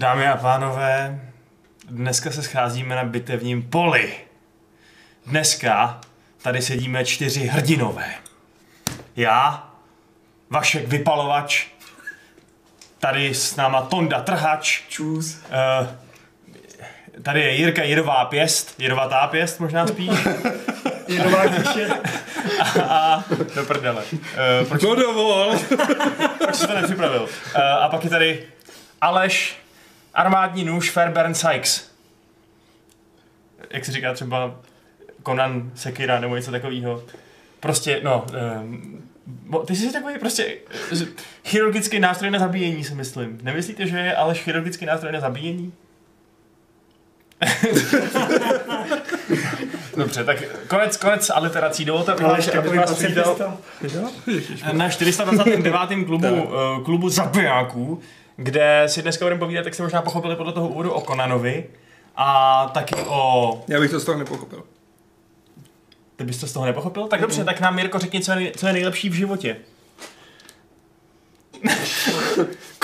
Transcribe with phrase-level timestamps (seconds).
[0.00, 1.20] Dámy a pánové,
[1.88, 4.12] dneska se scházíme na bitevním poli.
[5.26, 6.00] Dneska
[6.42, 8.14] tady sedíme čtyři hrdinové.
[9.16, 9.70] Já,
[10.50, 11.66] Vašek Vypalovač,
[12.98, 15.38] tady s náma Tonda Trhač, Čus.
[15.82, 15.88] uh,
[17.22, 20.10] tady je Jirka Jirová pěst, Jirovatá pěst možná spíš,
[21.08, 21.88] Jedová kýše.
[22.88, 23.24] a
[23.54, 24.04] do prdele.
[24.12, 25.58] Uh, proč, No dovol.
[26.38, 27.22] proč jsi to nepřipravil?
[27.22, 28.46] Uh, a pak je tady
[29.00, 29.56] Aleš,
[30.14, 31.90] armádní nůž Fairbairn Sykes.
[33.70, 34.54] Jak se říká třeba
[35.26, 37.02] Conan Sekira nebo něco takového.
[37.60, 38.26] Prostě, no,
[38.62, 40.56] um, bo- ty jsi takový prostě
[40.92, 41.06] eh,
[41.44, 43.38] chirurgický nástroj na zabíjení, si myslím.
[43.42, 45.72] Nemyslíte, že je Aleš chirurgický nástroj na zabíjení?
[49.96, 50.36] Dobře, tak
[50.68, 51.84] konec, konec aliterací.
[51.84, 53.58] Dovolte, Ale Aleš, abych vás přivítal
[54.72, 56.04] na 429.
[56.06, 58.00] klubu, uh, klubu zabijáků,
[58.42, 61.64] kde si dneska budeme povídat, jak jste možná pochopili podle toho úvodu o Konanovi
[62.16, 63.64] a taky o...
[63.68, 64.62] Já bych to z toho nepochopil.
[66.16, 67.06] Ty bys to z toho nepochopil?
[67.06, 69.56] Tak dobře, tak nám Mirko řekni, co je, co je nejlepší v životě.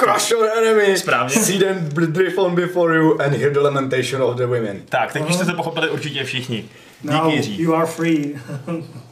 [0.00, 0.98] Crush your enemy!
[0.98, 1.36] Správně.
[1.36, 4.82] See them drift on before you and hear the lamentation of the women.
[4.88, 6.64] Tak, teď už jste to pochopili určitě všichni.
[7.02, 7.62] Díky Now Jiří.
[7.62, 8.34] you are free.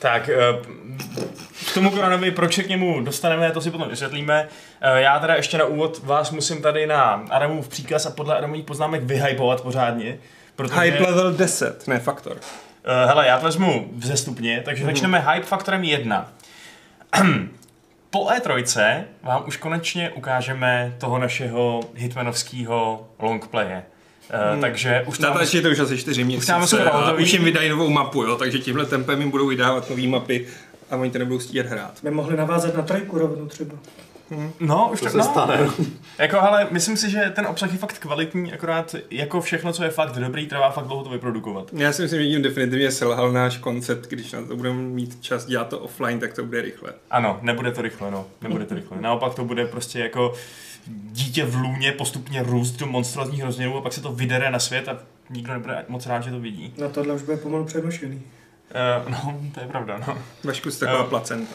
[0.00, 0.36] Tak, eh,
[1.70, 4.48] k tomu Konanovi, proč se k němu dostaneme, to si potom vysvětlíme.
[4.80, 8.64] Eh, Já teda ještě na úvod vás musím tady na Adamův příkaz a podle Adamových
[8.64, 10.18] poznámek vyhypovat pořádně.
[10.56, 10.80] Protože...
[10.80, 12.32] Hype level 10, ne faktor.
[12.36, 16.32] Uh, hele, já to vezmu vzestupně, takže začneme hype faktorem 1.
[18.10, 23.82] po E3 vám už konečně ukážeme toho našeho hitmanovského longplaye.
[24.54, 25.32] Uh, Takže už tam...
[25.32, 26.54] Natáčí to už asi 4 měsíce.
[26.64, 30.06] super a už jim vydají novou mapu, jo, takže tímhle tempem jim budou vydávat nové
[30.06, 30.46] mapy
[30.90, 31.98] a oni to nebudou stíhat hrát.
[31.98, 33.74] Jsme mohli navázat na trojku rovnou třeba.
[34.60, 35.24] No, už To tak se no.
[35.24, 35.68] stane.
[36.18, 39.90] Jako, ale myslím si, že ten obsah je fakt kvalitní, akorát jako všechno, co je
[39.90, 41.70] fakt dobrý, trvá fakt dlouho to vyprodukovat.
[41.72, 45.46] Já si myslím, že tím definitivně selhal náš koncept, když na to budeme mít čas
[45.46, 46.92] dělat to offline, tak to bude rychle.
[47.10, 48.26] Ano, nebude to rychle, no.
[48.42, 49.00] Nebude to rychle.
[49.00, 50.32] Naopak to bude prostě jako
[50.86, 54.88] dítě v lůně postupně růst do monstrózních rozměrů a pak se to vydere na svět
[54.88, 54.98] a
[55.30, 56.74] nikdo nebude moc rád, že to vidí.
[56.78, 58.22] Na tohle už bude pomalu přenošený.
[59.04, 60.18] Uh, no, to je pravda, no.
[60.44, 61.04] Vašku jsi taková Jo.
[61.04, 61.54] placenta.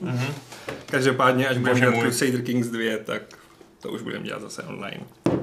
[0.00, 0.26] Mhm.
[0.86, 1.94] Každopádně, až budeme dělat.
[2.00, 3.22] Crusader Kings 2, tak
[3.82, 5.00] to už budeme dělat zase online.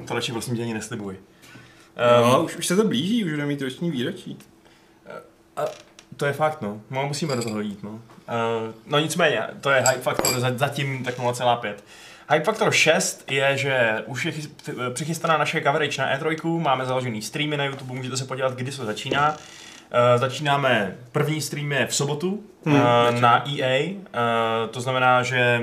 [0.07, 1.15] To radši vlastně tě ani neslibuj.
[2.23, 4.37] No, Um, už, už se to blíží, už budeme mít roční výročí.
[6.17, 6.81] to je fakt, no.
[6.89, 7.89] No, musíme do toho jít, no.
[7.89, 7.99] Uh,
[8.85, 11.73] no nicméně, to je hype factor za- zatím tak 0,5.
[12.29, 14.33] Hype Factor 6 je, že už je
[14.93, 18.85] přichystaná naše coverage na E3, máme založený streamy na YouTube, můžete se podívat, kdy to
[18.85, 19.31] začíná.
[19.31, 25.61] Uh, začínáme, první stream je v sobotu Hmm, uh, na EA, uh, to znamená, že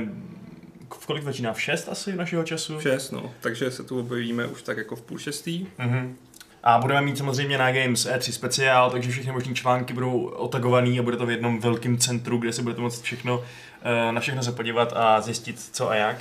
[0.98, 1.52] v kolik začíná?
[1.52, 2.80] V 6 asi našeho času?
[2.80, 3.30] 6, no.
[3.40, 5.66] Takže se tu objevíme už tak jako v půl šestý.
[5.78, 6.16] Mhm.
[6.64, 11.02] A budeme mít samozřejmě na Games E3 speciál, takže všechny možné články budou otagovaný a
[11.02, 13.44] bude to v jednom velkém centru, kde se budete moct všechno,
[13.82, 16.16] eh, na všechno se podívat a zjistit co a jak.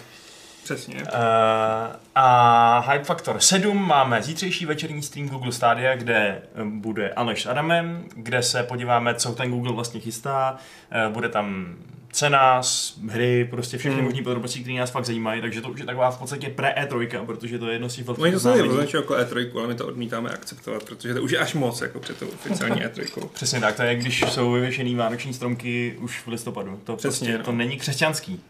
[0.63, 0.95] Přesně.
[1.07, 6.15] Eh, a Hype Factor 7 máme zítřejší večerní stream Google Stadia, kde
[6.55, 10.57] eh, bude Aleš s Adamem, kde se podíváme, co ten Google vlastně chystá.
[10.91, 11.75] Eh, Bude tam
[12.13, 12.61] cena,
[13.09, 14.05] hry, prostě všechny Hmm.
[14.05, 17.59] možné podrobnosti, které nás fakt zajímají, takže to už je taková v podstatě pre-E3, protože
[17.59, 19.87] to je jedno z těch velkých Oni to se označují jako E3, ale my to
[19.87, 23.27] odmítáme akceptovat, protože to už je až moc jako před tou oficiální E3.
[23.33, 26.79] Přesně tak, to je, když jsou vyvěšený vánoční stromky už v listopadu.
[26.83, 27.43] To Přesně, prostě, no.
[27.43, 28.41] to není křesťanský.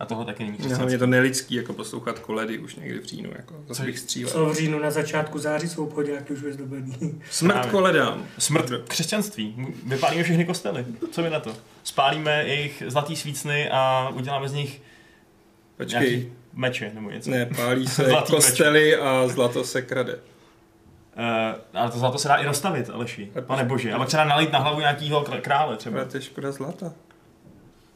[0.00, 0.92] A tohle taky není křesťanský.
[0.92, 4.32] je to nelidský jako poslouchat koledy už někdy v říjnu, jako zase bych střílel.
[4.32, 7.22] Co v říjnu na začátku září jsou obchodáky už vyzdobený.
[7.30, 7.70] Smrt Právě.
[7.70, 8.26] koledám.
[8.38, 9.66] Smrt křesťanství.
[9.86, 10.84] Vypálíme všechny kostely.
[11.12, 11.56] Co mi na to?
[11.84, 14.82] Spálíme jejich zlatý svícny a uděláme z nich
[15.76, 17.30] Počkej, nějaký meče nebo něco.
[17.30, 20.14] ne, pálí se kostely a zlato se krade.
[20.14, 23.30] Uh, ale to zlato se dá i rozstavit, Aleši.
[23.46, 23.92] Pane bože.
[23.92, 25.96] A pak se dá nalít na hlavu nějakýho kr- krále třeba.
[26.00, 26.92] Ale to je škoda zlata.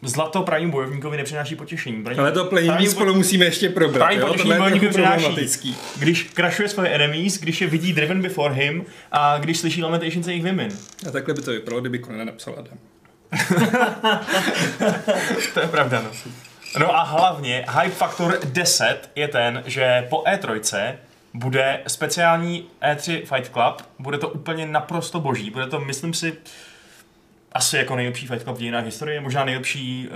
[0.02, 2.02] Zlato pravým bojovníkovi nepřináší potěšení.
[2.02, 4.34] Pravým, Ale to plnění spolu musíme ještě probrat, Právě jo?
[4.34, 5.74] Tohle je bojovníkovi přináší.
[5.98, 10.44] Když krašuje svoje enemies, když je vidí driven before him a když slyší lamentations jejich
[10.44, 10.68] women.
[11.08, 12.78] A takhle by to vypadalo, kdyby Conan napsal Adam.
[15.54, 16.10] To je pravda, no.
[16.78, 20.94] No a hlavně hype faktor 10 je ten, že po E3
[21.34, 26.32] bude speciální E3 Fight Club, bude to úplně naprosto boží, bude to, myslím si,
[27.58, 30.14] asi jako nejlepší Fight Club v dějinách historie, možná nejlepší uh,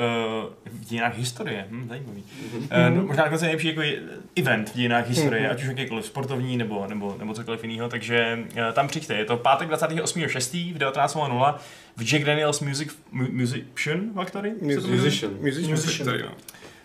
[0.80, 2.24] v dějinách historie, hm, zajímavý.
[2.54, 3.80] Uh, no, možná dokonce nejlepší jako
[4.36, 8.72] event v dějinách historie, ať už jakýkoliv sportovní nebo, nebo, nebo cokoliv jiného, takže uh,
[8.72, 9.14] tam přijďte.
[9.14, 10.74] Je to pátek 28.6.
[10.74, 11.54] v 19.00
[11.96, 14.52] v Jack Daniels Music, Mu- Musician Factory?
[14.62, 15.32] Musician.
[15.40, 15.76] Musician.
[15.76, 16.28] Factory, no.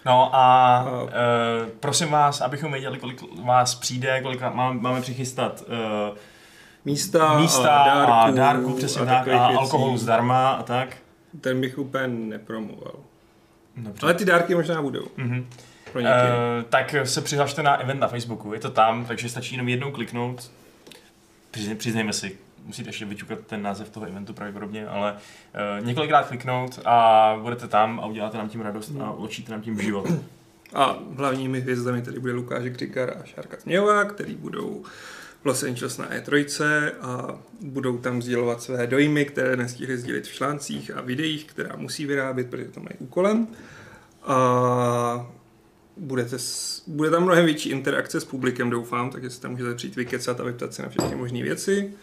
[0.06, 0.38] No a
[0.78, 1.10] A- uh,
[1.80, 5.64] prosím vás, abychom věděli, kolik vás přijde, kolik máme, máme přichystat
[6.12, 6.18] uh,
[6.88, 10.98] Místa, místa a dárků, a dárku, přesně a tak, a alkoholu zdarma a tak.
[11.42, 12.96] Ten bych úplně nepromoval.
[13.78, 14.00] Dobře.
[14.02, 15.08] Ale ty dárky možná budou.
[15.18, 15.48] Mhm.
[15.92, 16.02] Pro.
[16.02, 16.08] Uh,
[16.70, 20.52] tak se přihlašte na event na Facebooku, je to tam, takže stačí jenom jednou kliknout.
[21.52, 26.80] Přiznej, přiznejme si, musíte ještě vyčukat ten název toho eventu pravděpodobně, ale uh, několikrát kliknout
[26.86, 30.06] a budete tam a uděláte nám tím radost a ulečíte nám tím život.
[30.74, 34.84] A hlavními hvězdami tady bude Lukáš Krikar a Šárka Směhová, který budou
[35.44, 40.92] Los Angeles na E3 a budou tam sdělovat své dojmy, které nestihli sdělit v článcích
[40.96, 43.48] a videích, která musí vyrábět, protože to mají úkolem.
[44.24, 45.32] A
[45.98, 46.38] budete
[46.88, 50.44] bude tam mnohem větší interakce s publikem, doufám, takže se tam můžete přijít vykecat a
[50.44, 51.94] vyptat se na všechny možné věci.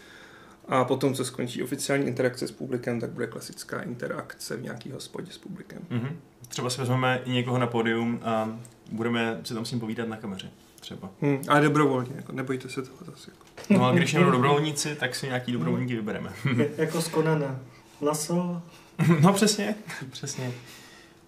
[0.67, 5.31] A potom, co skončí oficiální interakce s publikem, tak bude klasická interakce v nějaký hospodě
[5.31, 5.79] s publikem.
[5.89, 6.19] Mhm.
[6.47, 8.59] Třeba si vezmeme i někoho na pódium a
[8.91, 10.49] budeme si tam s ním povídat na kameře.
[10.79, 11.09] Třeba.
[11.21, 13.31] Hmm, ale dobrovolně, jako, nebojte se toho zase.
[13.31, 13.73] Jako.
[13.73, 16.33] No a když nebudou dobrovolníci, tak si nějaký dobrovolníky vybereme.
[16.57, 17.59] Je- jako z Konana.
[18.01, 18.61] Laso.
[19.21, 19.75] No přesně,
[20.11, 20.51] přesně.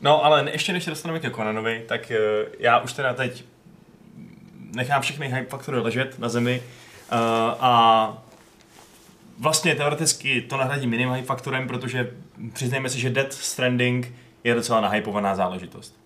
[0.01, 2.17] No ale ne- ještě než se dostaneme ke Conanovi, tak eh,
[2.59, 3.43] já už teda teď
[4.75, 6.61] nechám všechny hype faktory ležet na zemi
[7.11, 7.17] uh,
[7.59, 8.23] a
[9.39, 12.11] vlastně teoreticky to nahradí minim hype faktorem, protože
[12.53, 14.13] přiznejme si, že Death Stranding
[14.43, 15.99] je docela nahypovaná záležitost.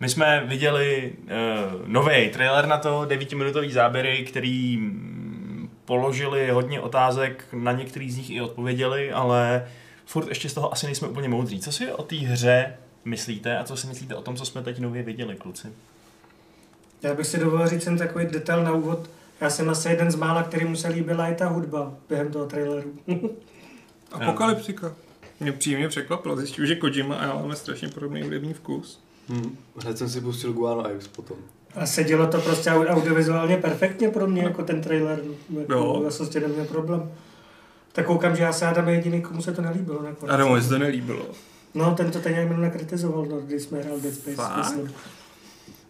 [0.00, 7.44] My jsme viděli uh, nový trailer na to, devítiminutový záběry, který mm, položili hodně otázek,
[7.52, 9.68] na některý z nich i odpověděli, ale
[10.06, 11.60] furt ještě z toho asi nejsme úplně moudří.
[11.60, 12.74] Co si o té hře
[13.04, 15.68] myslíte a co si myslíte o tom, co jsme teď nově viděli, kluci?
[17.02, 19.10] Já bych si dovolil říct jen takový detail na úvod.
[19.40, 22.94] Já jsem asi jeden z mála, kterým se líbila i ta hudba během toho traileru.
[24.12, 24.94] Apokalyptika.
[25.40, 29.00] Mě příjemně překvapilo, zjistil, že Kojima a já máme strašně podobný hudební vkus.
[29.28, 29.56] Hm.
[29.82, 31.36] Hned jsem si pustil Guano X potom.
[31.74, 35.20] A sedělo to prostě au- audiovizuálně perfektně pro mě, jako ten trailer.
[35.58, 36.00] Jako, Jo.
[36.04, 37.12] Já jsem s tím neměl problém.
[37.92, 40.02] Tak koukám, že já se Adam je jediný, komu se to nelíbilo.
[40.02, 40.34] Nakonec.
[40.34, 41.26] Adamu se to nelíbilo.
[41.74, 44.56] No, ten to teď nějak minule kritizoval, no, když jsme hráli Dead Space, Fakt?
[44.58, 44.92] myslím.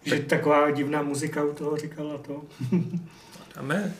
[0.05, 2.41] Že taková divná muzika u toho říkala to.
[3.55, 3.93] Dáme.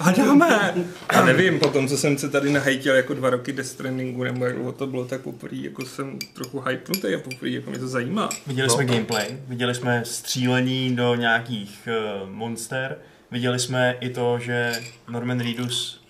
[0.00, 0.74] A dáme!
[1.12, 4.44] Já nevím, po tom, co jsem se tady nahejtil jako dva roky Death Strandingu, nebo
[4.44, 7.88] jak dlouho to bylo, tak poprvé jako jsem trochu hypnutý a poprvé jako mě to
[7.88, 8.28] zajímá.
[8.46, 8.74] Viděli No.
[8.74, 11.88] jsme gameplay, viděli jsme střílení do nějakých
[12.22, 12.96] uh, monster,
[13.30, 14.72] viděli jsme i to, že
[15.08, 16.02] Norman Reedus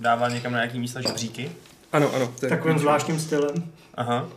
[0.00, 1.52] dává někam na nějaký místa žebříky.
[1.92, 2.34] Ano, ano.
[2.40, 3.54] To je Takovým zvláštním stylem.
[3.94, 4.22] Aha.
[4.22, 4.28] Uh,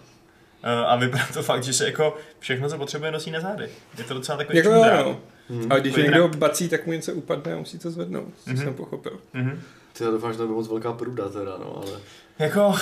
[0.88, 3.72] a vypadá to fakt, že se jako všechno, co potřebuje, nosí na zádech.
[3.98, 5.22] Je to docela takový Jako.
[5.50, 5.60] Ano.
[5.66, 5.72] Hm.
[5.72, 8.58] A když někdo bací, tak mu něco upadne a musí to zvednout, co Mhm.
[8.64, 9.20] jsem pochopil.
[9.34, 9.62] Mhm.
[9.98, 12.00] Ty já doufám, že to nebude moc velká pruda teda, no, ale...
[12.40, 12.76] Jako,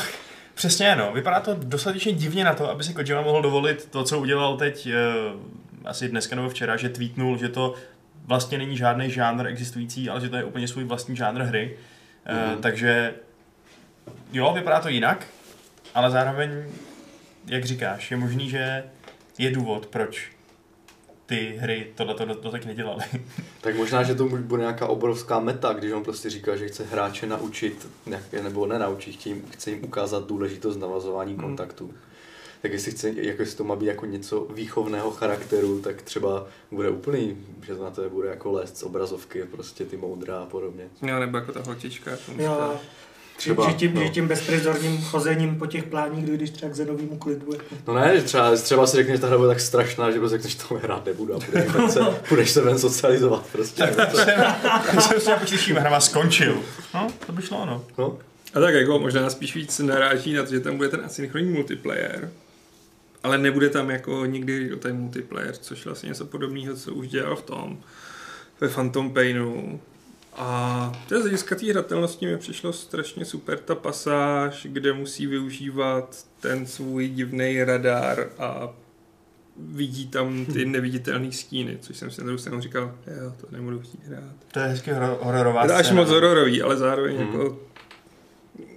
[0.53, 4.19] přesně no, vypadá to dostatečně divně na to, aby si Kojima mohl dovolit to, co
[4.19, 5.41] udělal teď, uh,
[5.85, 7.73] asi dneska nebo včera, že tweetnul, že to
[8.25, 11.77] vlastně není žádný žánr existující, ale že to je úplně svůj vlastní žánr hry.
[12.31, 12.61] Uh, Mhm.
[12.61, 13.13] takže
[14.33, 15.27] jo, vypadá to jinak,
[15.95, 16.63] ale zároveň,
[17.47, 18.83] jak říkáš, je možný, že
[19.37, 20.31] je důvod, proč
[21.25, 23.03] ty hry tohle to doteď nedělaly.
[23.61, 27.27] Tak možná, že to bude nějaká obrovská meta, když on prostě říká, že chce hráče
[27.27, 27.87] naučit,
[28.43, 31.93] nebo nenaučit, chce jim, chce jim ukázat důležitost navazování kontaktů.
[32.61, 36.89] Tak jestli, chce, jako jestli to má být jako něco výchovného charakteru, tak třeba bude
[36.89, 40.87] úplný, že to na to bude jako lézt z obrazovky, prostě ty moudra a podobně.
[41.01, 42.11] Jo, nebo jako ta holčička.
[42.37, 42.79] Jo,
[43.43, 44.01] Třeba, že, tím, no.
[44.01, 47.53] že tím bezprizorním chozením po těch pláních dojdeš třeba k zenovému klidu.
[47.53, 47.75] Jako.
[47.87, 50.37] No ne, že třeba, třeba si řekneš, že ta hra bude tak strašná, že prostě
[50.37, 53.95] řekneš, že to hrát nebudu a půjdeš, se, půjdeš se ven socializovat prostě.
[54.99, 56.57] jsem s nějakým těším, hra má skončil.
[56.93, 57.85] No, to by šlo, no.
[57.97, 58.17] No,
[58.53, 62.31] A tak jako možná spíš víc naráží na to, že tam bude ten asynchronní multiplayer,
[63.23, 67.35] ale nebude tam jako nikdy ten multiplayer, což je vlastně něco podobného, co už dělal
[67.35, 67.77] v tom,
[68.61, 69.79] ve Phantom Painu.
[70.37, 75.27] A to je z hlediska té hratelnosti mi přišlo strašně super ta pasáž, kde musí
[75.27, 78.69] využívat ten svůj divný radar a
[79.57, 83.79] vidí tam ty neviditelné stíny, což jsem si na druhou stranu říkal, jo, to nebudu
[83.79, 84.33] chtít hrát.
[84.51, 87.25] To je hezky hor- hororová až moc hororový, ale zároveň Mhm.
[87.25, 87.59] jako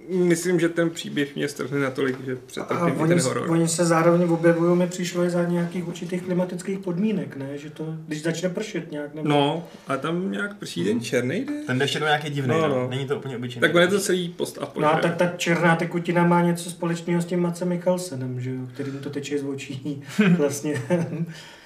[0.09, 3.51] myslím, že ten příběh mě strhne natolik, že přetrpím oni, ten horor.
[3.51, 7.57] oni se zároveň objevují, mi přišlo i za nějakých určitých klimatických podmínek, ne?
[7.57, 9.29] Že to, když začne pršet nějak, nebo...
[9.29, 11.53] No, a tam nějak prší ten černý jde?
[11.67, 12.87] Ten dešť je to nějaký divný, No, no, no.
[12.89, 13.61] Není to úplně obyčejný.
[13.61, 16.69] Tak on je to celý post a No a tak ta černá tekutina má něco
[16.69, 20.03] společného s tím Macem Mikkelsenem, že jo, kterým to teče z očí
[20.37, 20.81] vlastně.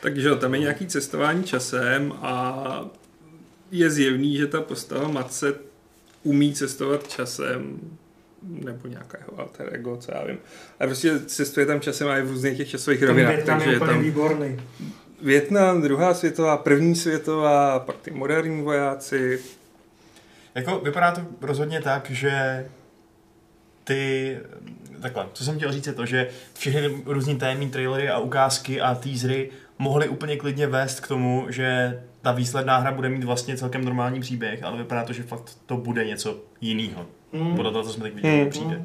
[0.01, 2.91] Takže jo, tam je nějaký cestování časem a
[3.71, 5.53] je zjevný, že ta postava Matce
[6.23, 7.79] umí cestovat časem
[8.41, 10.37] nebo nějaká jeho alter ego, co já vím.
[10.79, 13.77] A prostě cestuje tam časem a je v různých těch časových rovinách, Větnam takže je
[13.77, 14.59] úplně tam výborný.
[15.21, 19.39] Větnam, druhá světová, první světová, pak ty moderní vojáci.
[20.55, 22.65] Jako vypadá to rozhodně tak, že
[23.83, 24.37] ty,
[25.01, 28.95] takhle, co jsem chtěl říct je to, že všechny různý témní trailery a ukázky a
[28.95, 33.85] teasery mohly úplně klidně vést k tomu, že ta výsledná hra bude mít vlastně celkem
[33.85, 37.05] normální příběh, ale vypadá to, že fakt to bude něco jiného.
[37.33, 37.55] Hmm.
[37.55, 38.49] Podle toho, co jsme teď viděli, Hmm.
[38.49, 38.83] přijde.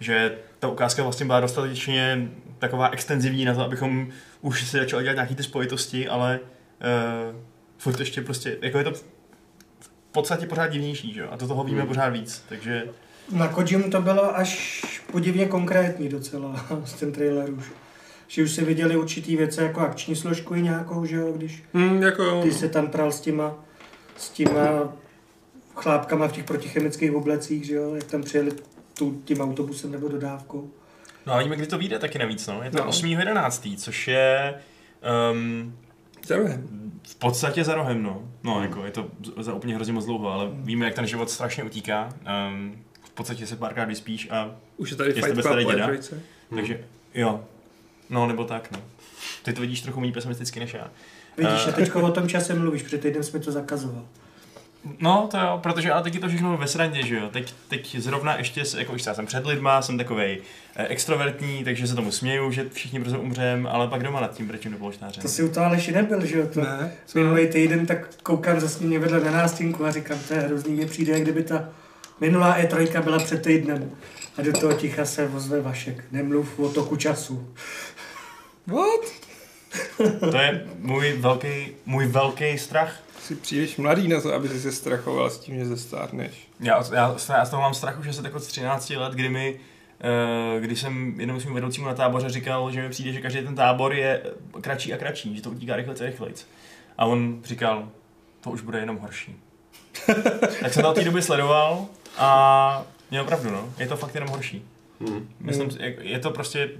[0.00, 2.28] Že ta ukázka vlastně byla dostatečně
[2.58, 4.08] taková extenzivní na to, abychom
[4.40, 6.40] už si začali dělat nějaký ty spojitosti, ale
[7.30, 7.36] uh,
[7.78, 9.04] furt ještě prostě, jako je to v
[10.12, 11.28] podstatě pořád divnější, že jo?
[11.30, 11.88] A do toho víme Hmm.
[11.88, 12.84] pořád víc, takže
[13.32, 17.64] Na Kojimu to bylo až podivně konkrétní docela z ten trailer už.
[18.28, 22.02] Že už si viděli určitý věci jako akční složku i nějakou, že jo, když Hmm,
[22.02, 23.54] jako, ty se tam pral s těma,
[24.16, 24.92] s těma
[25.76, 28.50] chlápkama v těch protichemických oblecích, že jo, jak tam přijeli
[28.98, 30.70] tu, tím autobusem nebo dodávkou.
[31.26, 32.62] No a víme, kdy to vyjde taky navíc, no.
[32.62, 32.84] Je to No.
[32.84, 32.90] no.
[32.90, 34.54] 8.11., což je
[35.32, 35.76] um,
[36.26, 36.68] za rohem.
[37.08, 38.22] v podstatě za rohem, no.
[38.42, 41.64] No, jako je to za úplně hrozně moc dlouho, ale víme, jak ten život strašně
[41.64, 42.08] utíká.
[42.50, 45.88] Um, v podstatě se párkrát vyspíš a Už je tady Fight po děda?
[45.88, 46.12] E3.
[46.12, 46.20] Hmm.
[46.60, 47.44] takže jo.
[48.10, 48.78] No, nebo tak, no.
[49.42, 50.90] Ty to vidíš trochu méně pesimisticky než já.
[51.36, 51.68] Vidíš, Eh.
[51.70, 54.04] a teďko o tom čase mluvíš, před týden jsme to zakazoval.
[55.00, 57.28] No, to jo, protože ale teď je to všechno ve srandě, že jo.
[57.32, 60.38] Teď, teď zrovna ještě, jako už já jsem před lidma, jsem takovej
[60.76, 64.46] eh, extrovertní, takže se tomu směju, že všichni brzo umřem, ale pak doma nad tím
[64.48, 65.20] brečím do polštáře.
[65.20, 66.46] To si u toho Aleši nebyl, že jo?
[66.54, 66.92] To, Ne?
[67.14, 70.86] Minulý týden tak koukám zase mě vedle na nástěnku a říkám, to je hrozný, mě
[70.86, 71.68] přijde, jak kdyby ta
[72.20, 73.90] minulá E3 byla před týdnem.
[74.38, 77.54] A do toho ticha se ozve Vašek, nemluv o toku času.
[78.66, 79.00] What?
[80.30, 83.05] To je můj velký, můj velký strach.
[83.26, 86.48] Jsi příliš mladý na to, aby si se strachoval s tím, že zestárneš.
[86.60, 89.60] Já, já, já z toho mám strach už asi tak od 13 let, kdy mi
[90.00, 93.54] eh, když jsem jednomu svým vedoucímu na táboře říkal, že mi přijde, že každý ten
[93.54, 94.22] tábor je
[94.60, 96.46] kratší a kratší, že to utíká rychlejc a rychlejc.
[96.98, 97.88] A on říkal,
[98.40, 99.36] to už bude jenom horší.
[100.60, 101.86] tak jsem to od té doby sledoval
[102.18, 103.72] a měl pravdu, no.
[103.78, 104.64] Je to fakt jenom horší.
[105.00, 105.28] Hmm.
[105.40, 106.70] Myslím, si, jak- je to prostě,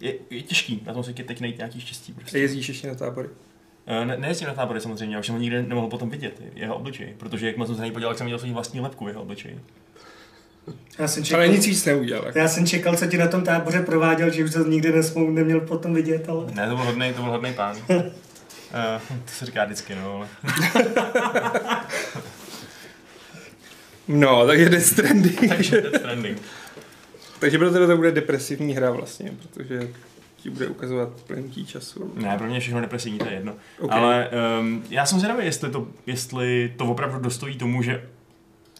[0.00, 2.12] je, je těžký na tom světě teď najít nějaký štěstí.
[2.16, 2.38] A Prostě.
[2.38, 3.28] jezdíš ještě na tábory.
[3.90, 6.76] Eh, Ne, nejezdím na tábory samozřejmě, já už jsem ho nikdy nemohl potom vidět, jeho
[6.76, 9.08] obličej, protože jak jsem se na něj podíval, jak jsem viděl svůj vlastní lepku v
[9.08, 9.60] jeho obličeji.
[10.98, 12.24] Já jsem čekal, Ale nic víc neudělal.
[12.34, 15.60] já jsem čekal, co ti na tom táboře prováděl, že už to nikdy nesmou, neměl
[15.60, 16.46] potom vidět, ale...
[16.54, 17.76] Ne, to byl hodný, to byl hodný pán.
[17.88, 18.02] Uh,
[19.08, 20.28] to se říká vždycky, no, ale...
[24.08, 25.48] No, tak je Death Stranding.
[25.48, 26.42] Takže Death Stranding.
[27.38, 29.88] Takže pro tebe to bude depresivní hra vlastně, protože
[30.42, 32.12] ti bude ukazovat plynutí času.
[32.14, 33.52] Ne, pro mě všechno depresivní, to je jedno.
[33.80, 33.98] Okay.
[33.98, 34.30] Ale
[34.60, 38.08] um, já jsem zvědavý, jestli to, jestli to opravdu dostojí tomu, že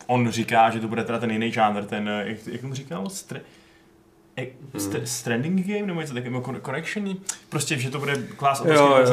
[0.06, 3.08] on říká, že to bude teda ten jiný žánr, ten, eh, jak, jak mu říkal,
[3.10, 3.40] stre,
[4.36, 7.16] jak, st- stranding game, nebo něco takového, con- connection,
[7.48, 8.64] prostě, že to bude klás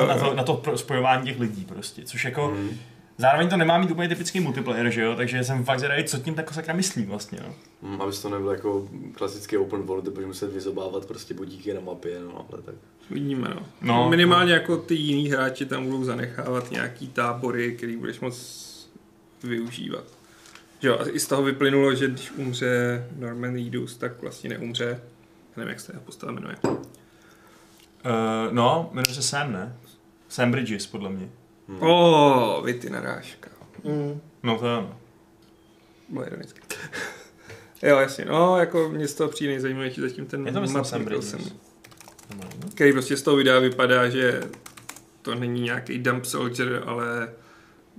[0.08, 2.70] na, to, na to spojování těch lidí prostě, což jako, Hmm.
[3.18, 6.36] Zároveň to nemá mít úplně typický multiplayer, že jo, takže jsem fakt zvědavý, co tím
[6.36, 7.54] tako sakra myslí vlastně, no.
[7.84, 11.82] Hmm, aby to nebylo jako klasický open world, to budeš muset vyzobávat prostě bodíky na
[11.82, 12.76] mapě, no, ale tak.
[13.10, 13.62] Vidíme, no.
[13.82, 14.10] No, no.
[14.10, 18.66] Minimálně jako ty jiný hráči tam budou zanechávat nějaký tábory, který budeš moc
[19.44, 20.04] využívat.
[20.82, 24.86] Že jo, a i z toho vyplynulo, že když umře Norman Reedus, tak vlastně neumře.
[24.86, 26.56] Já nevím, jak se ta postava jmenuje.
[26.64, 26.72] Uh,
[28.52, 29.76] no, jmenuje se Sam, ne?
[30.30, 31.30] Sam Bridges, podle mě.
[31.68, 31.84] Hmm.
[31.84, 33.50] O, vy ty narážka.
[33.84, 34.22] Mm.
[34.44, 35.00] No to ano.
[36.10, 36.62] Bylo ironicky.
[37.84, 38.26] jo, jasně.
[38.26, 41.06] No, jako mě z toho přijde nejzajímavější zatím ten Je to myslím Sam.
[42.38, 42.70] No.
[42.74, 44.42] který prostě z toho videa vypadá, že
[45.22, 47.34] to není nějaký dump soldier, ale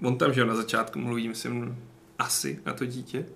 [0.02, 1.78] on tam, že jo, na začátku mluví, myslím,
[2.18, 3.26] asi na to dítě.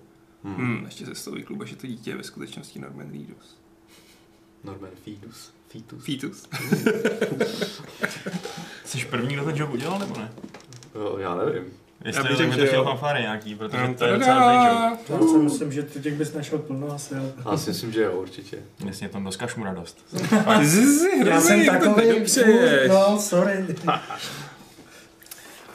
[0.45, 0.57] Hmm.
[0.57, 3.59] Hmm, ještě se z toho vykluba, že to dítě je ve skutečnosti Norman Reedus.
[4.65, 5.53] Norman Fetus.
[5.73, 6.05] Fetus.
[6.05, 6.49] Fetus.
[8.85, 10.33] Jsi první, kdo ten joke udělal, nebo ne?
[10.95, 11.65] Jo, já nevím.
[12.05, 14.41] Jestli bych tak řekl, by to že chtěl fanfáry nějaký, protože Tam, to je docela
[14.41, 15.13] dobrý joke.
[15.13, 17.15] Já si myslím, že těch bys našel plno asi.
[17.51, 18.59] Já si myslím, že jo, určitě.
[18.87, 20.05] Jasně, tam doskaž mu radost.
[20.11, 22.07] Ty Já jsem takový,
[22.89, 23.67] no, sorry.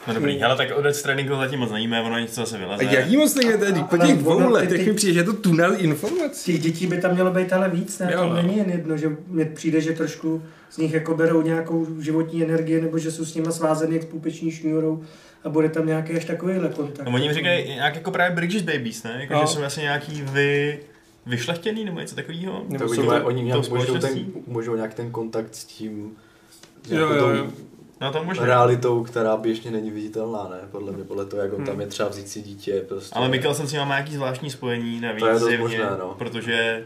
[0.08, 2.84] No dobrý, ale tak o Death Strandingu zatím moc nevíme, ono něco zase A vyleze.
[2.84, 3.80] jaký moc není tady?
[3.90, 6.52] Po těch dvou letech mi přijde, že je to tunel informací.
[6.52, 8.10] Těch dětí by tam mělo být ale víc, ne?
[8.14, 11.86] Jo, To není jen jedno, že mně přijde, že trošku z nich jako berou nějakou
[12.00, 15.04] životní energii, nebo že jsou s nima svázeny jak s půpeční šňůrou
[15.44, 17.06] a bude tam nějaký až takovýhle kontakt.
[17.06, 19.16] No oni říkají nějak jako právě Bridges Babies, ne?
[19.20, 19.40] Jako, No.
[19.40, 20.78] že jsou asi nějaký vy...
[21.26, 22.64] vyšlechtěný nebo něco takového?
[22.68, 24.10] Nebo Tak jsou oni, to- mají- oni nějak umožňují ten,
[24.46, 26.10] umožňují nějak ten kontakt s tím,
[26.84, 27.46] s Jo, jo, jo.
[28.00, 28.44] No to možná.
[28.46, 30.58] realitou, která běžně není viditelná, ne?
[30.70, 31.66] Podle mě, podle toho, jak on Hmm.
[31.66, 33.14] tam je třeba vzít si dítě, prostě.
[33.14, 36.14] Ale Mikkelsen s ním má nějaký zvláštní spojení, navíc To je dost zjevně, možné, no.
[36.18, 36.84] protože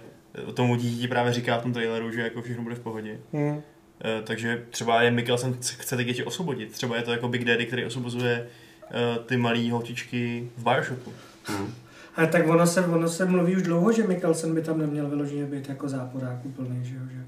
[0.55, 3.19] tomu dítě právě říká v tom traileru, že jako všechno bude v pohodě.
[3.33, 3.61] Hmm.
[4.05, 6.73] Eh, takže třeba je Mikkelsen chce chce ty děti osvobodit.
[6.73, 8.47] Třeba je to jako Big Daddy, který osvobozuje
[8.91, 11.13] eh, ty malé holčičky v Bioshocku.
[11.45, 11.75] Hmm.
[12.17, 15.45] Ale tak ono se, ono se mluví už dlouho, že Mikkelsen by tam neměl vyloženě
[15.45, 17.21] být jako záporák úplný, že jo, že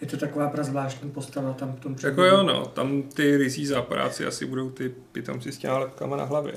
[0.00, 4.26] je to taková prazvláštní postava tam v tom Jako jo, no, tam ty rizí západáci
[4.26, 6.54] asi budou ty pitomci s těma lepkama na hlavě.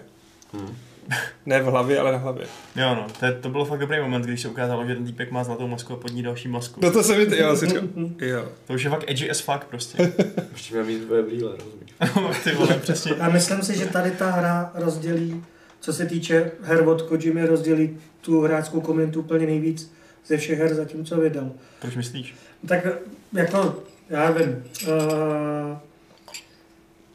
[0.54, 0.76] Hmm.
[1.46, 2.46] Ne v hlavě, ale na hlavě.
[2.76, 5.32] Jo no, to, je- to bylo fakt dobrý moment, když se ukázalo, že ten týpek
[5.32, 6.80] má zlatou masku a pod ní další masku.
[6.84, 7.84] No to se mi, já si říkal,
[8.22, 8.46] jo.
[8.68, 10.14] To už je fakt edgy as fuck prostě.
[10.52, 12.42] Ještě měl mít dvoje brýle, rozumíš?
[12.44, 13.12] ty vole, přesně.
[13.12, 15.44] A myslím si, že tady ta hra rozdělí,
[15.80, 19.94] co se týče her od Kojimy, rozdělí tu hráčskou komunitu úplně nejvíc
[20.28, 21.52] ze všech her zatím, co vydal.
[21.82, 22.36] Proč myslíš?
[22.68, 22.88] Tak
[23.34, 25.78] jako, já nevím, uh,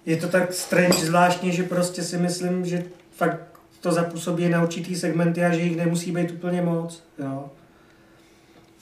[0.07, 2.85] je to tak strange zvláštně, že prostě si myslím, že
[3.17, 3.41] fakt
[3.81, 7.51] to zapůsobí na určitý segmenty a že jich nemusí být úplně moc, jo.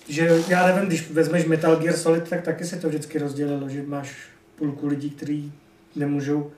[0.08, 3.82] Že já nevím, když vezmeš Metal Gear Solid, tak taky se to vždycky rozdělilo, že
[3.82, 4.16] máš
[4.56, 5.52] půlku lidí, kteří
[5.96, 6.50] nemůžou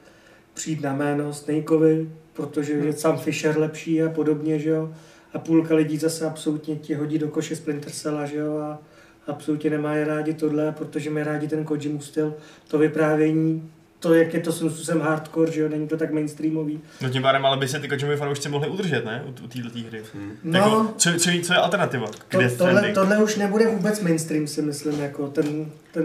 [0.55, 4.95] přijít na jméno Snakeovi, protože je Sam Fisher lepší a podobně, že jo.
[5.35, 8.59] A půlka lidí zase absolutně ti hodí do koše Splinter Cella, že jo.
[8.59, 8.79] A
[9.27, 12.35] absolutně nemají rádi tohle, protože mají rádi ten Kojimu styl,
[12.69, 16.81] to vyprávění, to, jak je to svým způsobem hardcore, že jo, není to tak mainstreamový.
[17.01, 19.23] No tím pádem, ale by se ty Kojimi fanoušci mohli udržet, ne?
[19.27, 20.03] U, u této hry.
[20.15, 20.33] Hmm.
[20.45, 24.63] No, Jako, co, co, co, je alternativa to, tohle, tohle už nebude vůbec mainstream, si
[24.63, 26.05] myslím, jako ten, ten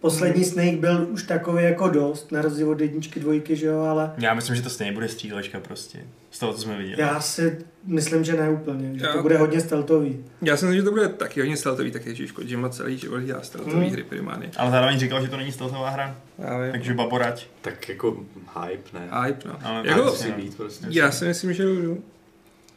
[0.00, 4.12] poslední Snake byl už takový jako dost, na rozdíl od jedničky, dvojky, že jo, ale
[4.18, 5.98] Já myslím, že to stejně bude střílečka prostě.
[6.30, 7.00] Z toho, co jsme viděli.
[7.02, 10.24] já si myslím, že ne úplně, že Já- to bude hodně stealthový.
[10.42, 13.42] Já si myslím, že to bude taky hodně stealthový, tak ježíš Kojima celý život dělá
[13.42, 13.92] stealthový Hmm.
[13.92, 14.50] hry primárně.
[14.56, 16.16] Ale zároveň říkal, že to není stealthová hra.
[16.38, 16.72] Já vím.
[16.72, 17.46] Takže baborať.
[17.62, 18.16] Tak jako
[18.62, 19.08] hype, ne?
[19.26, 19.58] Hype, no.
[19.62, 20.86] Ale Jako, Musí být prostě.
[20.90, 21.64] já si myslím, že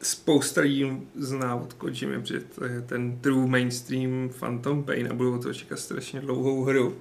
[0.01, 5.37] spousta lidí zná od Kojimy, protože to je ten true mainstream Phantom Pain a budou
[5.37, 6.95] to čekat strašně dlouhou hru.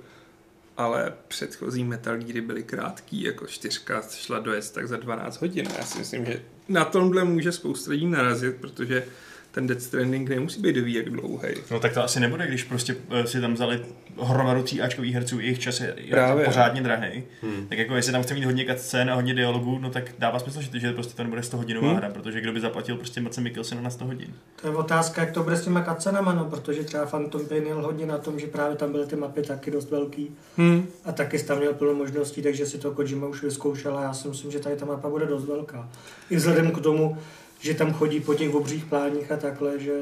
[0.81, 5.67] Ale předchozí Metal Geary byly krátký, jako čtyřka šla dojet tak za 12 hodin.
[5.79, 9.05] Já si myslím, že na tomhle může spousta lidí narazit, protože
[9.53, 11.49] ten Death Stranding nemusí být doví jak dlouhý.
[11.71, 13.81] No tak to asi nebude, když prostě eh, si tam vzali
[14.23, 16.45] hromadu tříáčkových herců, jejich čas je, Právě.
[16.45, 17.23] pořádně drahý.
[17.43, 17.67] Hmm.
[17.69, 20.61] Tak jako jestli tam chce mít hodně cutscén a hodně dialogů, no tak dává smysl,
[20.63, 21.97] že, že prostě to nebude 100 hodinová Hmm.
[21.97, 24.35] hra, protože kdo by zaplatil prostě Mace Mikkelsena na 100 hodin.
[24.63, 27.83] To je otázka, jak to bude s těma kacenama, no, protože třeba Phantom Pain jel
[27.83, 30.87] hodně na tom, že právě tam byly ty mapy taky dost velký Hmm.
[31.05, 34.29] a taky tam měl plno možností, takže si to Kojima už vyzkoušel a já si
[34.29, 35.89] myslím, že tady ta mapa bude dost velká.
[36.31, 37.19] I vzhledem k tomu,
[37.61, 39.93] že tam chodí po těch obřích pláních a takhle, že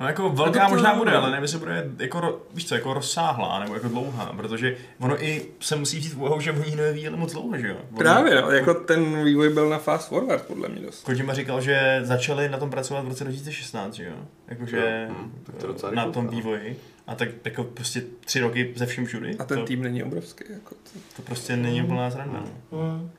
[0.00, 2.94] No jako velká Jako to- možná bude, ale nevím, jestli bude jako, víš co, jako
[2.94, 7.16] rozsáhlá nebo jako dlouhá, protože ono i se musí vzít v úvahu, že oni nevyvíjeli
[7.16, 7.76] moc dlouho, že jo?
[7.90, 11.04] Oni- Právě, no, jako ten vývoj byl na fast forward, podle mě dost.
[11.04, 14.16] Kojima říkal, že začali na tom pracovat v roce 2016, že jo?
[14.48, 16.30] Jakože hm, tak to je docela na rychle, tom no.
[16.30, 16.76] vývoji.
[17.06, 19.36] A tak jako prostě tři roky ze vším všudy.
[19.38, 20.44] A ten to, tým není obrovský.
[20.52, 20.98] Jako to.
[21.16, 22.40] to prostě není úplná sranda.
[22.72, 22.78] no.
[22.78, 23.10] hm,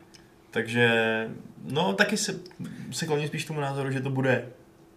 [0.55, 0.89] Takže,
[1.63, 2.39] no taky se,
[2.91, 4.47] se kloním spíš tomu názoru, že to bude.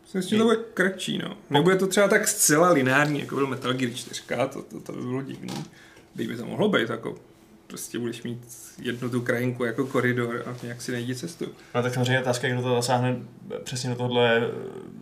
[0.02, 1.36] Myslím že to bude kratší, no.
[1.50, 5.02] Nebude to třeba tak zcela lineární, jako byl Metal Gear 4, to, to, to by
[5.02, 5.64] bylo divný.
[6.14, 7.14] Kdyby to mohlo být, jako
[7.66, 8.38] prostě budeš mít
[8.82, 11.46] jednu tu krajinku jako koridor a nějak si najdi cestu.
[11.74, 13.16] No tak samozřejmě otázka, jak do toho zasáhne
[13.64, 14.50] přesně do tohle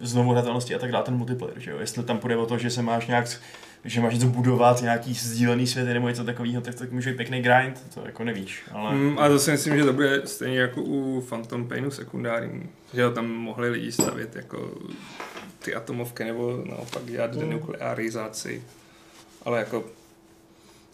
[0.00, 1.78] znovu hratelnosti a tak dále ten multiplayer, že jo?
[1.80, 3.40] Jestli tam půjde o to, že se máš nějak
[3.86, 7.42] že máš něco budovat, nějaký sdílený svět nebo něco takového, tak to může být pěkný
[7.42, 8.94] grind, to jako nevíš, ale...
[8.94, 12.68] Mm, a zase myslím, že to bude stejně jako u Phantom Painu sekundární.
[12.94, 14.70] Že tam mohli lidi stavět jako
[15.58, 17.40] ty atomovky nebo naopak dělat Mm.
[17.40, 18.62] denuklearizaci.
[19.44, 19.76] Ale jako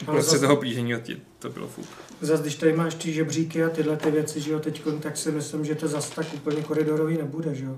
[0.07, 1.87] Ale prostě zase- toho plížení ti to bylo fuk.
[2.20, 5.31] Zase, když tady máš ty žebříky a tyhle ty věci, že jo, teď, tak si
[5.33, 7.76] myslím, že to zase tak úplně koridorový nebude, že jo.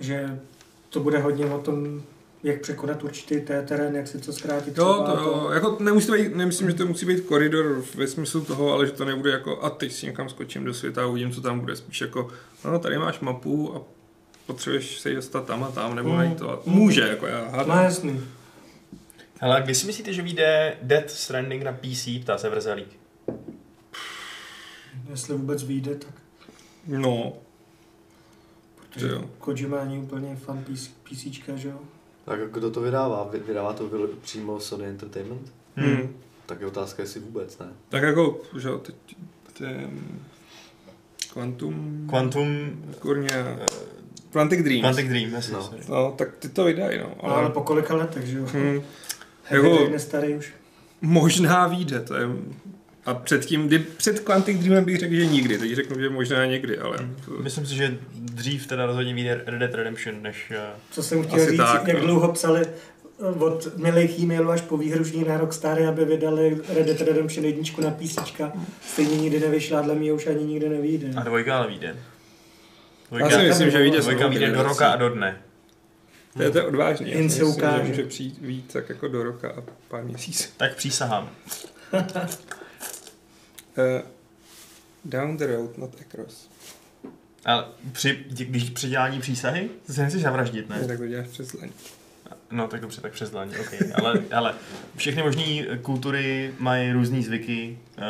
[0.00, 0.38] Že
[0.90, 2.02] to bude hodně o tom,
[2.42, 4.78] jak překonat určitý té terén, jak si to zkrátit.
[4.78, 5.50] Jo, třeba to, jo.
[5.50, 8.92] jako nemusí to být, nemyslím, že to musí být koridor ve smyslu toho, ale že
[8.92, 11.76] to nebude jako a teď si někam skočím do světa a uvidím, co tam bude.
[11.76, 12.28] Spíš jako,
[12.64, 13.82] no tady máš mapu a
[14.46, 16.16] potřebuješ se dostat tam a tam, nebo Mm.
[16.16, 16.50] najít to.
[16.50, 17.84] A může, jako já No hádám.
[17.84, 18.20] jasný.
[19.40, 22.88] Hele, kdy si myslíte, že vyjde Death Stranding na PC, ptá se Vrzelík.
[25.10, 26.10] Jestli vůbec vyjde, tak
[26.86, 27.32] No,
[28.90, 29.30] protože Jo.
[29.38, 31.78] Kojima není úplně fan PC, PCčka, že jo.
[32.30, 33.28] Tak kdo to vydává?
[33.32, 33.90] Vy- Vydává to
[34.20, 35.52] přímo Sony Entertainment?
[35.76, 36.16] hmm.
[36.46, 37.66] Tak je otázka, jestli vůbec, ne?
[37.88, 38.94] tak jako, že jo, teď
[39.58, 39.90] ten
[41.32, 42.82] Quantum, Quantum...
[42.98, 43.66] kurně, eh,
[44.32, 44.80] Quantic Dreams.
[44.80, 45.70] Quantic Dream, jasně, No.
[45.88, 47.14] No, tak ty to vydají, no.
[47.20, 48.46] Ale, ale po kolika letech, že jo.
[48.52, 48.82] hmm,
[49.50, 50.54] jako- starý už.
[51.00, 52.26] možná vyjde, to je
[53.10, 56.78] A předtím, kdy, před Quantic Dreamem bych řekl, že nikdy, teď řeknu, že možná někdy,
[56.78, 56.96] ale...
[57.42, 60.52] Myslím si, že dřív teda rozhodně vyjde Red Dead Redemption, než...
[60.56, 62.04] eh, Co jsem chtěl Asi říct, tak, jak no.
[62.04, 67.00] dlouho psali eh, od milých e-mailů až po výhružní na Rockstary, aby vydali Red Dead
[67.00, 68.18] Redemption jedničku na PC.
[68.86, 71.08] Stejně nikdy nevyšla, dle mě už ani nikdy nevyjde.
[71.16, 71.96] A dvojka ale vyjde.
[73.18, 75.42] Já si myslím, že vyjde dvojka vyjde do roka a do dne.
[76.36, 77.10] To je to odvážný.
[77.10, 77.82] Jen si se myslím, ukáže.
[77.82, 80.48] že může přijít víc tak jako do roka a pár měsíců.
[80.56, 81.30] Tak přísahám.
[83.78, 84.08] Uh,
[85.04, 86.50] down the road, not across.
[87.44, 90.80] Ale při, když při dělání přísahy, to se nechceš zavraždit, ne?
[90.80, 90.86] Ne?
[90.86, 91.70] Tak to děláš přes leň.
[92.50, 93.78] No tak dobře, tak přes dlaň, okay.
[93.94, 94.54] ale, ale
[94.96, 95.42] všechny možné
[95.82, 97.78] kultury mají různé zvyky.
[97.98, 98.02] Eh,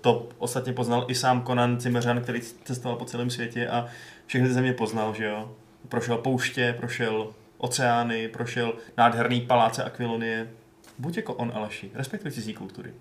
[0.00, 3.86] To ostatně poznal i sám Conan Zimmeran, který cestoval po celém světě a
[4.26, 5.56] všechny ty země poznal, že jo.
[5.88, 10.50] Prošel pouště, prošel oceány, prošel nádherný paláce Aquilonie.
[10.98, 12.92] Buď jako on, Aleši, respektuj cizí kultury.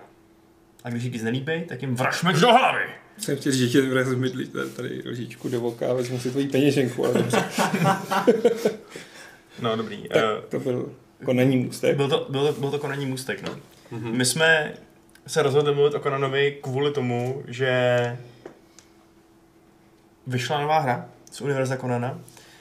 [0.88, 2.84] A když jim nelíbej, tak jim vrašmeš do hlavy.
[3.18, 4.30] Jsem chtěl říct, že tě vezmi
[4.76, 7.44] tady lžičku do voka a vezmu si tvoji peněženku, ale dobře.
[9.62, 10.02] No dobrý.
[10.02, 10.92] Tak Eh, to byl
[11.26, 11.96] konání můstek.
[11.96, 13.58] Byl to, byl to, byl to konání můstek, no.
[14.00, 14.74] My jsme
[15.28, 18.18] se rozhodli mluvit o Conanovi kvůli tomu, že
[20.28, 22.20] vyšla nová hra z univerza Conana,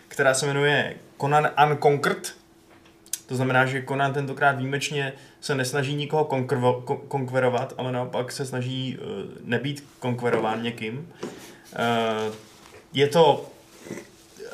[0.09, 2.37] která se jmenuje Conan Unconquered.
[3.27, 5.13] To znamená, že Conan tentokrát výjimečně
[5.47, 9.07] se nesnaží nikoho konkurvo- ko- konkverovat, ale naopak se snaží uh,
[9.45, 10.99] nebýt konkverován někým.
[10.99, 12.35] Uh,
[12.93, 13.47] je to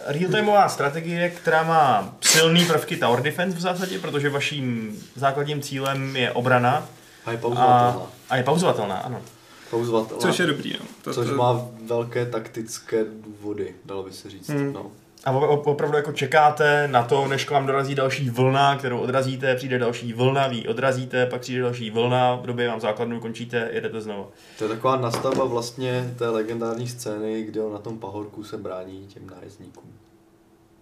[0.06, 6.32] real-timeová strategie, která má silný prvky tower defense v zásadě, protože vaším základním cílem je
[6.32, 6.88] obrana
[7.26, 8.06] A je a, pauzovatelná.
[8.30, 9.22] a je pauzovatelná, ano.
[9.70, 10.20] Pauzovatelná.
[10.22, 10.86] Což je dobrý, no.
[11.02, 14.48] To, Což to, má velké taktické důvody, dalo by se říct.
[14.48, 14.72] Hmm.
[14.72, 14.90] No.
[15.24, 19.78] A opravdu jako čekáte na to, než k vám dorazí další vlna, kterou odrazíte, přijde
[19.78, 24.26] další vlna, vy odrazíte, pak přijde další vlna, v době vám základnu končíte, jedete znovu.
[24.58, 29.06] To je taková nastavba vlastně té legendární scény, kde on na tom pahorku se brání
[29.06, 29.92] těm nájezdníkům.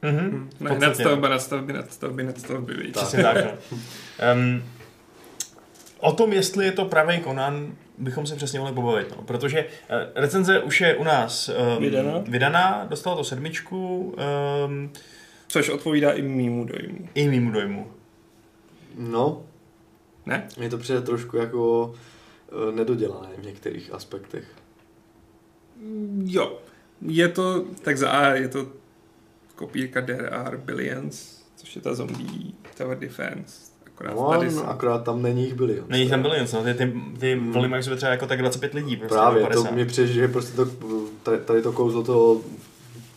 [0.03, 0.19] Mhm.
[0.19, 0.87] Hm, podstatě.
[0.87, 2.93] nadstavba, nadstavby, nadstavby, nadstavby, víš.
[2.93, 3.03] Tak.
[3.03, 3.45] Přesně tak.
[3.45, 3.79] no.
[4.35, 4.63] Um,
[6.01, 9.23] o tom, jestli je to pravý Conan, bychom se přesně mohli pobavit, no.
[9.23, 12.19] protože uh, recenze už je u nás um, Vydaná?
[12.19, 14.15] vydaná, dostala to sedmičku,
[14.67, 14.93] um,
[15.49, 17.09] Což odpovídá i mýmu dojmu.
[17.15, 17.91] i mýmu dojmu.
[18.99, 19.43] No,
[20.27, 20.49] Ne?
[20.59, 21.95] mně to přijde trošku jako
[22.49, 24.45] eh, nedodělané v některých aspektech.
[26.25, 26.59] Jo.
[27.07, 28.67] Je to, tak za A je to
[29.55, 33.70] kopírka There Are Billions, což je ta zombie Tower Defense.
[34.01, 35.83] Akorát No, tady no, akorát tam není jich byli.
[35.89, 37.53] Není tam byli, no, ty, ty, ty Hmm.
[37.53, 38.97] vlny mají třeba jako tak 25 lidí.
[38.97, 39.71] Prostě, Právě, to 50.
[39.75, 40.67] mě přijde, že prostě to,
[41.23, 42.41] tady, tady to kouzlo to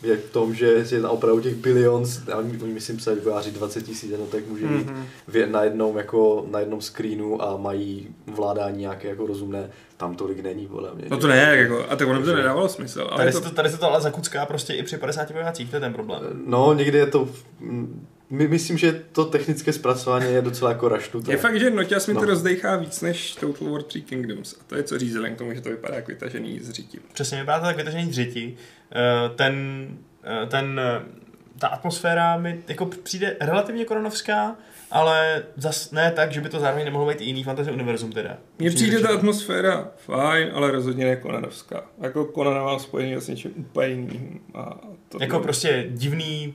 [0.02, 3.50] je v tom, že je tam opravdu těch bilions, a oni, oni myslím se vyváří
[3.50, 5.04] 20 tisíc jednotek může být Mhm.
[5.26, 10.42] v, na, jednom, jako, na jednom screenu a mají vládání nějaké jako rozumné, tam tolik
[10.42, 11.04] není podle mě.
[11.10, 13.00] No to ne, jako, a tak ono by to nedávalo smysl.
[13.10, 15.70] Ale Tady, to, se to, tady se to ale zakucká prostě i při 50 vojácích,
[15.70, 16.20] to je ten problém.
[16.46, 17.28] No, někdy je to,
[18.34, 21.32] my, myslím, že to technické zpracování je docela jako raštuté.
[21.32, 22.26] je fakt, že Noťas mi to No.
[22.26, 24.54] rozdejchá víc než Total War Three Kingdoms.
[24.60, 26.98] A to je co říct, vzhledem k tomu, že to vypadá jako vytažený z řiti.
[27.12, 28.56] Přesně, vypadá to tak vytažený dřiti.
[28.92, 29.54] Eh, Ten,
[30.24, 31.02] eh, ten, eh,
[31.58, 34.56] ta atmosféra mi jako přijde relativně koronovská,
[34.90, 38.36] ale zas ne tak, že by to zároveň nemohlo být i jiný fantasy univerzum teda.
[38.58, 41.84] Mně přijde ta atmosféra fajn, ale rozhodně ne Konanovská.
[42.00, 44.40] Jako Konana mám spojený s něčím úplně jiným.
[44.54, 46.54] A to Jako prostě divný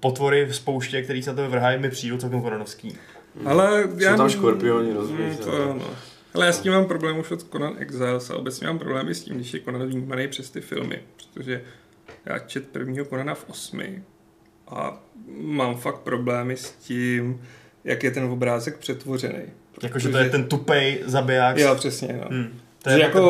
[0.00, 2.96] potvory v spouště, který se na tebe vrhají, mi přijdou celkem koronovský.
[3.44, 5.52] Ale Jsou tam škorpioni, rozumíš, Mm, no.
[5.52, 5.84] to, no.
[6.34, 9.24] Ale já s tím mám problém už od Conan Exiles a obecně mám problémy s
[9.24, 11.62] tím, když je Conan vnímaný přes ty filmy, protože
[12.24, 14.02] já čet prvního Conana v osmi
[14.68, 15.02] a
[15.40, 17.42] mám fakt problémy s tím,
[17.84, 19.42] jak je ten obrázek přetvořený.
[19.82, 21.58] Jakože to je ten tupej zabiják.
[21.58, 22.28] Jo, přesně, no.
[22.30, 22.60] Hmm.
[22.86, 23.20] To je jako?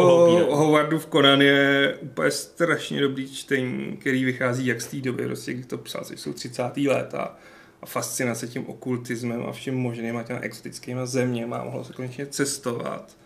[0.51, 5.65] Howardův Conan je úplně strašně dobrý čtení, který vychází jak z té doby, prostě, kdy
[5.65, 6.77] to psal, což jsou 30.
[6.77, 7.37] léta
[7.83, 12.27] a fascinace tím okultismem a všem možným a těma exotickýma zeměma a mohlo se konečně
[12.27, 13.17] cestovat.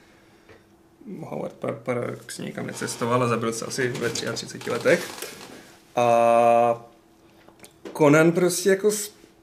[1.21, 5.11] Howard par- paradoxně nikam necestoval a zabil se asi ve 33 letech.
[5.97, 6.90] A
[7.97, 8.90] Conan prostě jako,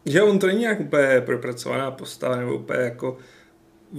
[0.06, 3.17] že on to není nějak úplně propracovaná postava nebo úplně jako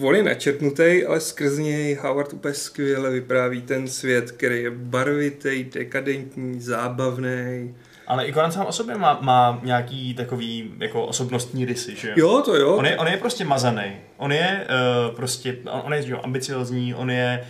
[0.03, 5.65] On je načrtnutý, ale skrz něj Howard úplně skvěle vypráví ten svět, který je barvitý,
[5.65, 7.75] dekadentní, zábavný.
[8.07, 12.15] Ale i Conan sám o sobě má, má nějaký takový jako osobnostní rysy, že jo?
[12.17, 12.77] Jo, to jo.
[12.77, 13.97] On je, on je prostě mazaný.
[14.17, 14.67] On je
[15.09, 17.45] uh, prostě, on, on je že jo, ambiciozní, on je,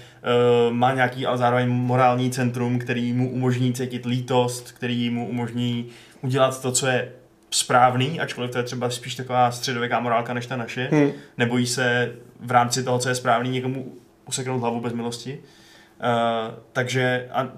[0.69, 5.87] uh, má nějaký ale zároveň morální centrum, který mu umožní cítit lítost, který mu umožní
[6.23, 7.13] udělat to, co je
[7.51, 10.89] správný, ačkoliv to je třeba spíš taková středověká morálka než ta naše.
[10.93, 11.13] Hm.
[11.39, 13.93] Nebojí se v rámci toho, co je správný, někomu
[14.29, 15.39] useknout hlavu bez milosti.
[15.39, 17.49] Uh, takže a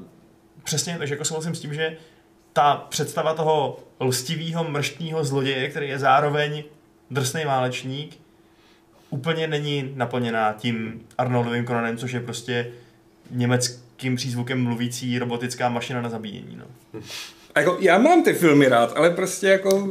[0.65, 1.97] přesně, takže jako souhlasím s tím, že
[2.53, 6.65] ta představa toho lstivého, mrštního zloděje, který je zároveň
[7.11, 8.21] drsný válečník,
[9.11, 12.71] úplně není naplněná tím Arnoldovým Conanem, což je prostě
[13.31, 16.57] německým přízvukem mluvící robotická mašina na zabíjení.
[16.57, 16.65] No.
[17.61, 19.89] A jako, já mám ty filmy rád, ale prostě jako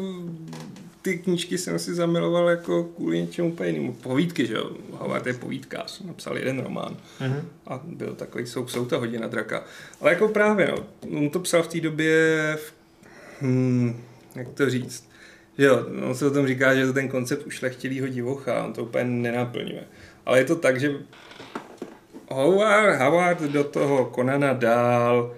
[1.01, 3.93] ty knížky jsem si zamiloval jako kvůli něčemu úplně jinému.
[3.93, 4.71] Povídky, že jo?
[4.91, 7.41] Howard je povídkář, napsal jeden román Mm-hmm.
[7.67, 9.63] a byl takový, jsou, jsou to hodina draka.
[10.01, 10.86] Ale jako právě, no,
[11.17, 12.13] on to psal v té době,
[12.58, 12.73] v,
[13.41, 14.01] hmm,
[14.36, 15.10] jak to říct,
[15.58, 18.73] že jo, on se o tom říká, že je to ten koncept ušlechtilýho divocha, on
[18.73, 19.84] to úplně nenaplňuje.
[20.25, 20.93] Ale je to tak, že
[22.32, 25.36] Howard, Howard do toho Konana dál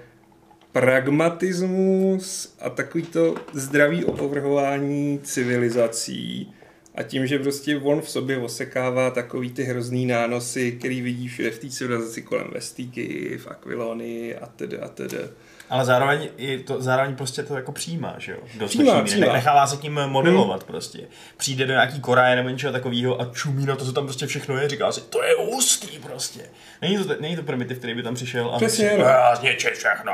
[0.71, 6.53] pragmatismus a takový to zdravý opovrhování civilizací
[6.95, 11.51] a tím, že prostě on v sobě osekává takový ty hrozný nánosy, který vidí všude
[11.51, 15.17] v té civilizaci kolem Vestíky, v Aquilony a tedy a tedy.
[15.69, 18.37] Ale zároveň, i to, zároveň prostě to jako přijímá, že jo?
[18.57, 19.33] Dost Přijímá, přijímá.
[19.33, 20.67] Nechává se tím modelovat hmm.
[20.67, 20.99] prostě.
[21.37, 24.57] Přijde do nějaký Koreje nebo něčeho takového a čumí na to, co tam prostě všechno
[24.57, 24.69] je.
[24.69, 26.41] Říká si, to je hustý prostě.
[26.81, 29.11] Není to, není to primitiv, který by tam přišel a Přesně, myslel, no.
[29.11, 30.13] "Já zničit všechno.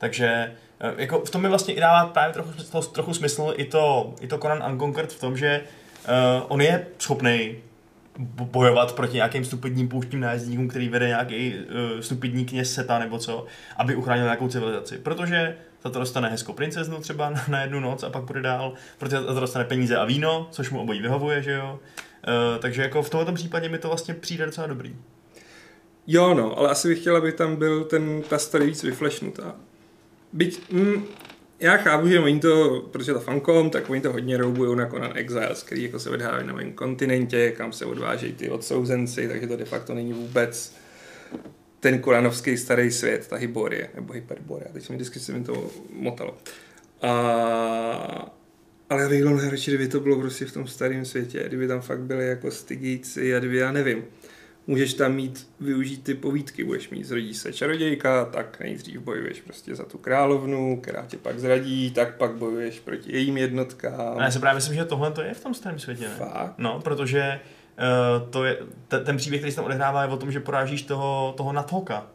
[0.00, 2.52] Takže eh, jako v tom mi vlastně i dává právě trochu,
[2.92, 5.60] trochu smysl i to, i to Conan Unconquered v tom, že
[6.08, 7.56] uh, on je schopný
[8.18, 13.46] bojovat proti nějakým stupidním pouštním nájezdníkům, který vede nějaký uh, stupidní kněz Seta nebo co,
[13.76, 14.98] aby uchránil nějakou civilizaci.
[14.98, 19.16] Protože za to dostane hezkou princeznu třeba na, jednu noc a pak bude dál, protože
[19.20, 21.80] za to dostane peníze a víno, což mu obojí vyhovuje, že jo.
[22.28, 24.96] Uh, takže jako v tomto případě mi to vlastně přijde docela dobrý.
[26.06, 29.54] Jo, no, ale asi bych chtěl, aby tam byl ten, ta story víc vyflešnutá.
[30.32, 31.04] Byť, mm,
[31.60, 35.12] já chápu, že oni to, protože to fankom, tak oni to hodně roubujou na Conan
[35.14, 39.56] Exiles, který jako se odhrávají na novém kontinentě, kam se odvážejí ty odsouzenci, takže to
[39.56, 40.76] de facto není vůbec
[41.80, 45.70] ten koranovský starý svět, ta Hyborie, nebo Hyperborea, teď se mi vždycky se mi to
[45.92, 46.38] motalo.
[47.02, 47.12] A,
[48.90, 51.80] ale já bych byl nejradši, kdyby to bylo prostě v tom starém světě, kdyby tam
[51.80, 54.04] fakt byly jako stygíci a kdyby, já nevím,
[54.66, 59.74] můžeš tam mít, využít ty povídky, budeš mít, zrodí se čarodějka, tak nejdřív bojuješ prostě
[59.74, 64.18] za tu královnu, která tě pak zradí, tak pak bojuješ proti jejím jednotkám.
[64.18, 66.14] A já si právě myslím, že tohle to je v tom starém světě, ne?
[66.14, 66.54] Fakt?
[66.58, 67.40] No, protože
[68.22, 70.82] uh, to je, te, ten příběh, který se tam odehrává, je o tom, že porážíš
[70.82, 72.06] toho, toho Nathoka,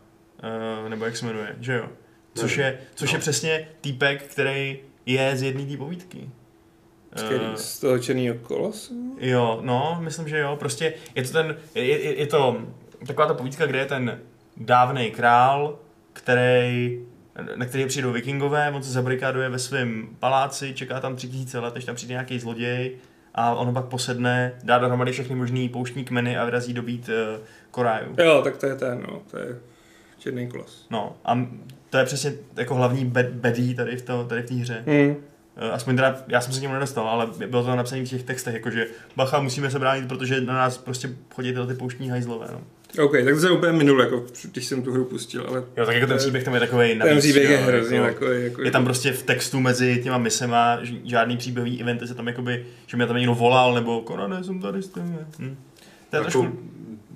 [0.83, 1.89] uh, nebo jak se jmenuje, že jo?
[2.35, 3.15] Což je, což No.
[3.17, 6.29] je přesně týpek, který je z jedné té povídky.
[7.15, 9.15] Z, který, Eh, z toho černého kolosu?
[9.19, 10.55] Jo, no, myslím, že jo.
[10.59, 12.57] Prostě je to ten, je, je, je to
[13.07, 14.19] taková ta povídka, kde je ten
[14.57, 15.79] dávný král,
[16.13, 16.99] který,
[17.55, 21.75] na který přijdou vikingové, on se zabrikáduje ve svém paláci, čeká tam tři tisíce let,
[21.75, 22.91] než tam přijde nějaký zloděj
[23.35, 27.43] a on ho pak posedne, dá dohromady všechny možný pouštní kmeny a vyrazí dobít uh,
[27.71, 28.15] Koráju.
[28.17, 29.55] Jo, tak to je ten, no, to je
[30.19, 30.87] černý kolos.
[30.89, 31.47] No a
[31.89, 34.83] to je přesně jako hlavní bed, bedí tady v, to, tady v té hře.
[34.87, 35.15] Hmm.
[35.57, 38.23] Eh, Aspoň teda, já jsem se k němu nedostal, ale bylo to napsané v těch
[38.23, 42.47] textech, jakože bacha, musíme se bránit, protože na nás prostě chodí tyhle ty pouštní hajzlové.
[42.51, 42.61] No.
[43.05, 45.95] OK, tak to jsem úplně minul, jako, když jsem tu hru pustil, ale Jo, tak
[45.95, 48.83] jako ten příběh tam je takový ten příběh je hrozně jako, takový, jako, Je tam
[48.85, 53.15] prostě v textu mezi těma misema žádný příběhový eventy se tam jakoby, že mě tam
[53.15, 55.03] někdo volal, nebo Konane, jsem tady s tím.
[55.39, 55.57] Hm.
[56.09, 56.59] To je Jako, trošku...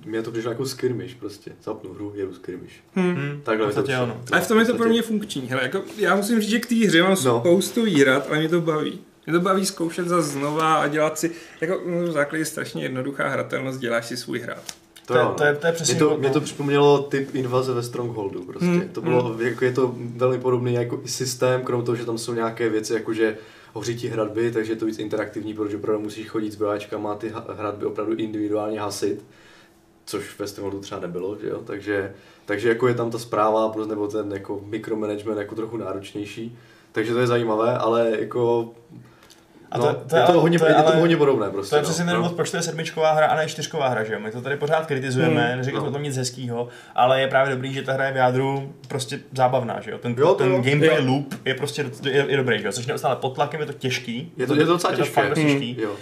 [0.04, 1.52] mě to přišlo jako skirmish prostě.
[1.62, 2.72] Zapnu hru, jedu skirmish.
[2.96, 4.06] Hm, Takhle v to přišlo.
[4.06, 4.20] no.
[4.32, 5.42] Ale v tom je to pro mě funkční.
[5.48, 7.40] Hele, jako, já musím říct, že k té hře mám No.
[7.40, 8.98] spoustu výrad, ale mě to baví.
[9.26, 12.82] Mě to baví zkoušet za znova a dělat si, jako no, v základě je strašně
[12.82, 14.62] jednoduchá hratelnost, děláš si svůj hrad.
[15.06, 15.34] To je- no.
[15.34, 18.66] to je- to je přesně Mě to, mě to připomnělo typ invaze ve Strongholdu prostě.
[18.66, 22.18] Hmm, To bylo, jako je to velmi podobný jako i systém, krom toho, že tam
[22.18, 23.36] jsou nějaké věci, jako že
[23.72, 27.14] hoří ti hradby, takže je to víc interaktivní, protože opravdu musíš chodit s bojáčkama a
[27.14, 29.24] ty hradby opravdu individuálně hasit,
[30.10, 31.62] což Strongholdu třeba nebylo, že jo?
[31.66, 36.58] Takže, takže jako je tam ta zpráva, plus nebo ten jako mikromanagement jako trochu náročnější.
[36.92, 38.72] Takže to je zajímavé, ale jako
[39.72, 41.16] A no, to- to je je, to ale- hodně, to je je to ale- hodně
[41.16, 41.70] podobné prostě.
[41.70, 41.84] To je no.
[41.84, 42.20] přesně ten no.
[42.22, 44.20] důvod, proč to je sedmičková hra a ne čtyřková hra, že jo?
[44.20, 45.88] My to tady pořád kritizujeme, Hmm, neříkáme no.
[45.88, 49.18] o tom nic hezkýho, ale je právě dobrý, že ta hra je v jádru prostě
[49.36, 49.98] zábavná, že jo?
[49.98, 50.60] Ten, Jo, to ten jo.
[50.62, 51.12] gameplay Jo.
[51.12, 52.72] loop je prostě je, je dobrý, že jo?
[52.72, 54.32] Což neustále pod tlakem je to těžký.
[54.36, 55.30] Je to, je to docela je to těžké.
[55.34, 55.76] těžký.
[55.80, 55.90] Jo.
[55.90, 55.96] Uh,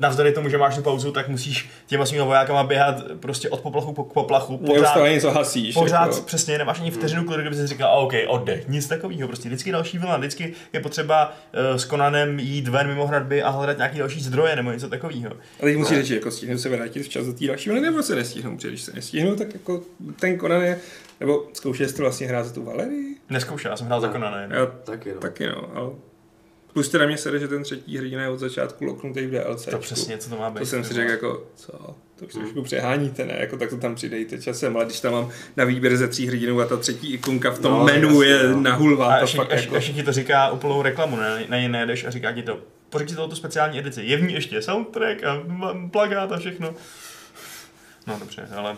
[0.00, 3.92] navzdory tomu, že máš tu pauzu, tak musíš těma svými vojákama běhat prostě od poplachu
[3.92, 4.58] po poplachu.
[4.58, 5.74] Pořád, Neustále něco hasíš.
[5.74, 6.20] pořád jako.
[6.22, 9.98] přesně nemáš ani vteřinu, klidu, kdyby si říkal, OK, oddech, nic takového, prostě vždycky další
[9.98, 11.32] vlna, vždycky je potřeba
[11.70, 15.30] uh, s Konanem jít ven mimo hradby a hledat nějaký další zdroje nebo něco takového.
[15.30, 18.14] A teď musíš říct, jako stihnout se vrátit včas do té další vlny, nebo se
[18.14, 19.82] nestihnou, protože když se nestihnou, tak jako
[20.20, 20.78] ten Conan je,
[21.20, 23.16] nebo zkoušel jsi to vlastně hrát za tu Valerii?
[23.30, 24.12] Neskoušel, já jsem hrál za Ne.
[24.12, 24.56] Konana.
[24.56, 25.20] Jo, Taky no.
[25.20, 25.90] taky no, ale
[26.72, 29.64] Plus teda mě sere, že ten třetí hrdina je od začátku loknutý v DLC.
[29.66, 30.58] To přesně, co to má být.
[30.58, 31.72] To jsem si řekl jako, co?
[32.16, 33.36] To už trošku přeháníte, ne?
[33.40, 36.60] Jako tak to tam přidejte časem, ale když tam mám na výběr ze tří hrdinů
[36.60, 38.60] a ta třetí ikonka v tom No, menu jasně, je no.
[38.60, 39.78] na hulvá, A to ještě, jako...
[39.80, 42.58] ti to říká úplnou reklamu, ne, na ní nejedeš a říká ti to,
[42.92, 45.42] pořiď si tu speciální edici, je v ní ještě soundtrack a
[45.90, 46.74] plagát a všechno.
[48.06, 48.76] No dobře, ale...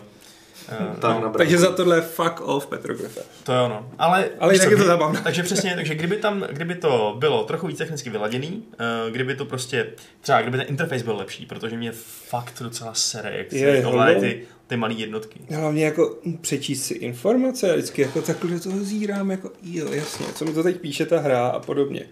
[0.81, 3.17] Uh, Tam no, Takže za tohle fuck off Petroglyph.
[3.43, 3.91] to je ono.
[3.99, 5.21] Ale, Ale jinak je to zábavné.
[5.23, 8.63] Takže přesně, takže kdyby tam, kdyby to bylo trochu víc technicky vyladěný,
[9.05, 9.87] uh, kdyby to prostě,
[10.21, 11.91] třeba kdyby ten interface byl lepší, protože mě
[12.27, 14.21] fakt docela sere, jak se ovládají jo.
[14.21, 15.39] ty, ty malé jednotky.
[15.49, 20.25] Hlavně jako přečíst si informace, a vždycky jako takhle do toho zírám, jako jo, jasně,
[20.35, 22.05] co mi to teď píše ta hra a podobně.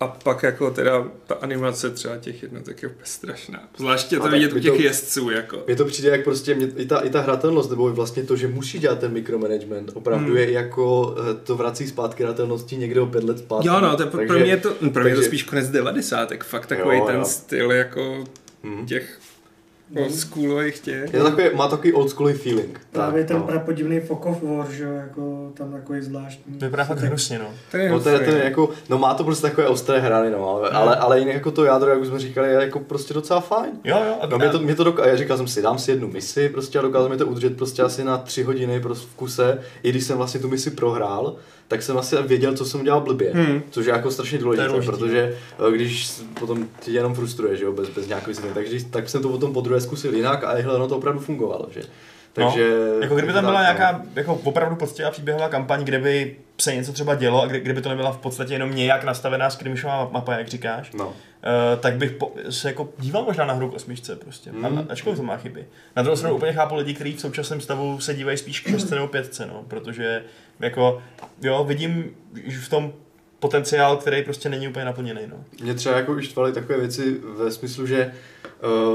[0.00, 3.62] A pak jako teda ta animace třeba těch jednotek je úplně strašná.
[3.76, 5.62] Zvláště to vidět u těch to- jezdců, jako.
[5.66, 8.48] Mně to přijde jak prostě, mě, i, ta, i ta hratelnost, nebo vlastně to, že
[8.48, 10.36] musí dělat ten mikromanagement, opravdu Hmm.
[10.36, 13.68] je jako, eh, to vrací zpátky hratelnosti někde o pět let zpátky.
[13.68, 15.42] Jo, no, to je, pro Takže- mě je to, pro mě je to takže- spíš
[15.42, 16.44] konec 90.
[16.44, 17.24] Fakt takový Jo, ten jo.
[17.24, 18.24] styl jako
[18.64, 18.86] Hm.
[18.86, 19.18] těch
[19.96, 21.14] oldschoolových těch.
[21.14, 22.80] Je to takový, má takový old schooly feeling.
[22.92, 23.42] Právě tak, ten no.
[23.42, 26.58] prapodivný Fog of War, že jo, jako tam takový zvláštní.
[26.58, 27.46] Vypadá fakt hnusně, no.
[27.70, 30.30] Ten je No to je, to je jako, no má to prostě takové ostré hrany,
[30.30, 33.14] no, ale, ale, ale jinak jako to jádro, jak už jsme říkali, je jako prostě
[33.14, 33.72] docela fajn.
[33.84, 34.14] Jo, jo.
[34.20, 36.48] A, No mě to, mě to doká- já říkal jsem si, dám si jednu misi
[36.48, 39.90] prostě a dokázal mi to udržet prostě asi na tři hodiny prostě v kuse, i
[39.90, 41.36] když jsem vlastně tu misi prohrál,
[41.68, 43.62] tak jsem asi věděl, co jsem udělal blbě, Hmm.
[43.70, 45.36] což je jako strašně důležité, protože
[45.68, 49.22] eh, když potom tě jenom frustruje, že jo, bez, bez nějakého vysvětlení, takže tak jsem
[49.22, 51.80] to potom po druhé zkusil jinak a hele, ono to opravdu fungovalo, že.
[52.32, 52.68] Takže,
[53.02, 53.64] Jako kdyby tam tak, byla no.
[53.64, 57.82] nějaká jako opravdu poctivá příběhová kampaň, kde by se něco třeba dělo a kdy, kdyby
[57.82, 61.06] to nebyla v podstatě jenom nějak nastavená skirmishová mapa, jak říkáš, No.
[61.06, 61.12] uh,
[61.80, 64.52] tak bych po, se jako díval možná na hru k osmičce prostě.
[64.52, 64.58] Mm.
[64.58, 64.78] Mm.
[64.78, 65.66] A, ačkoliv to má chyby.
[65.96, 68.94] Na druhou stranu úplně chápu lidi, kteří v současném stavu se dívají spíš k šestce
[68.94, 70.22] nebo pětce, no, protože
[70.60, 71.02] jako,
[71.42, 72.10] jo, vidím
[72.44, 72.92] že v tom
[73.40, 75.36] potenciál, který prostě není úplně naplněný, no.
[75.62, 78.12] Mě třeba jako už štvaly takové věci ve smyslu, že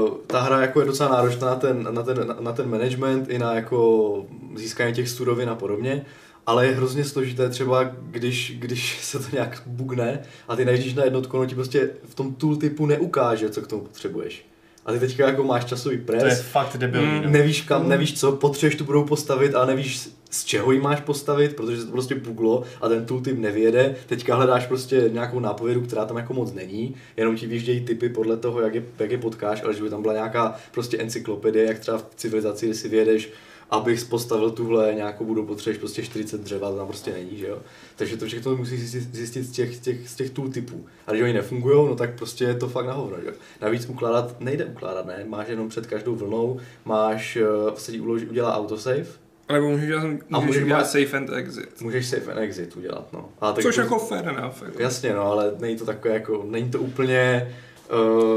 [0.02, 3.28] uh, ta hra jako je docela náročná na ten, na, ten, na, na ten management
[3.30, 6.04] i na jako získání těch surovin a podobně,
[6.46, 11.04] ale je hrozně složité třeba, když, když se to nějak bugne a ty najíždíš na
[11.04, 14.46] jednotku, ono ti prostě v tom tooltipu neukáže, co k tomu potřebuješ.
[14.86, 18.20] A ty teďka jako máš časový To je pres, fakt debilní, Mm, nevíš kam, nevíš
[18.20, 21.92] co, potřebuješ tu budou postavit a nevíš z čeho ji máš postavit, protože se to
[21.92, 23.94] prostě buglo a ten tooltip nevyjede.
[24.06, 28.36] Teďka hledáš prostě nějakou nápovědu, která tam jako moc není, jenom ti vyjíždějí typy podle
[28.36, 31.78] toho, jak je, jak je potkáš, ale že by tam byla nějaká prostě encyklopedie, jak
[31.78, 33.30] třeba v civilizaci, kde si vyjedeš,
[33.72, 37.58] abych postavil tuhle nějakou budu potřebuješ prostě 40 dřeva, to tam prostě není, že jo.
[37.96, 40.86] Takže to všechno musíš zjistit, z těch, z těch, z těch tooltipů.
[41.06, 43.32] A když oni nefungují, no tak prostě je to fakt na hovno, že jo.
[43.60, 47.36] Navíc ukládat, nejde ukládat, ne, máš jenom před každou vlnou, máš,
[47.68, 49.04] uh, se ti uloží, udělá autosave,
[49.48, 51.80] A nebo můžeš, dělat- A můžeš můžeš udělat dělat- safe and exit.
[51.80, 53.28] můžeš save and exit udělat, no.
[53.40, 54.62] A tak Což to- jako fair enough.
[54.64, 54.82] Jako.
[54.82, 57.54] Jasně, no, ale není to takové jako, není to úplně,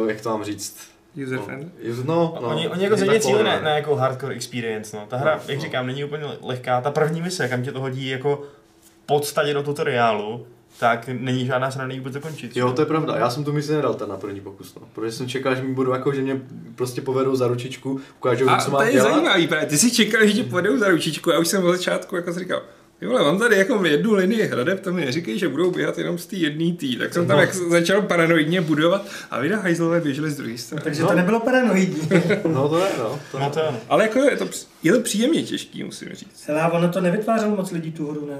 [0.02, 0.78] uh, jak to mám říct,
[1.23, 1.69] User no, friendly.
[2.06, 3.62] no, no, oni, oni jako tak cíli na, pohodlné.
[3.62, 5.06] na jako hardcore experience, no.
[5.08, 5.63] Ta hra, No, jak no.
[5.63, 6.82] říkám, není úplně lehká.
[6.82, 8.43] Ta první mise, kam tě to hodí jako
[8.82, 10.47] v podstatě do tutoriálu,
[10.80, 12.58] tak není žádná srana ji vůbec dokončit.
[12.58, 13.15] Jo, to je pravda.
[13.17, 14.82] Já jsem tu misi nedal ten na první pokus, no.
[14.93, 16.41] Protože jsem čekal, že mi budou jako, že mě
[16.75, 19.12] prostě povedou za ručičku, ukážou, A co to mám je dělat.
[19.13, 19.67] zajímavý, právě.
[19.67, 21.30] Ty si čekal, že ti pojedou za ručičku.
[21.30, 22.62] Já už jsem od začátku jako si říkal,
[23.01, 26.17] Jo, ale mám tady jako jednu linii hradeb, to mi neříkej, že budou běhat jenom
[26.17, 26.95] z té jedné tý.
[26.95, 27.41] Tak jsem tam No.
[27.41, 30.84] jak začal paranoidně budovat a vy na hajzlové běželi z druhé strany.
[30.84, 31.08] Takže No.
[31.08, 32.10] to nebylo paranoidní.
[32.47, 33.19] No to je, no.
[33.31, 33.77] To No to ano.
[33.89, 34.49] Ale jako je to,
[34.84, 36.47] je to příjemně těžký, musím říct.
[36.47, 38.39] Hele, a ono to nevytvářelo moc lidí tu hru, ne?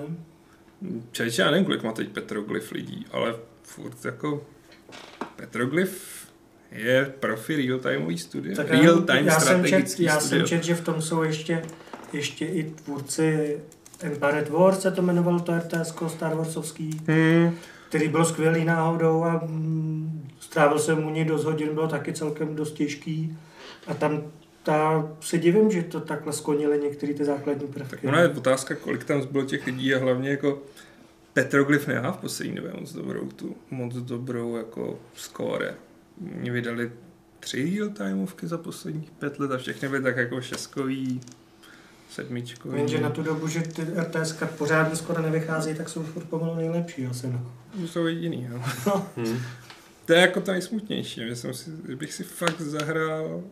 [1.11, 4.43] Čeče, já nevím, kolik má teď Petroglyph lidí, ale furt jako
[5.35, 5.97] Petroglyph
[6.71, 8.55] je profi real-timeový studio.
[8.55, 11.61] Tak Real-time já jsem čet, strategický já jsem čet, že v tom jsou ještě,
[12.13, 13.57] ještě i tvůrci
[14.01, 17.55] Empire Wars se to jmenovalo, to RTS Star Warsovský, Hmm,
[17.89, 22.55] který byl skvělý náhodou a mm, strávil jsem u něj dost hodin, bylo taky celkem
[22.55, 23.38] dost těžký.
[23.88, 24.23] A tam
[24.63, 28.08] ta, se divím, že to takhle sklonili některé ty základní prvky.
[28.08, 30.62] ona je otázka, kolik tam zbylo těch lidí a hlavně jako
[31.34, 35.73] Petroglyph nemá v poslední době moc dobrou tu, moc dobrou jako skóre.
[36.22, 36.91] Mě vydali
[37.39, 41.22] tři real-timeovky za posledních pět let a všechny byly tak jako šestkový,
[42.16, 42.78] sedmičkový.
[42.78, 47.05] Jenže na tu dobu, že ty RTS pořádně skoro nevycházejí, tak jsou furt pomalu nejlepší
[47.05, 47.28] asi.
[47.28, 47.51] No.
[47.82, 48.61] To jsou jediný, jo.
[49.18, 49.38] Hmm.
[50.05, 53.43] To je jako to nejsmutnější, že, jsem si, že bych si fakt zahrál,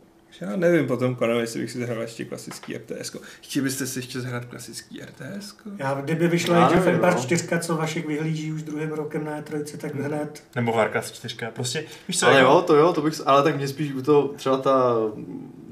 [0.42, 3.14] já nevím potom, konec, jestli bych si zahrál ještě klasický RTS.
[3.14, 3.20] -ko.
[3.42, 5.56] Chtěli byste si ještě zahrát klasický RTS?
[5.56, 5.76] -ko?
[5.78, 7.22] Já, kdyby vyšla Age of Empires no.
[7.22, 10.44] 4, co Vašek vyhlíží už druhým rokem na E3, tak hned.
[10.56, 11.36] Nebo Warcraft 4.
[11.54, 14.02] Prostě, víš co, Ale jako- jo, to jo, to bych, ale tak mě spíš u
[14.02, 14.96] to třeba ta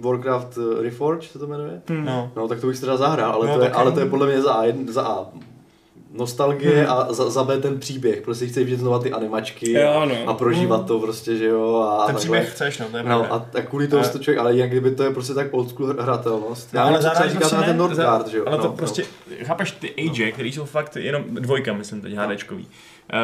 [0.02, 1.82] Warcraft eh, Reforged se to jmenuje.
[1.90, 2.06] Hmm.
[2.06, 2.32] No.
[2.36, 4.28] No, tak to bych si teda zahrál, ale, No, to, je, ale to je podle
[4.28, 5.26] mě za A, za A
[6.14, 8.22] nostalgie a za, za B ten příběh.
[8.22, 10.30] Prostě chci vidět znova ty animačky Jo, no.
[10.30, 11.76] a prožívat to prostě, že jo.
[11.92, 12.20] A Ten takhle.
[12.20, 14.70] příběh chceš, no, to je No a, a kvůli tomu Ale- to člověk, ale jinak
[14.70, 16.74] kdyby to je prostě tak old school hratelnost.
[16.74, 18.44] No, Já ale ale zároveň říkáte prostě na ten za- že jo.
[18.48, 19.04] Ale to no, prostě,
[19.44, 22.68] chápeš, ty age, který jsou fakt jenom dvojka, myslím teď, HDčkový,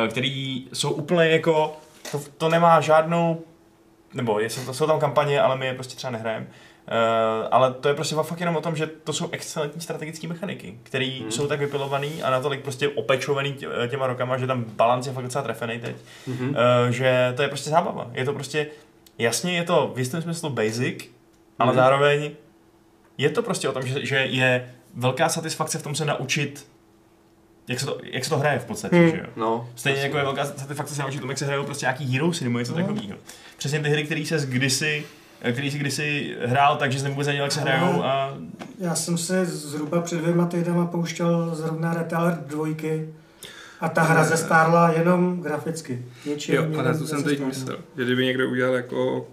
[0.05, 1.73] eh, který jsou úplně jako,
[2.11, 3.41] to, to nemá žádnou,
[4.13, 6.45] nebo je, to, jsou tam kampaně, ale my je prostě třeba nehrajeme.
[6.91, 10.79] Uh, ale to je prostě fakt jenom o tom, že to jsou excelentní strategické mechaniky,
[10.83, 11.21] které Hmm.
[11.21, 11.31] hmm.
[11.31, 15.23] jsou tak vypilovaný a natolik prostě opečovaný tě, těma rokama, že tam balans je fakt
[15.23, 15.95] docela trefený teď,
[16.27, 16.49] Mhm.
[16.49, 16.55] uh,
[16.89, 18.07] že to je prostě zábava.
[18.13, 18.67] Je to prostě,
[19.17, 21.03] jasně je to v jistém smyslu basic,
[21.59, 21.75] ale Mhm.
[21.81, 22.31] zároveň
[23.17, 26.67] je to prostě o tom, že, že je velká satisfakce v tom se naučit,
[27.67, 29.09] jak se to, jak se to hraje v podstatě, Hmm.
[29.11, 29.25] že jo.
[29.35, 32.43] No, Stejně jako je velká satisfakce se naučit tomu, jak se hrajou prostě nějaký Heroesy
[32.43, 32.77] nebo něco No.
[32.77, 33.17] takového.
[33.57, 35.05] Přesně ty hry, které se kdysi
[35.51, 38.33] který si kdysi hrál tak, že jsem vůbec nevěděl, jak se hrajou a
[38.79, 43.09] Já jsem se zhruba před dvěma týdnama pouštěl zrovna Retailer dvojky
[43.79, 46.05] a ta hra zestárla jenom graficky.
[46.25, 47.77] Něčím Jo, ale to jsem teď myslel.
[47.97, 49.27] Že kdyby někdo udělal jako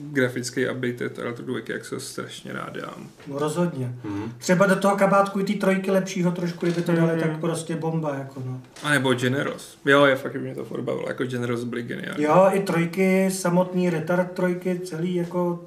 [0.00, 3.08] grafický update teda tu dvojky, jak se ho strašně rád dám.
[3.26, 3.92] No, rozhodně.
[4.04, 4.32] Mhm.
[4.38, 7.20] Třeba do toho kabátku i ty trojky lepšího trošku, kdyby to dali, Mhm.
[7.20, 8.60] tak prostě bomba, jako no.
[8.82, 9.78] A nebo Generos.
[9.84, 12.24] Jo, je fakt, mě to furt bavilo, jako Generos byly geniální.
[12.24, 15.64] Jo, i trojky, samotný retard trojky, celý jako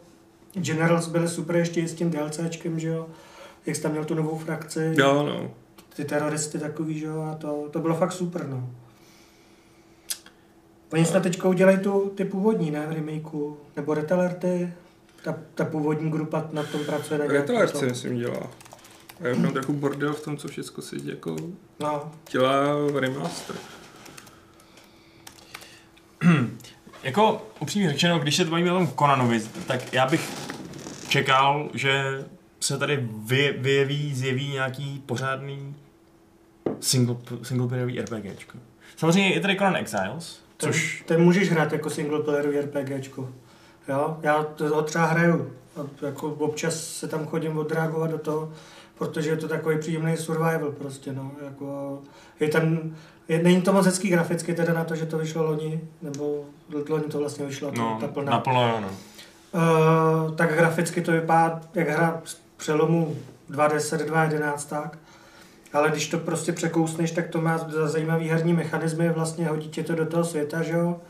[0.53, 3.07] Generals byly super ještě i s tím DLCčkem, že jo.
[3.65, 5.51] Jak jsi tam měl tu novou frakci, Jo, no.
[5.95, 8.69] ty teroristy takový, že jo, a to, to bylo fakt super, no.
[10.93, 14.73] Oni snad teďka udělají tu, ty původní, ne, v remakeu, nebo Retalerty,
[15.23, 17.19] ta, ta původní grupa na tom pracuje.
[17.19, 17.85] na tom.
[17.89, 18.51] myslím dělá.
[19.23, 21.35] A je tam trochu bordel v tom, co všechno si jako
[21.79, 23.55] No, dělá remaster.
[27.03, 30.29] jako upřímně řečeno, když se bavíme o tom Conanovi, tak já bych
[31.07, 32.23] čekal, že
[32.59, 35.75] se tady vy, vyjeví, zjeví nějaký pořádný
[36.79, 38.57] single, singleplayerový RPGčko.
[38.95, 40.71] Samozřejmě je tady Conan Exiles, Což...
[40.71, 43.29] což Ten můžeš hrát jako single playerový RPGčko.
[43.87, 45.53] Jo, já to třeba hraju.
[46.01, 48.53] Jako občas se tam chodím odreagovat do toho,
[48.97, 51.31] protože je to takový příjemný survival prostě, no.
[51.45, 51.99] Jako,
[52.39, 52.95] je tam,
[53.27, 56.45] je, není to moc hezký graficky teda na to, že to vyšlo loni, nebo
[56.89, 58.31] loni to vlastně vyšlo, no, ta plná.
[58.31, 58.89] naplno jo, no.
[59.53, 63.17] Uh, tak graficky to vypadá jak hra z přelomu
[63.51, 64.97] 2.10, 2.11 tak.
[65.73, 69.83] Ale když to prostě překousneš, tak to má za zajímavý herní mechanismy, vlastně hodí tě
[69.83, 71.01] to do toho světa, že jo.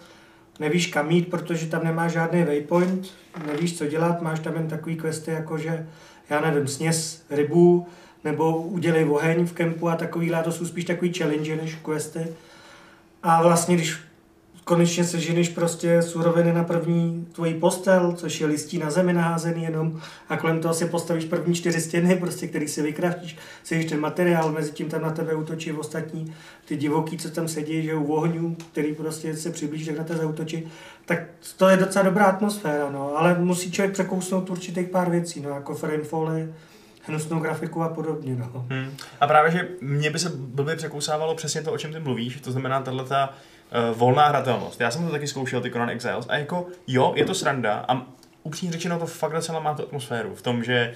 [0.60, 3.08] Nevíš kam jít, protože tam nemá žádný waypoint,
[3.48, 5.88] nevíš co dělat, máš tam jen takový questy jako, že
[6.30, 7.88] já nevím, sněz rybu,
[8.24, 12.28] nebo udělej oheň v kempu a takovýhle, to jsou spíš takový challenge než questy.
[13.24, 13.98] A vlastně, když
[14.64, 20.02] konečně seženeš prostě suroviny na první tvojí postel, což je listí na zemi naházený jenom
[20.30, 24.52] a kolem toho si postavíš první čtyři stěny, prostě, který si vykraftíš, sežeš ten materiál,
[24.52, 26.34] mezi tím tam na tebe útočí ostatní
[26.66, 30.20] ty divoký, co tam sedí, že u ohňů, který prostě se přiblíží, tak na tebe
[30.20, 30.68] zautočí,
[31.06, 31.20] tak
[31.58, 35.76] to je docela dobrá atmosféra, no, ale musí člověk překousnout určitých pár věcí, no, jako
[35.76, 36.54] framefally,
[37.02, 38.66] hnusnou grafiku a podobně, no.
[38.70, 38.92] Hmm.
[39.20, 42.52] A právě, že mě by se blbě překousávalo přesně to, o čem ty mluvíš, to
[42.52, 43.34] znamená tahle ta
[43.74, 44.82] uh, volná hratelnost.
[44.82, 48.06] Já jsem to taky zkoušel, ty Conan Exiles, a jako jo, je to sranda a
[48.44, 50.96] upřímně řečeno to fakt docela má tu atmosféru v tom, že eh,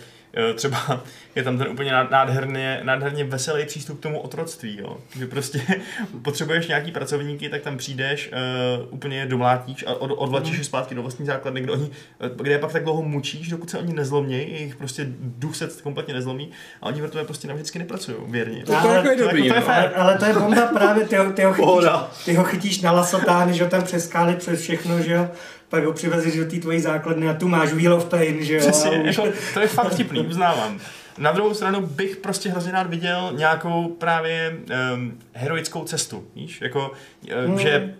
[0.55, 1.03] třeba
[1.35, 4.97] je tam ten úplně ná- nádherně, nádherně veselý přístup k tomu otroctví, jo.
[5.19, 5.61] Že prostě
[6.21, 8.31] potřebuješ nějaký pracovníky, tak tam přijdeš,
[8.79, 12.29] uh, úplně je domlátíš a od, odvlačíš je zpátky do vlastní základny, kde, oni, eh,
[12.35, 16.13] kde je pak tak dlouho mučíš, dokud se oni nezlomějí, jejich prostě duch se kompletně
[16.13, 16.51] nezlomí
[16.81, 18.63] a oni pro tebe prostě navždycky nepracují, věrně.
[18.63, 19.83] To, to jako je to dobrý, jako to je no.
[19.83, 21.89] Ale, ale to je bomba právě, ty ho, ty ho, chytíš,
[22.25, 25.29] ty ho chytíš na lasotány, že jo, tam přes skály, přes všechno, že jo,
[25.69, 28.59] pak ho přivezeš do té tvojí základny a tu máš Wheel of Pain, že jo.
[28.59, 30.79] Přesně, už- jako, to je fakt vtipný, uznávám.
[31.17, 34.57] Na druhou stranu bych prostě hrozně rád viděl nějakou právě
[34.95, 36.91] um, heroickou cestu, víš, jako,
[37.33, 37.59] uh, Hmm.
[37.59, 37.95] že,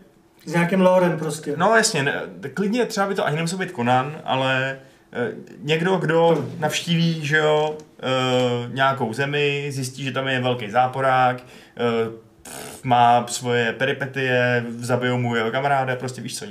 [0.46, 1.54] S nějakým lorem prostě.
[1.58, 2.22] no jasně, ne,
[2.54, 4.80] klidně třeba by to ani nemusel být Conan, ale
[5.12, 7.78] uh, někdo, kdo navštíví, že jo,
[8.68, 12.14] uh, nějakou zemi, zjistí, že tam je velký záporák, uh,
[12.84, 16.46] má svoje peripetie, zabijou mu jeho kamaráda, prostě víš co,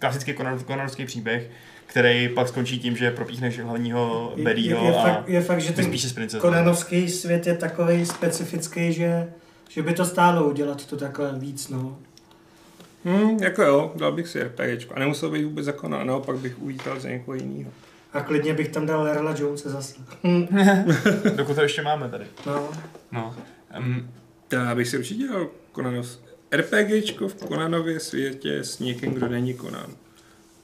[0.00, 1.50] klasický Conan, Conanovský příběh,
[1.86, 5.60] který pak skončí tím, že propíchneš hlavního je, je, Bedího je, a fakt, je fakt,
[5.60, 5.92] že ten
[6.40, 9.32] konanovský svět je takový specifický, že,
[9.68, 11.98] že by to stálo udělat to takhle víc, no.
[13.04, 14.94] Hm, jako jo, dal bych si RPGčko.
[14.94, 17.70] A nemusel bych vůbec jako na, naopak bych uvítal za někoho jiného.
[18.12, 19.94] A klidně bych tam dal Erla Jonese zase.
[21.36, 22.24] Dokud to ještě máme tady.
[22.46, 22.68] No.
[23.12, 23.36] No.
[23.78, 24.10] Um,
[24.52, 26.22] Já bych si určitě dělal Konanos.
[26.52, 29.86] RPGčko v Konanově světě s někým, kdo není Konan.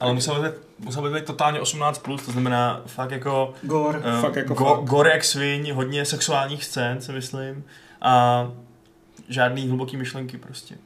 [0.01, 3.55] ale musel by, být, musel by být totálně 18+, plus, to znamená fakt jako...
[3.63, 4.01] Gore.
[4.05, 4.85] eh, Fakt jako go, fakt.
[4.85, 7.65] Gore jak sviň, hodně sexuálních scén, si myslím.
[8.01, 8.53] A
[9.29, 10.79] žádný hluboký myšlenky prostě.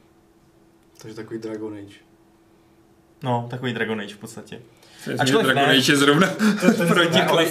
[1.01, 1.95] Takže takový Dragon Age.
[3.23, 4.61] No, takový Dragon Age v podstatě.
[5.19, 5.77] Ačkoliv Dragon ne.
[5.77, 6.27] Age je zrovna
[6.87, 7.45] proti Ne, ale,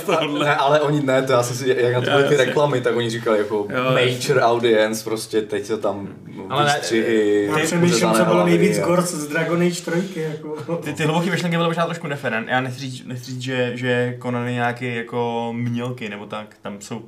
[0.44, 2.96] ne, ale oni ne, to já jsem si, jak na to byly ty reklamy, tak
[2.96, 6.08] oni říkali jako Jo, major audience, prostě teď to tam
[6.48, 10.20] Ale ne, výstřihy, Já Ty přemýšlím, co bylo nejvíc a- gors z Dragon Age 3.
[10.20, 10.76] Jako.
[10.76, 12.44] Ty, ty hluboký myšlenky byly možná trošku neferen.
[12.48, 16.46] Já nechci říct, nechci říct že, že Conan je nějaký jako mělky nebo tak.
[16.62, 17.02] Tam jsou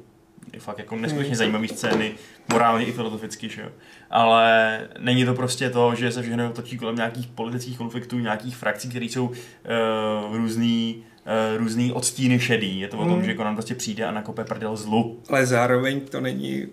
[0.58, 2.12] fakt jako neskutečně zajímavé scény,
[2.52, 3.68] morálně i filozoficky, že jo.
[4.10, 8.88] Ale není to prostě to, že se všechno točí kolem nějakých politických konfliktů, nějakých frakcí,
[8.88, 11.04] které jsou uh, různý,
[11.52, 12.80] uh, různý odstíny šedý.
[12.80, 13.24] Je to o tom, Hmm.
[13.24, 15.20] že Conan prostě přijde a nakope prdel zlu.
[15.28, 16.66] Ale zároveň to není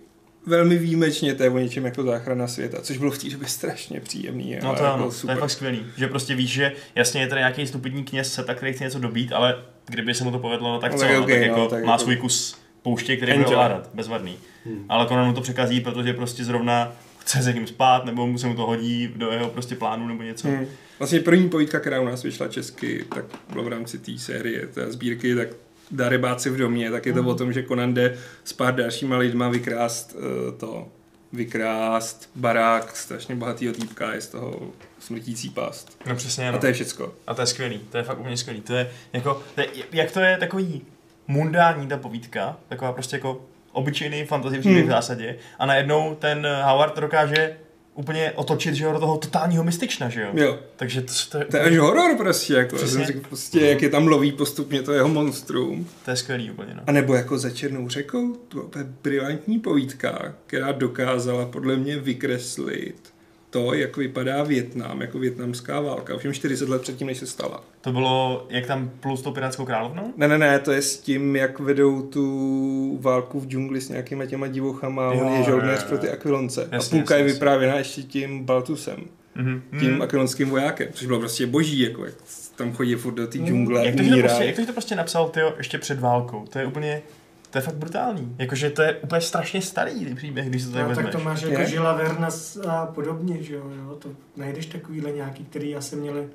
[0.46, 4.00] velmi výjimečně, to je o něčem jako záchrana světa, což bylo v té době strašně
[4.00, 4.56] příjemný.
[4.64, 7.40] No to, jako ano, to je fakt skvělý, že prostě víš, že jasně je tady
[7.42, 9.56] nějaký stupidní kněz seta, který chce něco dobít, ale
[9.86, 11.70] kdyby se mu to povedlo, no tak No co, tak no, okay, tak, no, jako
[11.76, 14.38] tak má jako- svůj kus pouště, který bude ovládat, bezvadný.
[14.66, 14.86] Hmm.
[14.90, 18.48] Ale Conan mu to překazí, protože prostě zrovna chce s někým spát, nebo mu se
[18.48, 20.48] mu to hodí do jeho prostě plánu nebo něco.
[20.48, 20.66] Hmm.
[21.00, 24.92] Vlastně první povídka, která u nás vyšla česky, tak bylo v rámci té série, té
[24.92, 25.48] sbírky, tak
[25.92, 29.50] Darebáci v domě, tak je to o tom, že Conan jde s pár dalšíma lidma
[29.50, 30.88] vykrást uh, to,
[31.34, 35.98] vykrást barák strašně bohatýho týpka, je z toho smrtící past.
[36.06, 37.14] No přesně, A to je všecko.
[37.28, 38.62] A to je skvělý, to je fakt úplně skvělý.
[38.62, 40.82] To je jako, to je, jak to je takový
[41.30, 44.88] mundální ta povídka, taková prostě jako obyčejný fantasy příběh Hmm.
[44.90, 45.36] v zásadě.
[45.60, 47.58] A najednou ten Howard dokáže
[47.94, 50.28] úplně otočit, že jo, do toho totálního mystična, že jo.
[50.34, 52.98] Jo, Takže to, to, je, to je až horor prostě, jako, já Přesně.
[52.98, 55.88] jsem řekl, prostě, jak je tam loví postupně to jeho monstrum.
[56.06, 56.82] to je skvělý úplně, no.
[56.88, 63.09] A nebo jako za Černou řekou, to úplně brilantní povídka, která dokázala podle mě vykreslit
[63.50, 67.64] to, jak vypadá Větnam, jako větnamská válka, ovšem 40 let předtím, než se stala.
[67.82, 70.14] To bylo, jak tam plus tou pirátskou královnou?
[70.18, 74.26] Ne, ne, ne, to je s tím, jak vedou tu válku v džungli s nějakýma
[74.26, 76.70] těma divochama, Jo, on je žoldnéř pro ty akvilonce.
[76.72, 77.34] Jasně, a půlka jasně, je jasně.
[77.34, 78.98] vyprávěna ještě tím Baltusem,
[79.36, 79.62] Mhm.
[79.80, 80.02] tím Mhm.
[80.02, 82.14] akvilonským vojákem, což bylo prostě boží, jako jak
[82.56, 83.46] tam chodí furt do té Mm.
[83.48, 84.28] džungle, Jak to, to umírá.
[84.28, 86.46] prostě, jak to, to prostě napsal tyjo, ještě před válkou?
[86.50, 87.02] To je úplně,
[87.50, 88.36] to je fakt brutální.
[88.38, 91.14] Jakože to je úplně strašně starý ty příběh, když se to tak No, tak vezmeš.
[91.24, 91.64] to máš jako?
[91.70, 96.28] Žila Vernas a podobně, že jo, jo, to najdeš takovýhle nějaký, který asi měli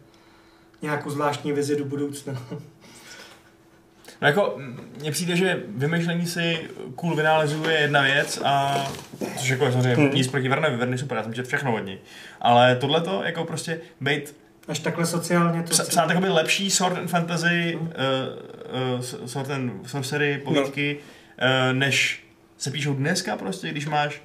[0.82, 2.42] nějakou zvláštní vizi do budoucna.
[4.22, 4.58] No jako,
[5.00, 6.58] mně přijde, že vymýšlení si
[6.96, 8.84] cool vynálezů je jedna věc a
[9.38, 10.14] což jako je samozřejmě Hmm.
[10.14, 11.98] nic proti Vernovi, Verny super, já jsem četl všechno od něj.
[12.40, 14.36] Ale tohle to jako prostě být
[14.68, 15.68] Až takhle sociálně to...
[15.74, 17.82] psa- psát jakoby lepší sword and fantasy, uh,
[18.98, 20.96] uh, sword and sorcery, povídky,
[21.42, 22.24] uh, než
[22.58, 24.22] se píšou dneska prostě, když máš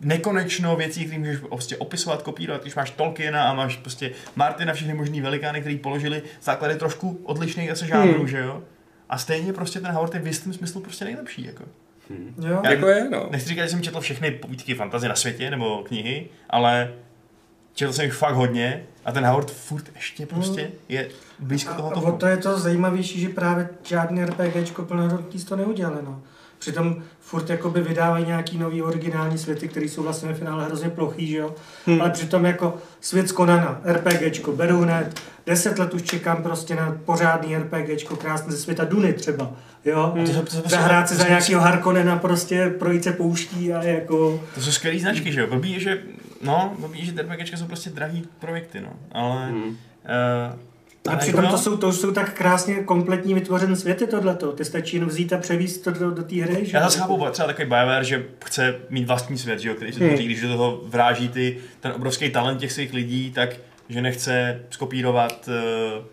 [0.00, 4.94] nekonečno věcí, které můžeš prostě opisovat, kopírovat, když máš Tolkiena a máš prostě Martina, všechny
[4.94, 8.28] možný velikány, který položili základy trošku odlišných zase žánrů, Hmm.
[8.28, 8.62] že jo?
[9.08, 11.64] A stejně prostě ten Howard je v jistém smyslu prostě nejlepší, jako.
[12.10, 12.34] Hmm.
[12.46, 13.28] Jo, Já- Jako je, no.
[13.30, 16.92] Nechci říkat, že jsem četl všechny povídky fantazy na světě, nebo knihy, ale
[17.74, 21.08] četl jsem jich fakt hodně a ten Howard furt ještě prostě je
[21.38, 22.16] blízko a, a tohoto.
[22.16, 26.22] o to je to zajímavější, že právě žádný RPGčko plnohodnotný z to neudělali, no.
[26.58, 31.26] Přitom furt jakoby vydávají nějaký nový originální světy, které jsou vlastně ve finále hrozně plochý,
[31.26, 31.54] že jo.
[31.86, 32.00] Hmm.
[32.00, 36.96] Ale přitom jako svět z Konana, RPGčko, beru hned, deset let už čekám prostě na
[37.04, 39.52] pořádný RPGčko, krásné ze světa Duny třeba,
[39.84, 40.12] jo.
[40.14, 40.26] Hmm.
[40.66, 44.40] Zahrát si to za nějakého Harkonnena prostě projít se pouští a jako...
[44.54, 45.46] To jsou skvělé značky, že jo?
[45.46, 46.02] Blbý je, že,
[46.44, 48.88] no, je, že RPGčka jsou prostě drahý projekty, no.
[49.12, 49.62] Ale, Hmm.
[49.64, 54.52] uh, A přitom to jsou, to jsou tak krásně kompletní vytvořené světy tohleto.
[54.52, 56.76] Ty stačí jenom vzít a převíst to do, do té hry, že?
[56.76, 59.98] Já zase chápu třeba takový BioWare, že chce mít vlastní svět, že jo, který se
[60.00, 60.08] Hmm.
[60.08, 63.50] tvoří, když do toho vráží ty, ten obrovský talent těch svých lidí, tak
[63.88, 66.04] že nechce skopírovat uh,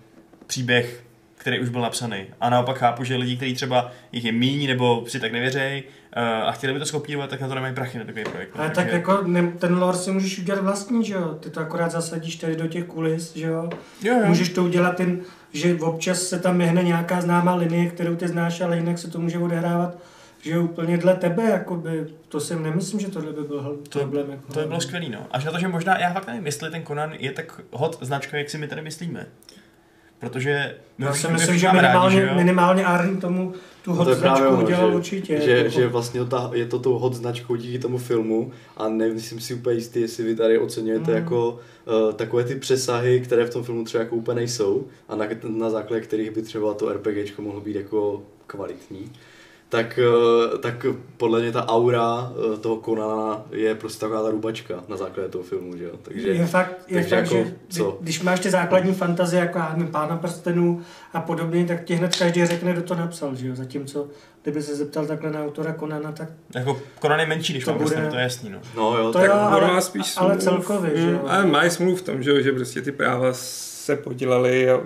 [0.48, 1.04] příběh,
[1.36, 2.26] který už byl napsaný.
[2.42, 5.84] A naopak chápu, že lidi, kteří třeba jich je míň nebo si tak nevěřejí
[6.20, 8.56] a chtěli by to skopírovat, tak na to nemají prachy na takový projekt.
[8.56, 8.62] no.
[8.62, 11.38] Ale tak jako ne, ten lore si můžeš udělat vlastní, že jo?
[11.40, 13.70] Ty to akorát zasadíš tady do těch kulis, že jo?
[14.04, 14.26] jo, jo.
[14.26, 15.20] Můžeš to udělat ten,
[15.54, 19.20] že občas se tam myhne nějaká známá linie, kterou ty znáš, ale jinak se to
[19.20, 19.98] může odehrávat
[20.44, 24.30] že úplně dle tebe, jakoby, to si nemyslím, že tohle by byl To- problém.
[24.30, 25.28] Jako, To by bylo skvělý, no.
[25.32, 28.38] Až na to, že možná, já fakt nevím, jestli ten Conan je tak hot značka,
[28.38, 29.26] jak si my tady myslíme.
[30.22, 32.36] Protože my Já si myslím, my že máme rádi, minimálně, že jo?
[32.36, 33.54] minimálně Arn tomu
[33.84, 35.42] tu No hot právě značku ono, udělal že- určitě.
[35.42, 39.40] Že, jako, že vlastně ta, je to tou hot značkou díky tomu filmu a nejsem
[39.40, 41.18] si úplně jistý, jestli vy tady oceňujete Mm.
[41.18, 41.60] jako
[42.08, 45.70] uh, takové ty přesahy, které v tom filmu třeba jako úplně nejsou a na, na
[45.70, 49.12] základě kterých by třeba to RPGčko mohlo být jako kvalitní.
[49.72, 50.86] Tak, eh, tak
[51.18, 55.44] podle mě ta aura eh, toho Konana je prostě taková ta rubačka na základě toho
[55.44, 55.92] filmu, že jo?
[56.02, 57.98] Takže, je fakt, je takže fakt jako, že co?
[58.02, 60.82] když máš ty základní fantazie, jako já nevím, Pána prstenů
[61.14, 63.56] a podobně, tak ti hned každý řekne, kdo to napsal, že jo?
[63.56, 64.08] Zatímco,
[64.44, 67.96] kdyby se zeptal takhle na autora Konana, tak Jako Conan je menší, když To bude-
[67.96, 68.08] bude...
[68.10, 68.60] to je jasný, no.
[68.76, 70.44] No jo, To tak jo, On ale- má spíš ale smluv.
[70.44, 71.20] celkově, že jo.
[71.24, 74.82] Mm, ale má smluv v tom, že, jo, že prostě ty práva se podělaly a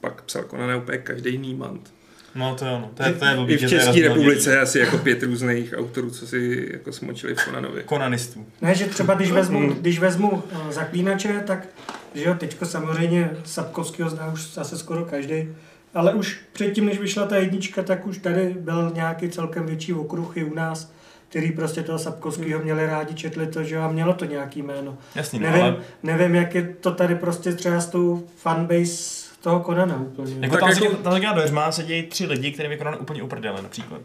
[0.00, 1.93] pak psal Conan úplně každý nímant.
[2.34, 2.90] No to jo, no.
[2.94, 6.10] To je, to je blbý, I v České republice je asi jako pět různých autorů,
[6.10, 7.82] co si jako smočili v Conanovi.
[7.82, 8.46] Konanistů.
[8.60, 9.68] Ne, že třeba když vezmu, Mm.
[9.74, 11.66] když vezmu uh, zaklínače, tak
[12.14, 15.48] že jo, teďko samozřejmě Sapkovského zná už zase skoro každý,
[15.94, 20.36] ale už předtím, než vyšla ta jednička, tak už tady byl nějaký celkem větší okruh
[20.36, 20.92] i u nás,
[21.28, 24.98] který prostě toho Sapkovského měli rádi, četli to, že jo, a mělo to nějaký jméno.
[25.14, 29.60] Jasný, no, Nevím, ale nevím, jak je to tady prostě třeba s tou fanbase toho
[29.60, 30.34] Konana úplně.
[30.40, 30.96] jako Tak tam, jako- jako...
[31.20, 34.00] tam dveřma sedějí tři lidi, kterým je Conan úplně uprdele například.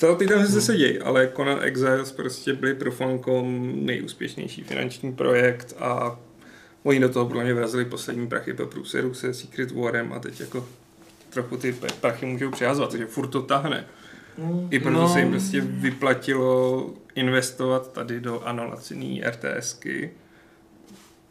[0.00, 5.74] To ty tam se sedějí, ale Conan Exiles prostě byli pro Funcom nejúspěšnější finanční projekt
[5.78, 6.18] a
[6.82, 10.40] oni do toho podle mě vrazili poslední prachy po průseru se Secret Warem a teď
[10.40, 10.66] jako
[11.30, 13.84] trochu ty prachy můžou přihazovat, takže furt to tahne.
[14.38, 14.68] Mm.
[14.70, 15.08] I proto No.
[15.08, 20.10] se jim prostě vyplatilo investovat tady do anolaciný RTSky.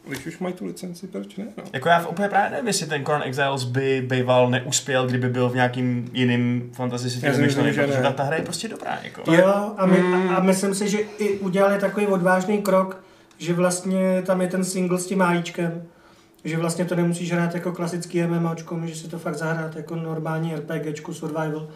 [0.08, 1.44] Když už mají tu licenci, proč ne?
[1.56, 1.64] No.
[1.72, 5.48] Jako já v úplně právě nevím, jestli ten Conan Exiles by býval neuspěl, kdyby byl
[5.48, 8.12] v nějakým jiným fantasy světě že protože ne.
[8.12, 9.32] ta, hra je prostě dobrá, jako.
[9.32, 10.30] Jo, a, my, Mm.
[10.30, 13.04] a, myslím si, že i udělali takový odvážný krok,
[13.38, 15.82] že vlastně tam je ten single s tím AIčkem,
[16.44, 20.54] že vlastně to nemusíš hrát jako klasický MMOčko, můžeš si to fakt zahrát jako normální
[20.54, 21.68] RPGčku, survival.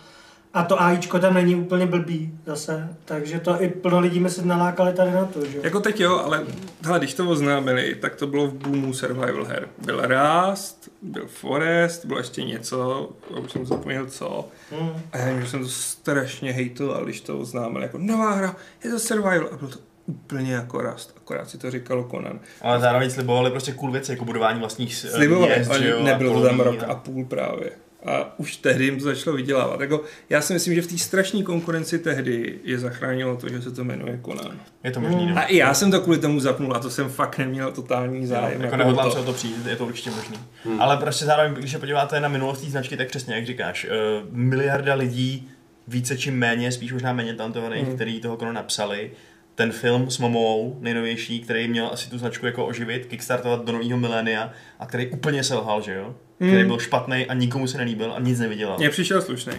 [0.56, 4.92] A to AIčko tam není úplně blbý zase, takže to i plno lidí myslím nalákali
[4.92, 5.62] tady na to, že jo.
[5.64, 6.44] Jako teď jo, ale
[6.84, 9.68] hele, když to oznámili, tak to bylo v boomu survival her.
[9.84, 14.48] Byl Rust, byl Forest, bylo ještě něco, a už jsem zapomněl co.
[14.80, 14.90] Mm.
[15.12, 18.90] A já vím, že jsem to strašně hejtoval, když to oznámili jako nová hra, je
[18.90, 19.48] to survival.
[19.52, 22.40] A bylo to úplně jako Rust, akorát si to říkalo Conan.
[22.60, 26.04] Ale zároveň slibovali prostě cool věci, jako budování vlastních eh, Slibovali, měst, že jo, ale
[26.04, 27.70] nebylo to tam rok a půl právě.
[28.06, 29.80] A už tehdy jim to začalo vydělávat.
[29.80, 33.70] Jako, já si myslím, že v té strašné konkurenci tehdy je zachránilo to, že se
[33.70, 34.60] to jmenuje Conan.
[34.84, 35.34] Je to možný, Mm.
[35.34, 35.38] no.
[35.38, 38.60] A i já jsem to kvůli tomu zapnul a to jsem fakt neměl totální zájem.
[38.62, 39.12] jako o nehodlám to.
[39.12, 40.36] se o to přijít, je to určitě možný.
[40.64, 40.80] Hmm.
[40.82, 43.90] Ale prostě zároveň, když se podíváte na minulost té značky, tak přesně jak říkáš, uh,
[44.36, 45.48] miliarda lidí,
[45.88, 47.88] více či méně, spíš možná méně talentovaných, Hmm.
[47.88, 47.96] hmm.
[47.96, 49.10] který toho Conan napsali,
[49.54, 53.98] ten film s Momou, nejnovější, který měl asi tu značku jako oživit, kickstartovat do nového
[53.98, 56.14] milénia a který úplně selhal, že jo?
[56.40, 56.50] Hmm.
[56.50, 58.78] Který byl špatný a nikomu se nelíbil a nic nevydělal.
[58.78, 59.52] Mně přišel slušný.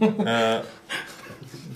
[0.00, 0.16] Uh,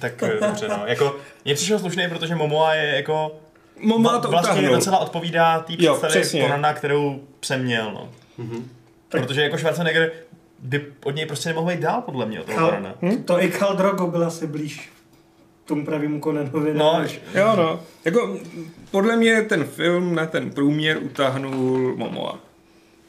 [0.01, 0.83] tak eh, dobře, no.
[0.87, 3.37] Jako, mně přišel slušný, protože Momoa je jako
[3.81, 4.75] Momo to vlastně utáhnul.
[4.77, 6.45] docela odpovídá té Jo, představě.
[6.45, 8.09] Conana, kterou jsem měl, no.
[8.39, 8.69] Mhm.
[9.09, 10.13] Tak- Protože jako Schwarzenegger
[10.59, 12.95] by od něj prostě nemohl jít dál, podle mě, od toho Conana.
[13.25, 14.91] To i Khal Drogo byl asi blíž
[15.65, 16.75] tomu pravému Conanovi.
[16.75, 17.81] No, než- Jo, no.
[18.05, 18.37] Jako,
[18.91, 22.39] podle mě ten film na ten průměr utáhnul Momoa.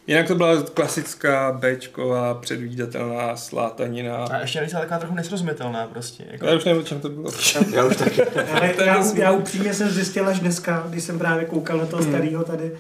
[0.10, 4.16] Jinak to byla klasická Bčková, předvídatelná slátanina.
[4.16, 6.24] A ještě navíc taková trochu nesrozumitelná prostě.
[6.32, 6.46] Jako.
[6.46, 7.32] Já už nevím, o čem to bylo.
[7.76, 8.22] Já už taky.
[8.24, 12.12] Ale já, já upřímně jsem zjistil až dneska, když jsem právě koukal na toho Hmm.
[12.12, 12.72] starého tady,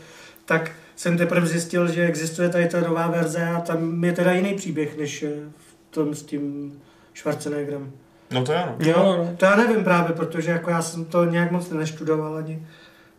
[0.45, 4.53] tak jsem teprve zjistil, že existuje tady ta nová verze a tam je teda jiný
[4.53, 6.73] příběh, než eh, v tom s tím
[7.15, 7.91] Schwarzeneggerem.
[8.31, 8.75] No to jo, no.
[8.79, 9.33] Jo, no.
[9.37, 12.67] To já nevím právě, protože jako já jsem to nějak moc neštudoval ani.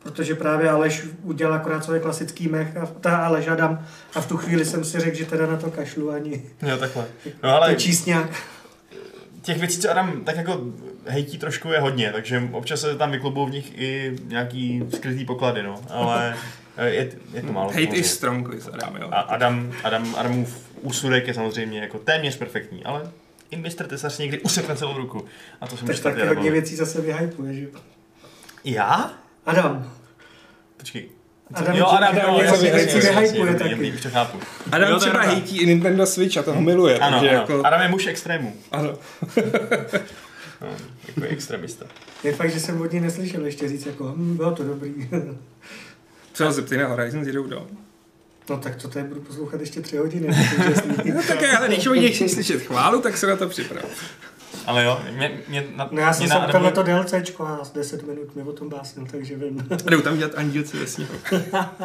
[0.03, 4.37] Protože právě Aleš udělal akorát svůj klasický mech a ta Aleš Adam a v tu
[4.37, 7.05] chvíli jsem si řekl, že teda na to kašlu ani Jo, takhle.
[7.43, 8.31] No ale to číst nějak.
[9.43, 10.61] těch věcí, co Adam tak jako
[11.07, 15.63] hejtí trošku je hodně, takže občas se tam vyklubou v nich i nějaký skrytý poklady,
[15.63, 15.81] no.
[15.91, 16.35] Ale
[16.77, 17.69] eh, je, je to málo.
[17.69, 17.99] Hate samozřejmě.
[18.01, 19.09] is strong, quiz, Adam, jo.
[19.13, 23.11] A Adam, Adam, Adamův úsudek je samozřejmě jako téměř perfektní, ale
[23.51, 25.25] i mistr Tesař někdy usekne celou ruku.
[25.61, 27.71] A to se Tak taky i hodně věcí zase vyhypuje, že jo.
[28.65, 29.20] Já?
[29.47, 29.93] Adam.
[30.77, 31.09] Počkej.
[31.55, 33.93] Adam, jo, Adam, Adam jo, něco taky.
[33.93, 34.39] už to chápu.
[34.73, 36.99] Adam Jo, to je třeba hejtí i Nintendo Switch a to ho miluje.
[36.99, 37.41] Ano, takže ano.
[37.41, 38.57] Jako, Adam je muž extrému.
[38.73, 38.95] ano.
[40.61, 40.69] No,
[41.09, 41.87] jako extremista.
[42.25, 45.09] Je fakt, že jsem od něj neslyšel ještě říct, jako, hm, bylo to dobrý.
[46.33, 47.67] Třeba zeptej na Horizon Zero Dawn.
[48.51, 50.29] no tak to tady budu poslouchat ještě tři hodiny.
[51.15, 53.85] No tak ale když budeš slyšet chválu, tak se na to připrav.
[54.71, 57.65] Ale jo, mě, mě, na, No já jsem se na ptal na to DLCčko a
[57.65, 59.67] z 10 minut mi o tom básnil, takže vím.
[59.87, 61.15] A jdou tam dělat andílci ve sněhu.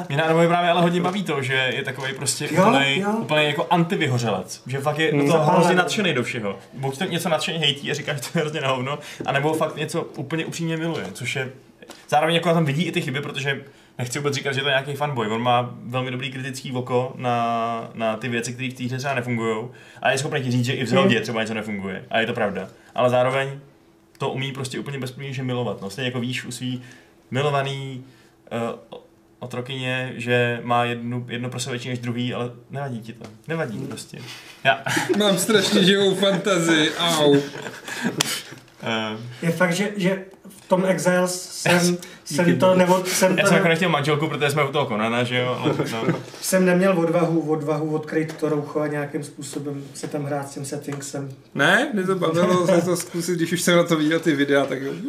[0.10, 3.12] Mě na Adamovi právě ale hodně baví to, že je takový prostě Jo, úplnej, jo.
[3.12, 4.62] úplnej jako antivyhořelec.
[4.68, 5.28] Že fakt je do Hmm.
[5.28, 5.60] toho Zapálený.
[5.66, 6.60] hrozně nadšený do všeho.
[6.74, 9.76] Buď to něco nadšeně hejtí a říká, že to je hrozně na hovno, anebo fakt
[9.76, 11.50] něco úplně upřímně miluje, což je
[12.10, 13.62] Zároveň jako tam vidí i ty chyby, protože
[13.98, 15.28] nechci vůbec říkat, že to je nějaký fanboy.
[15.28, 19.14] On má velmi dobrý kritický oko na, na ty věci, které v té hře třeba
[19.14, 19.68] nefungují.
[20.02, 22.06] A je schopný ti říct, že i v Zeldě třeba něco nefunguje.
[22.10, 22.68] A je to pravda.
[22.96, 23.60] Ale zároveň
[24.18, 25.82] to umí prostě úplně bezpodmínečně milovat.
[25.82, 26.82] No, stejně jako víš u svý
[27.32, 28.04] milovaný
[28.52, 29.00] uh,
[29.40, 33.26] otrokyně, že má jednu, jedno prso větší než druhý, ale nevadí ti to.
[33.48, 34.18] Nevadí prostě.
[34.64, 34.84] Já,
[35.18, 37.32] Mám strašně živou fantazii, au.
[37.32, 37.40] uh,
[39.42, 40.26] Je fakt, že, že
[40.68, 44.50] tom Exiles jsem, jsem to, nebo jsem já to jsem jako ne, nechtěl manželku, protože
[44.50, 46.16] jsme u toho Konana, že jo, ale no.
[46.42, 50.66] jsem neměl odvahu, odvahu odkryt to roucho a nějakým způsobem se tam hrát s tím
[50.66, 51.32] settingsem.
[51.56, 54.66] Ne, mě to bavilo se to zkusit, když už jsem na to viděl ty videa,
[54.66, 54.94] tak jo.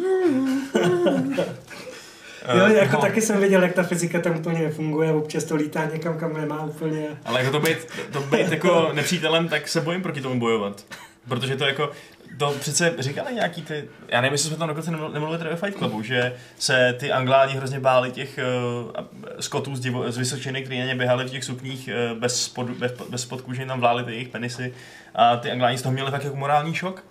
[2.54, 3.00] Jo, Eh, jako no.
[3.00, 6.64] taky jsem viděl, jak ta fyzika tam úplně nefunguje, občas to lítá někam, kam nemá
[6.64, 7.06] úplně.
[7.24, 7.78] Ale jako to být,
[8.12, 10.84] to být jako nepřítelem, tak se bojím proti tomu bojovat.
[11.28, 11.90] Protože to jako,
[12.38, 15.78] to přece říkali nějaký ty, já nevím, jestli jsme tam dokonce nemluvili, tady ve Fight
[15.78, 18.92] Clubu, že se ty angláni hrozně báli těch uh,
[19.40, 22.70] skotů z, divo, z Vysočiny, kteří na ně běhali v těch sukních uh, bez, spod,
[22.70, 24.74] bez, bez spodku, že jim tam vláli ty jejich penisy
[25.14, 27.04] a ty angláni z toho měli tak jako morální šok.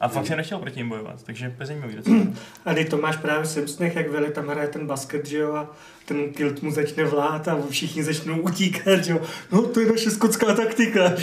[0.00, 2.16] A fakt jsem nechtěl proti ním bojovat, takže bezajímavý docela.
[2.64, 5.54] A teď to máš právě v Simpsonech, jak Veli tam hraje ten basket, že jo,
[5.54, 5.70] a
[6.04, 9.20] ten kilt mu začne vlát a všichni začnou utíkat, že jo.
[9.52, 11.08] No to je naše skotská taktika,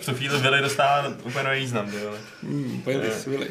[0.00, 1.90] V tu chvíli Billy dostává úplně nový význam,
[2.84, 3.48] ty ty svily.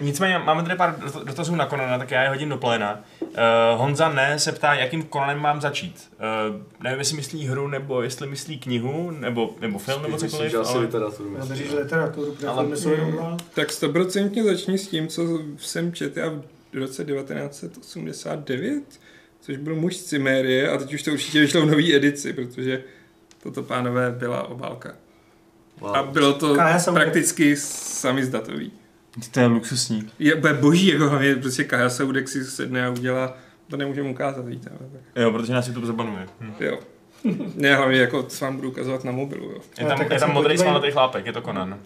[0.00, 3.00] Nicméně máme tady pár dot- dotazů na Konana, tak já je hodím do pléna.
[3.20, 3.28] Uh,
[3.76, 6.10] Honza ne se ptá, jakým Konanem mám začít.
[6.50, 10.50] Uh, nevím, jestli myslí hru, nebo jestli myslí knihu, nebo, nebo film, nebo Myslím, cokoliv,
[10.52, 10.80] že asi ale...
[10.80, 11.56] literaturu myslím.
[11.56, 12.76] říct literaturu, protože Ale- ale...
[12.76, 12.90] jsou.
[13.54, 15.22] Tak stoprocentně začni s tím, co
[15.58, 16.28] jsem četl já
[16.72, 18.82] v roce 1989,
[19.40, 22.82] což byl muž z Cimérie a teď už to určitě vyšlo v nové edici, protože
[23.42, 24.92] toto pánové byla obálka.
[25.80, 25.96] Wow.
[25.96, 26.56] A bylo to
[26.92, 28.72] prakticky samizdatový.
[29.30, 30.10] To je luxusní.
[30.18, 33.36] Je bude boží, jako hlavně prostě Kaja Saudek si sedne a udělá,
[33.70, 34.70] to nemůžeme ukázat, víte.
[34.70, 35.00] ale tak.
[35.22, 36.26] Jo, protože nás YouTube zabanuje.
[36.40, 36.52] Hm.
[36.60, 36.78] Jo.
[37.54, 39.58] Ne, hlavně jako co vám budu ukazovat na mobilu, jo.
[39.80, 41.78] Je tam, tak je tam modrý podívej- svalnatý chlápek, je to Conan.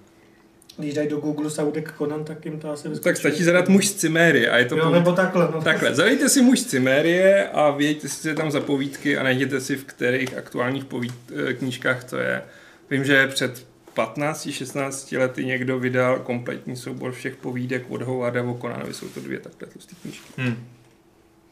[0.79, 3.05] Když dají do Google Saudek Conan, tak jim to asi vyskočí.
[3.05, 5.49] Tak stačí zadat muž z Cimérie a je to Jo, povíd- nebo takhle.
[5.55, 5.63] No.
[5.63, 9.23] Takhle, zadejte si muž z Cimérie a vědějte si, co je tam za povídky a
[9.23, 11.15] najděte si, v kterých aktuálních povíd,
[11.49, 12.43] eh, knížkách to je.
[12.91, 13.67] Vím, že před
[13.97, 19.39] 15-16 lety někdo vydal kompletní soubor všech povídek od Howarda o Conanovi, jsou to dvě
[19.39, 20.33] takhle tlusté knížky.
[20.39, 20.67] Hm.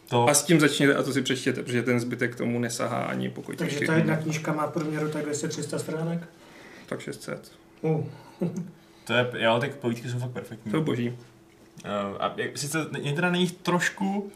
[0.09, 3.29] To, A s tím začněte a to si přečtěte, protože ten zbytek tomu nesahá ani
[3.29, 6.29] pokud Takže ta jedna knížka má průměru tak 200-300 stránek.
[6.87, 7.53] Tak 600.
[7.81, 8.05] Uh.
[9.05, 10.71] to je, jo, ty povídky jsou fakt perfektní.
[10.71, 11.09] To je boží.
[11.09, 11.17] Uh,
[12.19, 14.33] a sice mě teda na nich trošku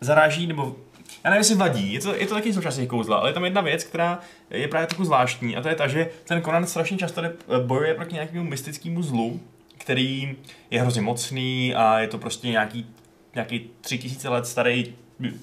[0.00, 0.76] zaráží, nebo
[1.24, 3.60] já nevím, jestli vadí, je to, je to taky součástí kouzla, ale je tam jedna
[3.60, 4.18] věc, která
[4.50, 7.32] je právě trochu zvláštní a to je ta, že ten Conan strašně často jde-
[7.66, 9.40] bojuje proti nějakému mystickému zlu,
[9.78, 10.36] který
[10.70, 12.86] je hrozně mocný a je to prostě nějaký,
[13.34, 14.94] nějaký tři tisíce let starý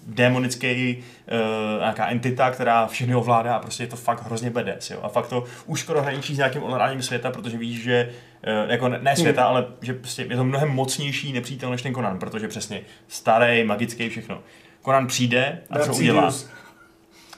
[0.07, 4.99] démonický uh, nějaká entita, která všechny ovládá a prostě je to fakt hrozně badass, jo.
[5.03, 8.09] A fakt to už skoro hraničí s nějakým ovládáním světa, protože víš, že
[8.65, 9.55] uh, jako ne, ne světa, Hmm.
[9.55, 14.09] ale že prostě je to mnohem mocnější nepřítel než ten Conan, protože přesně starý, magický,
[14.09, 14.39] všechno.
[14.87, 16.33] Conan přijde a co udělá?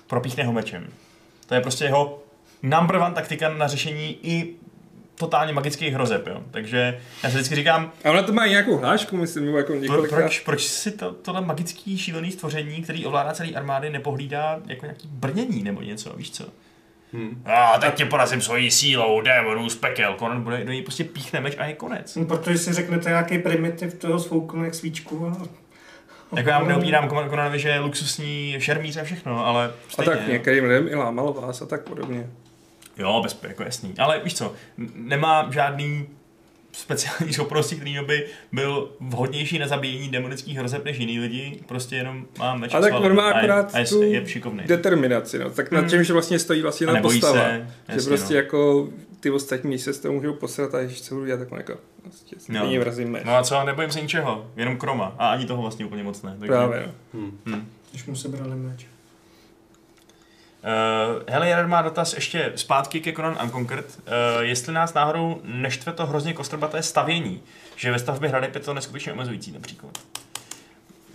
[0.07, 0.87] Propíchne ho mečem.
[1.45, 2.23] To je prostě jeho
[2.63, 4.55] number one taktika na řešení i
[5.15, 6.41] totálně magických hrozeb, jo.
[6.51, 9.81] Takže já si vždycky říkám, A ona to má nějakou hlášku, myslím, nebo jako pro,
[9.81, 10.15] několika...
[10.15, 15.07] proč, proč si to, tohle magický šílený stvoření, který ovládá celý armády, nepohlídá jako nějaký
[15.07, 16.45] brnění nebo něco, víš co?
[17.13, 17.43] Hm.
[17.45, 20.15] A teď tě porazím svojí sílou, démonů z pekel.
[20.19, 22.15] Conan bude do něj prostě píchne meč a je konec.
[22.15, 25.27] No, Protože si řeknete nějaký primitiv toho svouknu jak svíčku.
[25.27, 25.68] A...
[26.35, 30.11] Jako já mu neopírám Conanovi, že je luxusní šermíř a všechno, ale A stejně.
[30.11, 32.29] tak některým lidem i lámal vás a tak podobně.
[32.97, 33.93] Jo, bez, jako jasný.
[33.97, 34.53] Ale víš co,
[34.95, 36.07] nemá žádný
[36.71, 42.25] speciální schopnosti, který by byl vhodnější na zabíjení demonických hrozeb než jiný lidi, prostě jenom
[42.39, 44.63] má meč A tak on má a je- akorát a je, tu je šikovný.
[44.65, 45.49] determinaci, no.
[45.49, 45.89] Tak na Hmm.
[45.89, 47.33] čemž vlastně stojí vlastně A na postava.
[47.33, 48.39] se, že jasně, prostě no.
[48.39, 51.73] jako ty ostatní se z toho můžou posrat a ještě co budu dělat, tak jako
[52.01, 52.41] prostě Jo.
[52.41, 53.23] stejně vrazím meč.
[53.25, 55.15] No a co, nebojím se ničeho, jenom kroma.
[55.17, 56.31] A ani toho vlastně úplně moc ne.
[56.39, 57.19] Takže, Právě, no.
[57.19, 57.39] Hm.
[57.45, 57.69] Hm.
[57.91, 58.87] Když mu sebrali meč.
[60.63, 63.99] Uh, hele, Jared má dotaz ještě zpátky ke Conan Unconquered.
[63.99, 67.41] Uh, jestli nás náhodou neštve to hrozně kostrbaté stavění,
[67.75, 69.97] že ve stavbě hradeb je to neskutečně omezující například.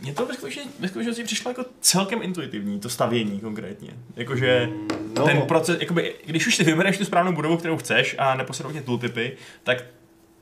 [0.05, 3.90] Mně to ve skutečnosti, ve skutečnosti přišlo jako celkem intuitivní, to stavění konkrétně.
[4.16, 4.68] Jakože
[5.16, 8.72] No, ten proces, jakoby, když už si vybereš tu správnou budovu, kterou chceš a neposedou
[8.72, 9.28] tě tooltipy,
[9.62, 9.84] tak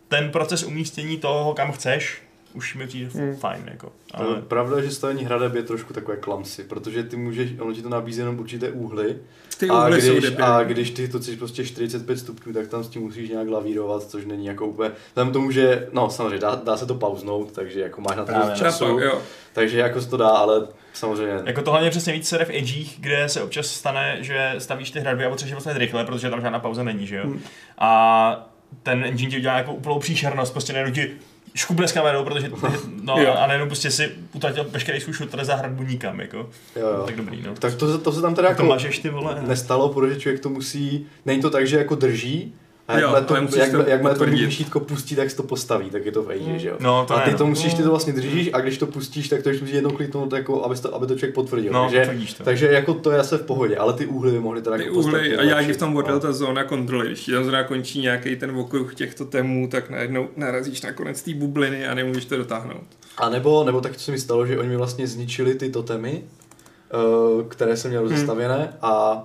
[0.09, 2.23] ten proces umístění toho, kam chceš,
[2.55, 3.37] už mi přijde Hmm.
[3.37, 3.63] fajn.
[3.67, 3.93] Jako.
[4.15, 7.83] Ale pravda je, že stavení hradeb je trošku takové klamsy, protože ty můžeš, ono ti
[7.83, 9.17] to nabízí jenom určité úhly
[9.59, 10.43] Ty a úhly jsou když, debilní.
[10.53, 14.03] a když ty to chceš prostě 45 stupňů, tak tam s tím musíš nějak lavírovat,
[14.03, 17.81] což není jako úplně, tam tomu, že, no samozřejmě dá, dá se to pauznout, takže
[17.81, 19.23] jako máš na to Času, jo.
[19.53, 22.97] Takže jako se to dá, ale samozřejmě jako tohle je přesně víc se v edgích,
[23.01, 26.41] kde se občas stane, že stavíš ty hradby a potřebuješ je vlastně rychle, protože tam
[26.41, 27.25] žádná pauza není, že jo.
[27.25, 27.41] Hmm.
[27.79, 28.49] A
[28.83, 31.11] ten engine ti udělá jako úplnou příšernost, prostě najednou ti
[31.55, 32.51] škubne s kamerou, protože,
[33.03, 33.35] no Jo.
[33.39, 36.37] a nejenom prostě si utratil veškerý svůj šutr za hradbu nikam, jako.
[36.77, 37.03] Jo, jo.
[37.07, 37.55] Tak dobrý, no.
[37.55, 39.43] Tak to, se- to se tam teda To jako mažeš ty vole.
[39.47, 42.55] nestalo, protože člověk to musí, není to tak, že jako drží,
[42.89, 45.91] a Jo, jakmile to, musíš jak, to jakmile to myšítko pustí, tak se to postaví,
[45.91, 46.77] tak je to v Age, že jo.
[46.81, 47.51] No, to a ty ne, to no.
[47.51, 50.33] musíš, ty to vlastně držíš a když to pustíš, tak to už musí jednou kliknout,
[50.33, 51.73] jako, aby, to, aby to člověk potvrdil.
[51.73, 52.45] No, takže, to.
[52.45, 54.97] takže jako to je asi v pohodě, ale ty úhly by mohly teda Ty jako
[54.97, 58.51] úhly, a já když tam odjel ta zóna kontroly, když tam zrovna končí nějaký ten
[58.57, 62.87] okruh těchto temů, tak najednou narazíš na konec té bubliny a nemůžeš to dotáhnout.
[63.19, 66.23] A nebo, nebo tak, co se mi stalo, že oni mi vlastně zničili ty totemy,
[66.25, 68.17] eh, které jsem měl Hmm.
[68.17, 69.25] zastavěné a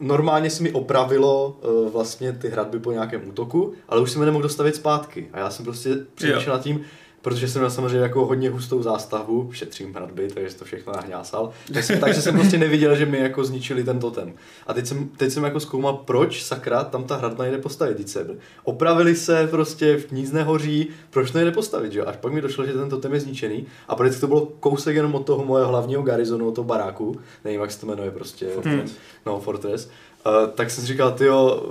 [0.00, 4.26] normálně se mi opravilo eh, vlastně ty hradby po nějakém útoku, ale už jsem je
[4.26, 5.28] nemohl dostavit zpátky.
[5.32, 6.84] A já jsem prostě přemýšlel nad tím,
[7.26, 11.84] protože jsem měl samozřejmě jako hodně hustou zástavbu, šetřím hradby, takže to všechno nahňásal, tak
[11.84, 14.32] jsem, takže jsem prostě neviděl, že mi jako zničili ten totem.
[14.66, 17.96] A teď jsem, teď jsem jako zkoumal, proč sakra tam ta hradba nejde postavit.
[17.96, 18.26] Teď se
[18.64, 22.04] opravili se prostě, nic nehoří, proč to nejde postavit, že jo?
[22.06, 25.14] Až pak mi došlo, že ten totem je zničený a protože to bylo kousek jenom
[25.14, 28.92] od toho mojeho hlavního garizonu, od toho baráku, nevím, jak se to jmenuje prostě, Fortress.
[29.26, 31.62] no Fortress, uh, tak jsem si říkal, tyjo,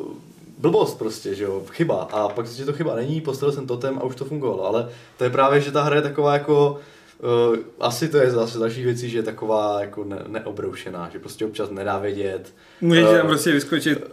[0.58, 1.96] blbost prostě, že jo, chyba.
[1.96, 4.66] A pak zjistil, že to chyba není, postavil jsem totem a už to fungovalo.
[4.66, 6.80] Ale to je právě, že ta hra je taková jako,
[7.52, 11.46] uh, asi to je zase další věcí, že je taková jako ne, neobroušená, že prostě
[11.46, 12.54] občas nedá vědět.
[12.82, 14.04] Můžeš Eh, tam prostě vyskočit,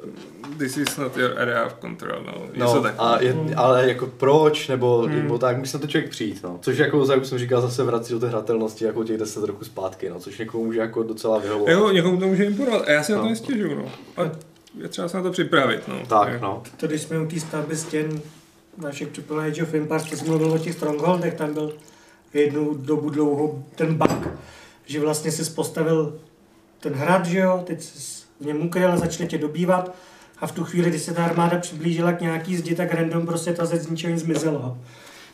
[0.59, 3.03] this is not your area of control, no, No, takového.
[3.03, 5.14] a je, ale jako proč, nebo, Hmm.
[5.22, 6.59] nebo tak, musí na to člověk přijít, no.
[6.62, 10.09] Což jako, jak jsem říkal, zase vrací do té hratelnosti jako těch 10 roků zpátky,
[10.11, 10.20] no.
[10.20, 11.72] Což někomu může jako docela vyhovovat.
[11.72, 13.30] Jo, někomu to může imponovat a já si na to No.
[13.30, 13.84] nestěžuju, no.
[14.16, 14.30] A
[14.79, 16.07] je třeba se na to připravit, no.
[16.07, 16.62] Tak, no.
[16.77, 18.20] To, když jsme u té stavby stěn
[18.77, 21.77] našich Triple Age of Empires, to mluvil o těch Strongholdech, tam byl
[22.35, 24.29] jednu dobu dlouho ten bug,
[24.87, 26.18] že vlastně si postavil
[26.81, 29.95] ten hrad, že jo, teď jsi v něm ukryl, začne tě dobývat
[30.39, 33.53] a v tu chvíli, kdy se ta armáda přiblížila k nějaký zdi, tak random prostě
[33.53, 34.79] ta zeď z ničeho nic zmizela.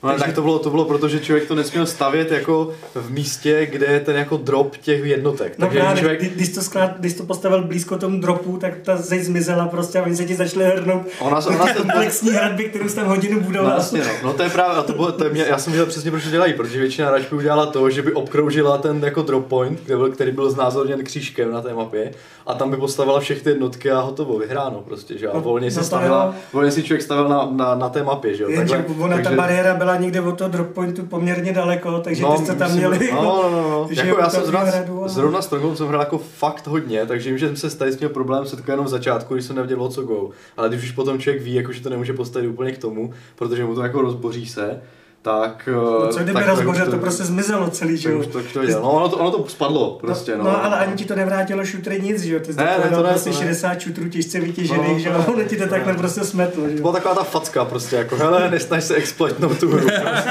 [0.03, 3.11] No, ale tak to bylo, to bylo proto, že člověk to nesměl stavět jako v
[3.11, 5.55] místě, kde je ten jako drop těch jednotek.
[5.59, 8.73] No Takže právě, člověk, kdy- když to, sklad, když to postavil blízko tomu dropu, tak
[8.83, 12.65] ta zeď zmizela prostě a oni se ti začali hrnout ona, ona se, komplexní hradby,
[12.65, 13.71] kterou jsi tam hodinu No budoval.
[13.79, 14.11] jasně, no.
[14.25, 16.25] no to je právě, a to bylo, to je mě, já jsem věděl přesně, proč
[16.25, 19.97] to dělají, protože většina hráčů udělala to, že by obkroužila ten jako drop point, kde
[19.97, 22.11] byl, který byl znázorněn křížkem na té mapě
[22.47, 25.71] a tam by postavila všechny ty jednotky a hotovo, vyhráno prostě, že a No, volně
[25.71, 28.49] si no to stavila, volně si člověk stavil na, na, na té mapě, že jo.
[28.57, 32.45] Takhle- ona ta takže- bariéra byla někde od toho drop pointu poměrně daleko, takže ty
[32.45, 33.89] jste tam myslím- měli No, no, no, no.
[33.95, 37.07] že Jako já jsem zrovna, hradu a- zrovna s Stronghold jsem hrál jako fakt hodně,
[37.07, 39.57] takže vím, že jsem se tady s měl problém setkal jenom v začátku, když jsem
[39.57, 40.31] nevěděl o co go.
[40.57, 43.65] Ale když už potom člověk ví, jako, že to nemůže postavit úplně k tomu, protože
[43.65, 44.81] mu to jako rozboří se,
[45.29, 45.69] tak...
[45.73, 48.23] No, co kdyby rozbořil, už to prostě zmizelo celý, že jo?
[48.25, 48.83] to, to dělal.
[48.83, 50.45] No, ono to, ono to spadlo prostě, no.
[50.45, 52.41] no, no, ale ani ti to nevrátilo šutry nic, že jo?
[52.41, 53.43] Ty jsi Ne, ne, to ne, prostě to ne.
[53.43, 55.25] 60 šutrů těžce vytěžených, No, že to jo?
[55.35, 56.81] Ono ti to takhle prostě smetlo, že To jo?
[56.81, 59.81] byla taková ta facka prostě, jako hele, nesnaž se exploitnout tu hru.
[59.81, 60.31] Prostě,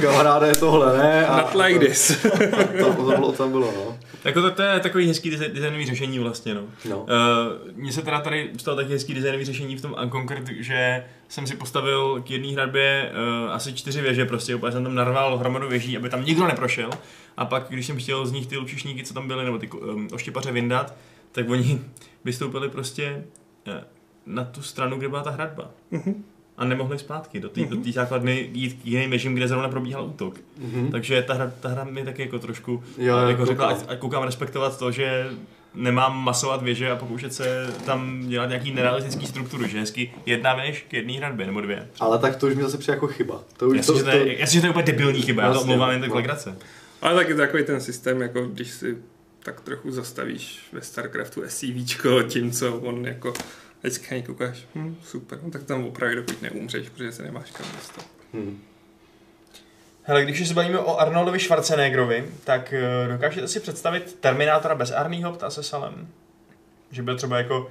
[0.00, 1.26] kamaráde, je tohle, ne?
[1.26, 2.22] A Not like this.
[2.22, 2.28] to,
[2.84, 3.96] to, to, bylo, tam bylo, no.
[4.24, 6.60] Jako to, to je takový hezký design- designový řešení vlastně, no.
[6.90, 6.98] no.
[6.98, 7.06] Uh,
[7.74, 11.56] Mně se teda tady stalo taky hezký designový řešení v tom Unconquered, že jsem si
[11.56, 13.12] postavil k jedné hradbě
[13.44, 16.90] uh, asi čtyři věže, prostě úplně jsem tam narval hromadu věží, aby tam nikdo neprošel.
[17.36, 20.08] A pak, když jsem chtěl z nich ty lučišníky, co tam byly, nebo ty um,
[20.12, 20.94] oštěpaře vyndat,
[21.32, 21.80] tak oni
[22.24, 23.24] vystoupili prostě
[23.66, 23.74] uh,
[24.26, 25.70] na tu stranu, kde byla ta hradba.
[26.56, 30.40] A nemohli zpátky do té té základny jít k jiným věžím, kde zrovna probíhal útok.
[30.58, 30.90] Mhm.
[30.90, 33.82] Takže ta hra, ta hra mi taky jako trošku Jo, jo, jo, jako řekla, koukám.
[33.82, 35.30] ať, ať koukám respektovat to, že
[35.74, 40.84] nemám masovat věže a pokoušet se tam dělat nějaký nerealistický strukturu, že hezky jedna věž
[40.88, 41.88] k jedné hradbě nebo dvě.
[42.00, 43.42] Ale tak to už mi zase přijde jako chyba.
[43.56, 45.48] To už Jasně, to, že to, je, jasně, že to je úplně debilní chyba, já
[45.48, 46.16] to Jasně, omlouvám jen tak no.
[46.16, 46.56] legrace.
[47.02, 48.98] Ale taky takový ten systém, jako když si
[49.42, 53.32] tak trochu zastavíš ve StarCraftu SCVčko tím, co on jako
[53.80, 58.06] vždycky koukáš, hm, super, no tak tam opravdu dokud neumřeš, protože se nemáš kam dostat.
[58.34, 58.60] Hmm.
[60.04, 65.32] Hele, když se bavíme o Arnoldovi Schwarzeneggerovi, tak eh, dokážete si představit Terminátora bez Arního
[65.32, 66.08] ptá se Salem?
[66.90, 67.66] Že byl třeba jako uh,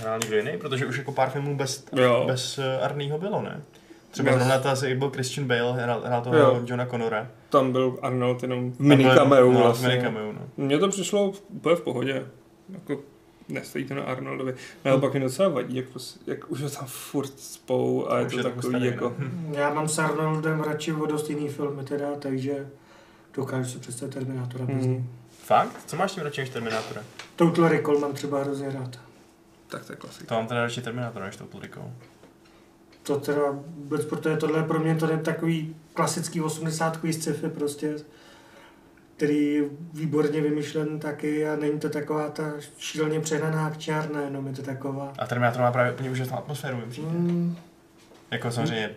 [0.00, 2.24] hrál někdo jiný, protože už jako pár filmů bez, Jo.
[2.26, 3.62] bez uh, Arního bylo, ne?
[4.10, 6.60] Třeba Bez- zrovna to asi byl Christian Bale, hrál, hrál toho Jo.
[6.66, 7.28] Johna Connora.
[7.48, 9.88] Tam byl Arnold jenom v Tam mini byl- cameo no, vlastně.
[9.88, 10.40] v mini cameo, no.
[10.56, 12.26] Mně to přišlo úplně v pohodě.
[12.68, 13.00] Jako
[13.48, 14.54] nestojí to na Arnoldovi.
[14.84, 18.42] Naopak mi docela vadí, jak, prostě, jak už ho tam furt spou a je to
[18.42, 19.14] takový starý, jako...
[19.18, 19.54] no.
[19.54, 22.68] Já mám s Arnoldem radši o dost jiný filmy teda, takže
[23.34, 24.96] dokážu si představit Terminátora bez něj.
[24.96, 25.08] Hmm,
[25.44, 25.76] Fakt?
[25.86, 27.02] Co máš tím radši než Terminátora?
[27.36, 28.98] Total Recall mám třeba hrozně rád.
[29.68, 30.26] tak to je klasika.
[30.26, 31.90] To mám teda radši Terminátora než Total Recall.
[33.02, 37.96] To teda vůbec, protože tohle pro mě to je takový klasický 80 sci-fi prostě,
[39.16, 39.62] který je
[39.94, 45.12] výborně vymyšlen taky a není to taková ta šíleně přehnaná akčárna, jenom je to taková.
[45.18, 47.08] A Terminátor má právě úplně úžasnou atmosféru, mi přijde.
[47.08, 47.56] Mm,
[48.30, 48.90] Jako samozřejmě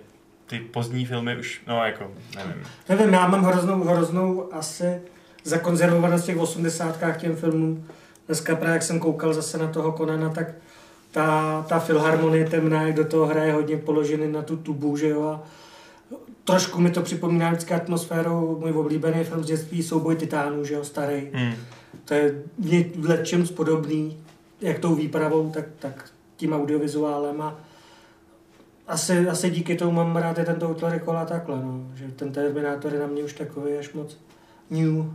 [0.47, 2.63] ty pozdní filmy už, no jako, nevím.
[2.89, 5.01] Nevím, já mám hroznou, hroznou asi
[5.43, 7.87] zakonzervovanost těch osmdesátkách těm filmům.
[8.27, 10.47] Dneska právě, jak jsem koukal zase na toho Konana, tak
[11.11, 15.23] ta, ta filharmonie temná, jak do toho hraje hodně položený na tu tubu, že jo,
[15.23, 15.43] a
[16.51, 20.83] trošku mi to připomíná vždycky atmosféru, můj oblíbený film z dětství, Souboj titánů, že jo,
[20.83, 21.29] starý.
[21.33, 21.53] Hmm.
[22.05, 24.17] To je v v lecčem podobný,
[24.61, 27.59] jak tou výpravou, tak, tak tím audiovizuálem a
[28.87, 31.81] asi, asi díky tomu mám rád je tento útvar kola takhle, no.
[31.95, 34.17] že ten Terminátor je na mě už takový až moc
[34.69, 35.05] new.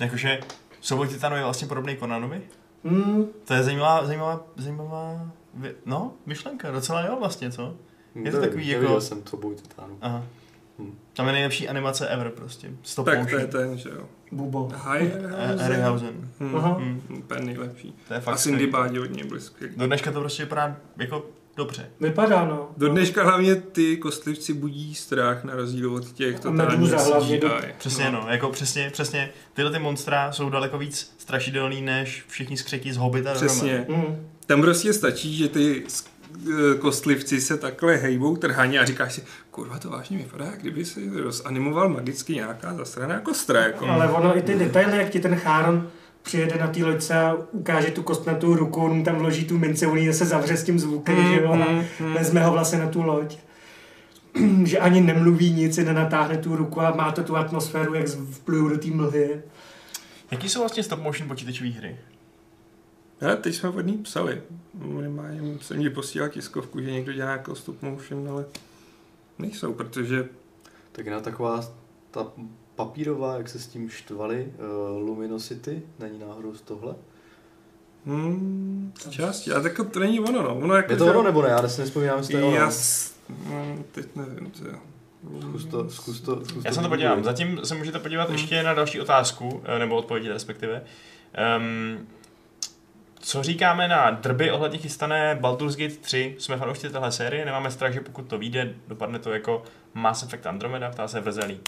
[0.00, 0.40] Jakože
[0.80, 2.40] Souboj Titanu je vlastně podobný Conanovi?
[2.84, 7.74] Hmm, To je zajímavá, zajímavá, zajímavá, vy- no, myšlenka, docela jo vlastně, co?
[8.14, 9.98] Je to takový neviděl jako- jsem to boj titánů.
[10.00, 10.22] Aha.
[10.78, 10.98] Hmm.
[11.12, 12.70] Tam je nejlepší animace ever prostě.
[12.82, 13.62] Stop Tak to je motion.
[13.62, 14.04] ten, že jo.
[14.32, 14.68] Bubo.
[14.94, 16.30] Eh, Harryhausen.
[16.40, 16.54] Hmm.
[16.54, 17.02] Hmm.
[17.18, 17.94] Úplně nejlepší.
[18.08, 18.72] To je A fakt Cindy skvělý.
[18.72, 19.74] Bádi od něj byly skvělý.
[19.76, 21.88] Do dneška to prostě vypadá jako dobře.
[22.00, 22.68] Vypadá, no.
[22.76, 27.48] Do dneška hlavně ty kostlivci budí strach na rozdíl od těch A totálních hlavně do-
[27.48, 27.74] CGI.
[27.78, 28.26] Přesně no.
[28.28, 29.30] jako přesně, přesně.
[29.54, 33.32] Tyhle ty monstra jsou daleko víc strašidelný než všichni skřeky z Hobbita.
[33.32, 33.48] dohromady.
[33.48, 33.86] Přesně.
[33.90, 34.26] Hmm.
[34.46, 35.84] Tam prostě stačí, že ty
[36.78, 41.10] kostlivci se takhle hejbou trhaně a říkáš si, kurva to vážně vypadá, jak kdyby si
[41.22, 43.60] rozanimoval magicky nějaká zasraná kostra.
[43.60, 43.86] Jako.
[43.86, 45.88] Ale ono i ty detaily, jak ti ten Cháron
[46.22, 49.86] přijede na té loďce a ukáže tu kostnatou ruku, on mu tam vloží tu mince,
[49.86, 52.14] on ji zase zavře s tím zvukem, Mm, že jo, a mm, mm.
[52.14, 53.36] vezme ho vlastně na tu loď.
[54.64, 58.70] že ani nemluví nic, jen natáhne tu ruku a má to tu atmosféru, jak vplují
[58.70, 59.40] do té mlhy.
[60.30, 61.96] Jaký jsou vlastně stop motion počítačové hry?
[63.20, 64.42] Ale teď jsme od ní psali.
[64.74, 68.44] Minimálně jsem mi posílal tiskovku, že někdo dělá jako stop motion, ale
[69.38, 70.28] nejsou, protože
[70.92, 71.60] Tak na taková
[72.10, 72.26] ta
[72.74, 76.94] papírová, jak se s tím štvali, uh, Luminosity, není náhodou z tohle?
[78.06, 80.56] hmm, části, ale tak to není ono, no.
[80.56, 81.48] ono jako, Je to že- ono nebo ne?
[81.48, 82.56] Já si nespomínám, jestli to je ono.
[82.56, 83.14] Já s...
[83.50, 84.72] no, teď nevím, co je.
[85.40, 87.24] Zkus to, zkus to, zkus Já se na to podívám.
[87.24, 90.82] Zatím se můžete podívat ještě na další otázku, eh, nebo odpovědi respektive.
[91.58, 92.06] Um,
[93.26, 96.36] co říkáme na drby ohledně chystané Baldur's Gate 3?
[96.38, 99.62] Jsme fanoušci téhle série, nemáme strach, že pokud to vyjde, dopadne to jako
[99.94, 101.60] Mass Effect Andromeda, ptá se Vrzelý.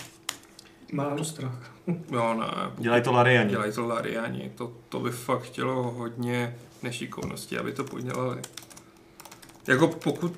[0.93, 1.73] Mám strach.
[2.13, 2.47] Jo, ne.
[2.79, 3.51] Dělají to Lariani.
[3.51, 4.53] Dělají to Lariani.
[4.55, 8.43] To, to by fakt chtělo hodně nešikovnosti, aby to podělali.
[9.67, 10.37] Jako pokud...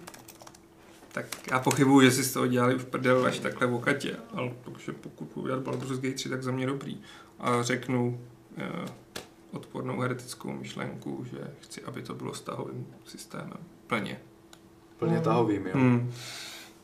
[1.13, 4.93] Tak já pochybuju, jestli z toho dělali už prdel až takhle v okatě, ale takže
[4.93, 7.01] pokud udělat Baldur's Gate 3, tak za mě dobrý.
[7.41, 8.21] A řeknu
[8.59, 8.87] eh,
[9.53, 13.57] odpornou heretickou myšlenku, že chci, aby to bylo stahovým systémem.
[13.87, 14.19] Plně.
[14.99, 15.73] Plně tahovým, jo.
[15.75, 16.13] Hmm.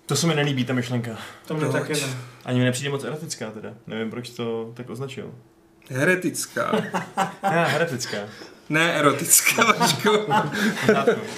[0.07, 1.19] To se mi nelíbí, ta myšlenka.
[1.47, 2.01] To mě taky ne.
[2.45, 3.75] Ani mi nepřijde moc erotická teda.
[3.87, 5.35] Nevím, proč to tak označil.
[5.91, 6.73] Heretická.
[7.43, 8.17] Ne, heretická.
[8.69, 10.09] ne erotická, Vašku.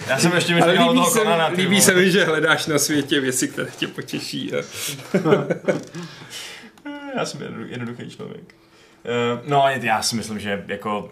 [0.09, 1.81] Já jsem ještě myslel líbí, toho se, Konana, ty líbí vole.
[1.81, 4.53] se mi, že hledáš na světě věci, které tě potěší.
[4.55, 4.57] A...
[7.17, 8.55] Já jsem jednodu- jednoduchý člověk.
[9.05, 11.11] Uh, no, já si myslím, že jako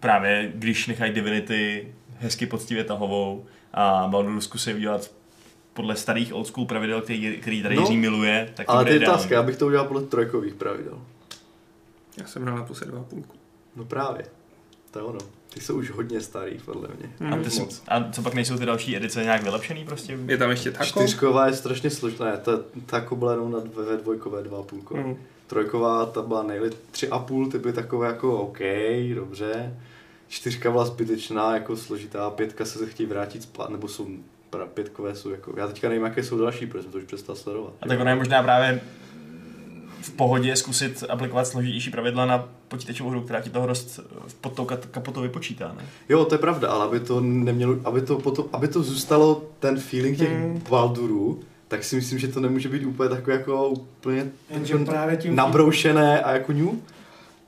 [0.00, 5.10] právě když nechají Divinity hezky poctivě tahovou a Baldur zkusí udělat
[5.74, 8.90] podle starých old school pravidel, který, který tady No, Jiří miluje, tak to Ale bude
[8.90, 9.14] ty ideální.
[9.14, 10.98] otázka, já bych to udělal podle trojkových pravidel.
[12.16, 13.36] Já jsem hrál naposled dva půlku.
[13.76, 14.24] No právě.
[14.90, 15.18] To je ono.
[15.54, 17.30] Ty jsou už hodně starý, podle mě.
[17.30, 20.18] A, ty jsou, a co pak nejsou ty další edice nějak vylepšený prostě?
[20.26, 20.84] Je tam ještě tako?
[20.84, 22.52] Čtyřková je strašně složitá, ta,
[22.86, 24.96] ta byla jenom na dvě, ve dvojkové dva a půlko.
[24.96, 25.16] Mm.
[25.48, 28.58] Trojková, ta byla nejli tři a půl, ty byly takové jako OK,
[29.14, 29.76] dobře.
[30.28, 34.06] Čtyřka byla zbytečná, jako složitá, pětka se chtějí vrátit spát, nebo jsou,
[34.74, 37.72] pětkové jsou jako, já teďka nevím, jaké jsou další, protože jsem to už přestal sledovat.
[37.82, 38.80] A tak ono je možná právě
[40.00, 44.00] v pohodě zkusit aplikovat složitější pravidla na počítačovou hru, která ti toho dost
[44.40, 45.86] pod tou kapotou vypočítá, ne?
[46.08, 49.80] Jo, to je pravda, ale aby to nemělo, aby to, potom, aby to zůstalo ten
[49.80, 50.62] feeling těch Hmm.
[50.70, 55.16] Baldurů, tak si myslím, že to nemůže být úplně takové jako úplně Jenže jako právě
[55.16, 56.68] tím, nabroušené a jako new.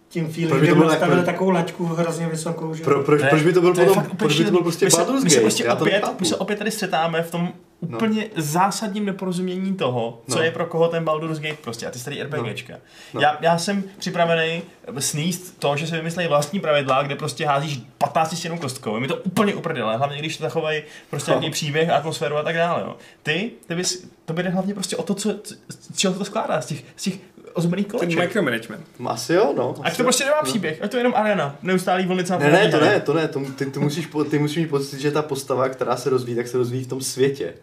[0.08, 2.84] tím Proč by feelingem to bylo nastavili tak- takovou laťku hrozně vysokou, že?
[2.84, 4.88] Pro, proč, To je- proč by to byl To potom, proč by to byl prostě
[4.96, 5.44] Baldur's my se Gate?
[5.44, 10.42] prostě opět, my se opět tady střetáme v tom úplně zásadním neporozumění toho, co No.
[10.42, 12.74] je pro koho ten Baldur's Gate prostě a ty starý RPGčka.
[13.14, 13.20] No.
[13.20, 14.62] Já, já jsem připravený
[14.98, 18.94] sníst to, že si vymyslí vlastní pravidla, kde prostě házíš 15 stěnou kostkou.
[18.94, 21.40] Je mi to úplně uprdele, hlavně když to zachovají prostě No.
[21.40, 22.82] nějaký příběh, atmosféru a tak dále.
[22.82, 22.96] Jo.
[23.22, 25.34] Ty, ty bys, to by jde hlavně prostě o to, co,
[25.68, 27.14] z čeho to skládá, z těch, z těch
[27.52, 28.18] ozbených Ten koleček.
[28.18, 28.86] micromanagement.
[29.06, 29.74] Asi jo, no.
[29.80, 30.50] Ať asi to prostě nemá No.
[30.50, 32.38] příběh, ať to je jenom arena, neustálý vlnice.
[32.38, 35.10] Ne, ne, to ne, to ne, to, ty, ty, musíš, ty musíš mít pocit, že
[35.10, 37.54] ta postava, která se rozvíjí, tak se rozvíjí v tom světě.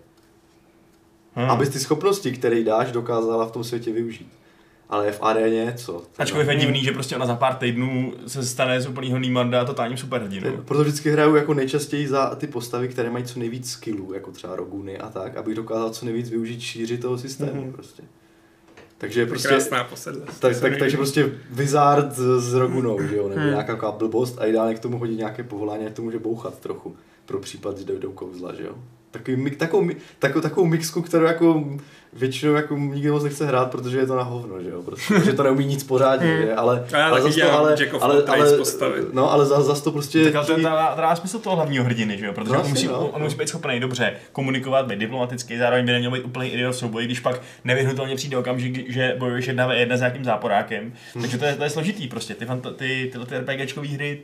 [1.37, 1.49] Hmm.
[1.51, 4.29] Abys ty schopnosti, které dáš, dokázala v tom světě využít.
[4.89, 6.01] ale je v aréně co?
[6.17, 9.97] Ačkoliv je divný, že prostě ona za pár týdnů se stane z úplnýho Nýmanda totálním
[9.97, 10.57] superhrdinou.
[10.65, 14.55] Proto vždycky hraju jako nejčastěji za ty postavy, které mají co nejvíc skillů, jako třeba
[14.55, 17.71] Roguny a tak, abych dokázal co nejvíc využít šíři toho systému Mhm.
[17.73, 18.03] prostě.
[18.97, 19.47] Takže prostě...
[19.47, 20.39] Krásná posedlost.
[20.39, 23.49] Tak, tak, takže prostě Wizard s, s Rogunou, že jo, nebo Hmm.
[23.49, 26.95] nějaká taková blbost a ideálně k tomu hodit nějaké povolání, ať to může bouchat trochu,
[27.25, 28.75] pro případ, že dojdou kouzla, že jo.
[29.11, 29.89] Takový, takovou,
[30.19, 31.63] takovou, takovou mixku, kterou jako
[32.13, 35.33] většinou jako nikdo moc nechce hrát, protože je to na hovno, že jo, prostě, protože
[35.33, 36.41] to neumí nic pořádně, Hmm.
[36.41, 36.55] že?
[36.55, 38.57] ale, ale taky zas to, dělám ale, Jack of ale, ale,
[39.13, 40.23] no, ale zas, zas to prostě...
[40.23, 42.33] Tak ale to, to, to dá smysl toho hlavního hrdiny, že jo?
[42.33, 43.09] Protože No on, musí, jo.
[43.13, 46.77] on musí být schopný dobře komunikovat, být diplomatický, zároveň by neměl být úplný idiot v
[46.77, 50.93] souboji, když pak nevyhnutelně přijde okamžik, že bojuješ jedna ve jedna s nějakým záporákem.
[51.13, 51.21] Hmm.
[51.23, 52.35] Takže to je, to je složitý prostě.
[52.35, 54.21] Ty, fanta- ty, tyhle ty RPGčkové hry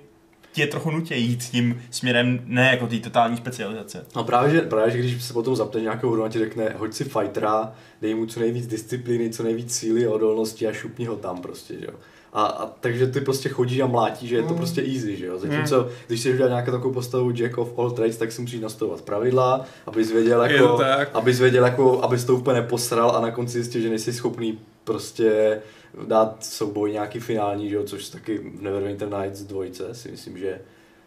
[0.54, 4.06] tě trochu nutí jít tím směrem ne jako té totální specializace.
[4.16, 6.94] No právě, že, právě, že když se potom zapne nějakou hru a ti řekne, hoď
[6.94, 11.16] si fightera, dej mu co nejvíc disciplíny, co nejvíc síly a odolnosti a šupni ho
[11.16, 11.94] tam prostě, že jo.
[12.36, 14.56] A, a takže ty prostě chodíš a mlátíš, že je to Mm.
[14.58, 15.40] prostě easy, že jo.
[15.40, 19.02] Zatímco, když si udělat nějakou takovou postavu Jack of all trades, tak si musíš nastavovat
[19.02, 21.10] pravidla, abys věděl jako, tak.
[21.14, 25.60] abys věděl jako, abys to úplně posral a na konci zjistil, že nejsi schopný prostě
[26.08, 30.62] dát souboj nějaký finální, že jo, což taky v Neverwinter Nights 2 si myslím, že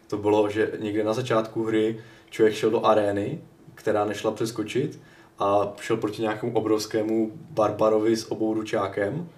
[0.07, 3.41] to bylo, že někde na začátku hry člověk šel do arény,
[3.75, 4.99] která nešla přeskočit
[5.39, 9.29] a šel proti nějakému obrovskému barbarovi s obou ručákem.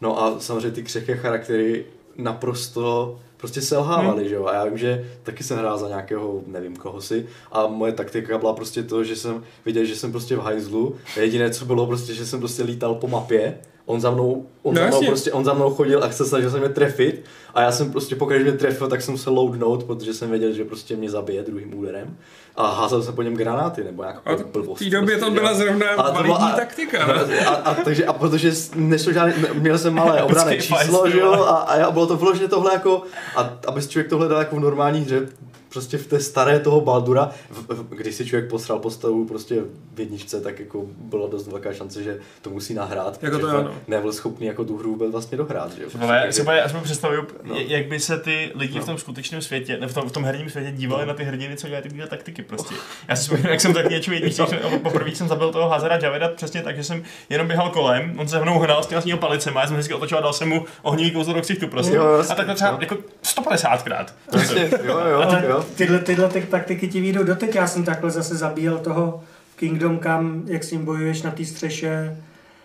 [0.00, 1.86] No a samozřejmě ty křehké charaktery
[2.16, 4.28] naprosto prostě selhávali, hmm.
[4.28, 4.46] že jo.
[4.46, 8.38] A já vím, že taky jsem hrál za nějakého, nevím koho si, a moje taktika
[8.38, 10.96] byla prostě to, že jsem viděl, že jsem prostě v hajzlu.
[11.16, 13.58] A jediné, co bylo prostě, že jsem prostě lítal po mapě,
[13.88, 16.50] on za mnou, on, No za mnou prostě, on za mnou chodil a se snažil
[16.50, 17.24] se mě trefit
[17.54, 20.64] a já jsem prostě pokud mě trefil, tak jsem se loadnout, protože jsem věděl, že
[20.64, 22.16] prostě mě zabije druhým úderem
[22.56, 24.80] a házel jsem po něm granáty nebo nějakou A blbost.
[24.80, 25.56] v té době to prostě, byla jo.
[25.56, 27.04] zrovna Ale to byla- a- taktika.
[27.04, 27.46] A, ne?
[27.46, 31.54] a, a, takže, a protože nešlo žádný, měl jsem malé obrané číslo, že jo, a,
[31.56, 33.02] a bylo to vložně tohle jako,
[33.36, 35.28] a aby si člověk tohle dal jako v normální hře,
[35.68, 39.60] prostě v té staré toho Baldura, v, v, když si člověk posral postavu prostě
[39.94, 43.70] v jedničce, tak jako byla dost velká šance, že to musí nahrát, Jako to ano.
[43.88, 45.88] nebyl schopný jako tu hru vůbec vlastně dohrát, že jo.
[46.00, 47.54] Ale já si já úplně představuju, No.
[47.54, 47.60] no.
[47.60, 48.82] jak by se ty lidi No.
[48.82, 51.56] v tom skutečném světě, ne, v tom, v tom herním světě dívali na ty hrdiny,
[51.56, 52.74] co dělají tyhle taktiky prostě.
[53.08, 54.42] Já si vzpomínám, jak jsem taky něčím jedničce,
[54.82, 58.40] poprvé jsem zabil toho Hazara Javeda přesně tak, že jsem jenom běhal kolem, on se
[58.40, 61.34] mnou hnal s těma palicema, já jsem vždycky otočil a dal jsem mu ohnivý kouzlo
[61.34, 61.94] do ksichtu prostě.
[61.96, 62.78] Jo, a takhle třeba No.
[62.80, 64.06] jako 150krát.
[64.30, 65.57] Prostě, jo, jo, Ale jo.
[65.62, 67.54] Tyhle, tyhle ty taktiky ti vyjdou doteď.
[67.54, 69.24] Já jsem takhle zase zabíjel toho
[69.56, 72.16] Kingdom Come, jak s ním bojuješ na té střeše,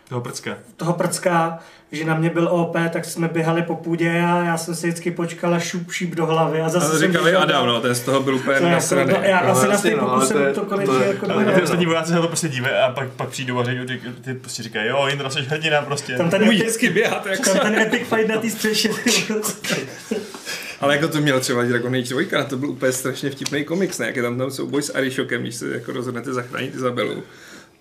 [0.09, 0.57] Toho prcka.
[0.77, 1.59] toho prcka,
[1.91, 5.11] že na mě byl OP, tak jsme běhali po půdě a já jsem si vždycky
[5.11, 6.61] počkal a šup šíp do hlavy.
[6.61, 8.75] A zase Ale jsem říkali běžel Adam, no, ten z toho byl úplně To jako,
[8.75, 9.11] nasraný.
[9.13, 11.07] no, já No, asi na ty no, ale pokusem to je- to, to konečně je-
[11.07, 11.55] jako dohrát.
[11.55, 13.99] ty ostatní vojáci se na to prostě dívají a pak, pak přijdou a řeknou, ty,
[14.21, 16.17] ty prostě říkají, jo, Jindra, jsi hrdina prostě.
[16.17, 17.43] Tam ten epic, běhat, jako.
[17.43, 18.89] tam ten epic fight na té střeše.
[20.83, 24.05] Ale jako to měl třeba Dragon Age 2, to byl úplně strašně vtipný komiks, ne?
[24.05, 27.23] Jak je tam tam souboj s Arishokem, když se jako rozhodnete zachránit Izabelu.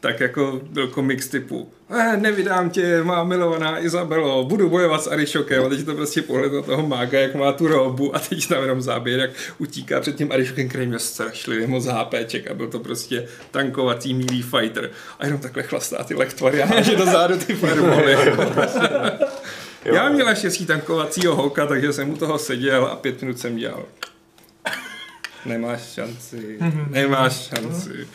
[0.00, 5.64] Tak jako byl komiks typu eh, nevydám tě, má milovaná Izabelo, budu bojovat s Arishokem
[5.64, 8.48] a teď je to prostě pohled na toho mága, jak má tu robu a teď
[8.48, 12.68] tam jenom záběr, jak utíká před tím Arishokem, který měl strašlivě moc HPček a byl
[12.68, 17.38] to prostě tankovací milý fighter a jenom takhle chlastá ty lektvary a háže do zádu
[17.38, 18.16] ty fireboly.
[19.84, 19.94] Jo.
[19.94, 23.84] Já měl štěstí tankovacího holka, takže jsem u toho seděl a pět minut jsem dělal.
[25.46, 26.58] Nemáš šanci,
[26.90, 28.08] nemáš šanci.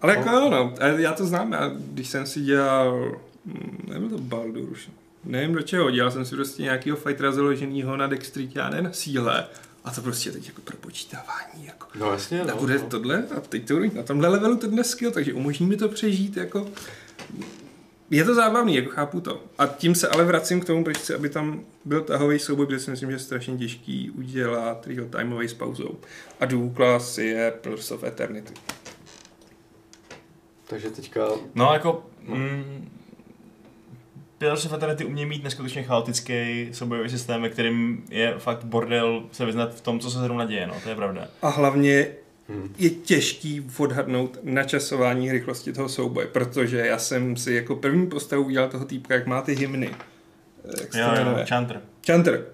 [0.00, 4.18] Ale jako jo, no, já to znám, já, když jsem si dělal, hm, nebyl to
[4.18, 4.88] Baldur už,
[5.24, 8.92] nevím do čeho, dělal jsem si prostě nějakého fightera založeného na dextritě a ne na
[8.92, 9.46] síle.
[9.84, 11.86] A to prostě teď jako propočítávání, jako.
[11.94, 12.56] No jasně, A no.
[12.56, 12.86] bude no.
[12.88, 16.68] tohle a teď to na tomhle levelu ten skill, takže umožní mi to přežít, jako
[18.10, 19.42] je to zábavný, jako chápu to.
[19.58, 22.80] A tím se ale vracím k tomu, proč chci, aby tam byl tahový souboj, protože
[22.80, 25.98] si myslím, že je strašně těžký udělat real timeový s pauzou.
[26.40, 28.52] A Douglas je Pillars of Eternity.
[30.66, 32.06] Takže teďka, No jako...
[32.22, 32.88] Mm,
[34.38, 39.46] Pillars of Eternity umějí mít neskutečně chaotický soubojový systém, ve kterým je fakt bordel se
[39.46, 41.28] vyznat v tom, co se zrovna děje, no, to je pravda.
[41.42, 42.06] A hlavně
[42.78, 48.68] je těžký odhadnout načasování rychlosti toho souboje, protože já jsem si jako první postavu udělal
[48.68, 49.90] toho týpka, jak má ty hymny.
[50.64, 51.46] Eh, Jak se Jo, jo, jmenuje?
[51.46, 51.80] Chanter.
[52.06, 52.44] Chanter.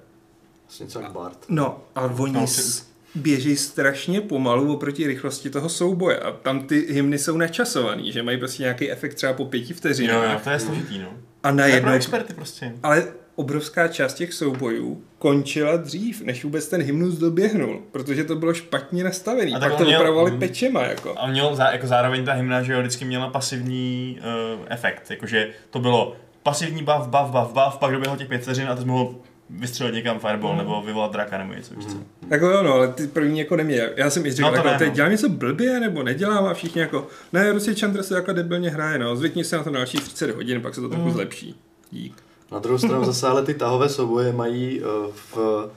[0.65, 1.39] vlastně něco jak Bart.
[1.49, 6.87] No, a oni No, s- běží strašně pomalu oproti rychlosti toho souboje a tam ty
[6.93, 10.51] hymny jsou načasovaný, že mají prostě nějaký efekt třeba po pěti Jo, jo, vteřinách to
[10.51, 11.09] je složitý, no.
[11.43, 12.73] a najednou, pro experty prostě.
[12.83, 13.07] ale
[13.37, 19.05] obrovská část těch soubojů končila dřív, než vůbec ten hymnus doběhnul, protože to bylo špatně
[19.05, 19.55] nastavený.
[19.55, 20.41] A tak pak to měl- opravovali Mhm.
[20.41, 21.15] pečema, jako.
[21.19, 24.19] A měl zá, jako zároveň ta hymna, že jo, vždycky měla pasivní
[24.59, 28.69] uh, efekt, jakože to bylo pasivní buff, buff, buff, buff, pak doběhl těch pět vteřin
[28.69, 29.15] a jsi mohl
[29.51, 30.59] vystřelit někam fireball Mhm.
[30.59, 31.97] nebo vyvolat draka nebo něco, víš co.
[32.31, 33.89] Jako jo, no, ale ty první jako neměl.
[33.97, 34.95] Já jsem i říkal, No to jako, ne, no.
[34.95, 38.99] dělám něco blbě, nebo nedělám a všichni jako, ne, prostě Chandra se jako debilně hraje,
[38.99, 41.13] no, zvykni se na to další 30 hodin, pak se to trochu Mm.
[41.13, 41.55] zlepší.
[41.91, 42.23] Dík.
[42.53, 45.69] Na druhou stranu zase ale ty tahové souboje mají uh, v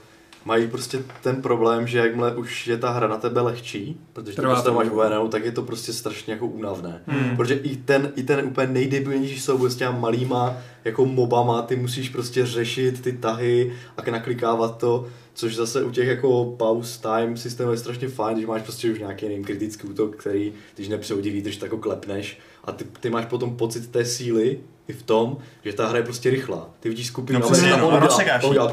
[0.46, 4.41] mají prostě ten problém, že jakmile už je ta hra na tebe lehčí, protože ty
[4.41, 7.02] Trvá prostě to máš vojenou, tak je to prostě strašně jako únavné.
[7.08, 7.38] Hmm.
[7.38, 12.10] Protože i ten, i ten úplně nejdebilnější souboj s těma malýma jako mobama, ty musíš
[12.10, 17.72] prostě řešit ty tahy a naklikávat to, což zase u těch jako pause time systémů
[17.72, 21.58] je strašně fajn, když máš prostě už nějaký nevím, kritický útok, který, když nepřehodí výdrž,
[21.58, 24.60] tak ho klepneš a ty, ty máš potom pocit té síly
[24.90, 26.70] i v tom, že ta hra je prostě rychlá.
[26.80, 28.72] Ty vidíš skupinu No a tam no, udělá-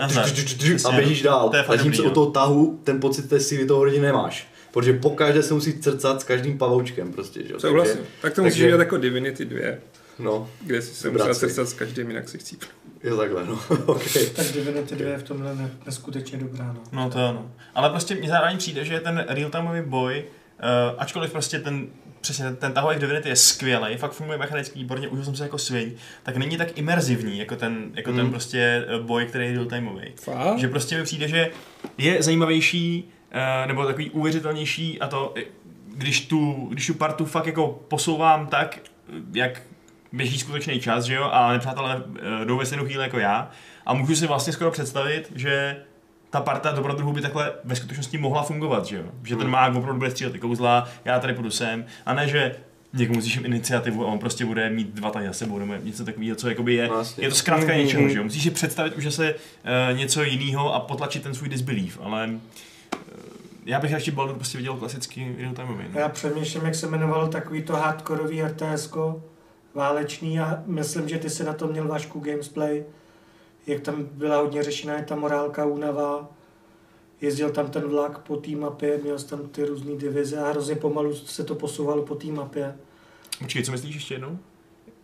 [0.84, 1.48] a běžíš dál.
[1.48, 4.48] to je fakt Zatímco dobrý, u toho tahu ten pocit té síly toho hodně nemáš.
[4.70, 7.60] Protože po každé se musí crcat s každým pavoučkem prostě, že jo.
[7.60, 8.00] Souhlasím.
[8.22, 9.60] Tak to musíš dělat jako Divinity 2,
[10.18, 12.66] No, kde si se musel srdcat s každým, jinak si chcípl.
[13.02, 13.60] je takhle, no.
[13.86, 14.26] okay.
[14.26, 16.72] Tak Divinity 2 je v tomhle ne, neskutečně dobrá.
[16.72, 16.80] No.
[16.92, 17.50] No to ano.
[17.74, 21.86] Ale prostě mně zároveň přijde, že ten real-timeový boj, uh, ačkoliv prostě ten
[22.26, 25.42] přesně ten, ten tahový v Divinity je skvělý, fakt funguje mechanicky výborně, užil jsem se
[25.42, 25.92] jako sviň,
[26.22, 28.20] tak není tak imerzivní jako ten, jako Hmm.
[28.20, 30.12] ten prostě eh, boj, který je real-timeový.
[30.16, 30.58] Fakt?
[30.58, 31.50] Že prostě mi přijde, že
[31.98, 33.04] je zajímavější,
[33.34, 35.42] uh, nebo takový uvěřitelnější a to, eh,
[35.94, 39.62] když tu, když tu partu fakt jako posouvám tak, eh, jak
[40.12, 42.02] běží skutečný čas, že jo, a nepřátelé
[42.42, 43.50] eh, jdou ve stejnou chvíli jako já
[43.86, 45.76] a můžu si vlastně skoro představit, že
[46.30, 49.02] ta parta dobrodruhů by takhle ve skutečnosti mohla fungovat, že jo?
[49.24, 49.50] Že ten Hmm.
[49.52, 52.56] mák opravdu bude střílet ty kouzla, já tady půjdu sem, a ne, že
[52.92, 56.36] někomu zíším iniciativu a on prostě bude mít dva tahy za sebou, nebo něco takového,
[56.36, 57.24] co jakoby je, jasně.
[57.24, 57.78] je to zkrátka Mhm.
[57.78, 58.24] něčeho, že jo?
[58.24, 63.00] Musíš si představit už zase uh, něco jiného a potlačit ten svůj disbelief, ale uh,
[63.66, 65.84] já bych radši Baldur prostě viděl klasický real-timeový.
[65.94, 66.00] No.
[66.00, 68.90] Já přemýšlím, jak se jmenovalo takový to hardkorový RTS,
[69.74, 72.84] válečný a myslím, že ty se na to měl Vašku Gamesplay,
[73.66, 76.28] jak tam byla hodně řešená je ta morálka únava,
[77.20, 81.14] jezdil tam ten vlak po té mapě, měl tam ty různé divize a hrozně pomalu
[81.14, 82.74] se to posouvalo po té mapě.
[83.38, 84.38] Počkej, co myslíš ještě jednou?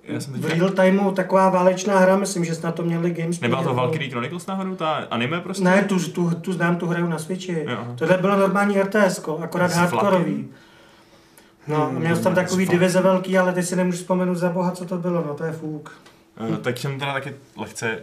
[0.04, 3.48] Já jsem V real timeu taková válečná hra, myslím, že na to měli Gamesplay.
[3.48, 5.64] Nebyla to jako- Valkyrie Chronicles náhodou, ta anime prostě?
[5.64, 7.66] Ne, tu, tu, tu znám, tu hraju na Switchi.
[7.66, 7.94] Aha.
[7.98, 10.48] Tohle bylo normální RTS, akorát S hardkorový.
[11.66, 14.70] No, a měl jsi tam takový divize velký, ale teď si nemůžu vzpomenout za boha,
[14.70, 16.00] co to bylo, no to je fůk.
[16.48, 18.02] Uh, tak jsem teda taky lehce...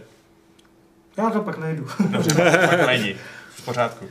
[1.16, 1.86] Já to pak najdu.
[2.10, 3.16] Dobře, tak, tak najdi.
[3.50, 4.04] V pořádku.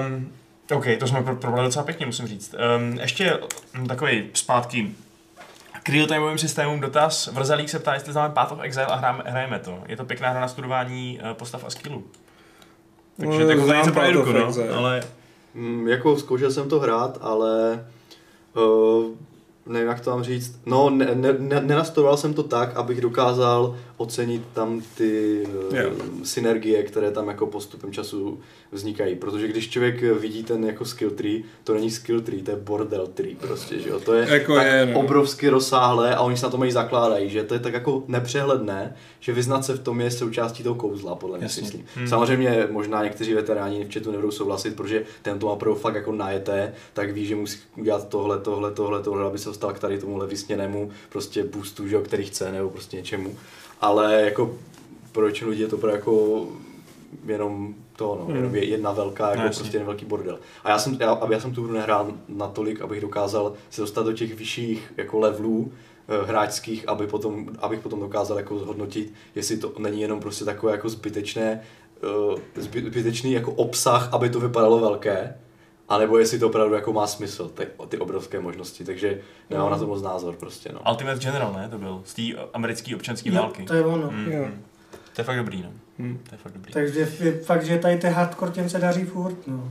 [0.00, 0.32] Um,
[0.76, 2.54] OK, to jsme pro- probrali docela pěkně, musím říct.
[2.78, 3.38] Um, ještě
[3.74, 4.90] mm, takový zpátky
[5.82, 7.26] k real-timeovým systémům dotaz.
[7.26, 9.78] Vrzalík se ptá, jestli známe Path of Exile a hráme, hrajeme to.
[9.86, 12.04] Je to pěkná hra na studování uh, postav a skillů.
[13.20, 15.02] Takže No, jako to je znám něco pro Jirku, no, ale
[15.54, 17.84] Mm, jako zkoušel jsem to hrát, ale
[18.56, 19.04] uh,
[19.66, 20.60] nevím, jak to mám říct.
[20.66, 25.42] No, ne, ne, ne, nenastudoval jsem to tak, abych dokázal ocenit tam ty
[25.72, 25.90] Jo.
[26.22, 28.40] synergie, které tam jako postupem času
[28.72, 29.14] vznikají.
[29.16, 33.06] Protože když člověk vidí ten jako skill tree, to není skill tree, to je bordel
[33.06, 34.00] tree prostě, že jo.
[34.00, 35.00] To je Jako tak je, no.
[35.00, 38.96] obrovsky rozsáhlé a oni se na to mají zakládají, že to je tak jako nepřehledné,
[39.20, 41.84] že vyznat se v tom je součástí toho kouzla, podle mě myslím.
[41.94, 42.08] Hmm.
[42.08, 46.12] Samozřejmě možná někteří veteráni v chatu nebudou souhlasit, protože ten to má pro fakt jako
[46.12, 49.98] najeté, tak ví, že musí udělat tohle, tohle, tohle, tohle, aby se dostal k tady
[49.98, 53.36] tomuhle vysněnému prostě boostu, že jo, který chce, nebo prostě něčemu.
[53.84, 54.54] Ale jako
[55.12, 56.44] pro většinu lidí je to pro jako
[57.26, 58.36] jenom to, no, Hmm.
[58.36, 59.60] jenom je jedna velká, jako No, jasně.
[59.60, 60.38] prostě jeden velký bordel.
[60.64, 64.02] A já jsem, já, aby já jsem tu hru nehrál natolik, abych dokázal se dostat
[64.06, 65.72] do těch vyšších jako levelů,
[66.08, 70.72] eh, hráčských, aby potom, abych potom dokázal jako zhodnotit, jestli to není jenom prostě takové
[70.72, 71.60] jako zbytečné,
[72.56, 75.34] eh, zby- zbytečný jako obsah, aby to vypadalo velké,
[75.88, 79.18] anebo jestli to opravdu jako má smysl, ty, ty obrovské možnosti, takže
[79.50, 80.80] nemám na to moc názor prostě, no.
[80.90, 82.22] Ultimate General, ne, to byl, z té
[82.54, 83.62] americké občanské války.
[83.64, 84.10] to je ono.
[84.10, 84.44] Mm, Jo.
[84.44, 84.62] mm.
[85.14, 85.68] To je fakt dobrý, no.
[85.98, 86.18] Hm.
[86.28, 86.72] To je fakt dobrý.
[86.72, 89.68] Takže je fakt, že tady ty hardcore těm se daří furt, no.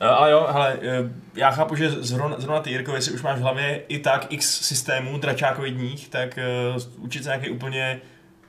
[0.00, 3.38] Eh, Ale jo, hele, eh, já chápu, že zrovna, zrovna ty Jirko, jestli už máš
[3.38, 6.38] v hlavě i tak x systémů dračákovidních, tak
[6.76, 8.00] uh, učit se nějaký úplně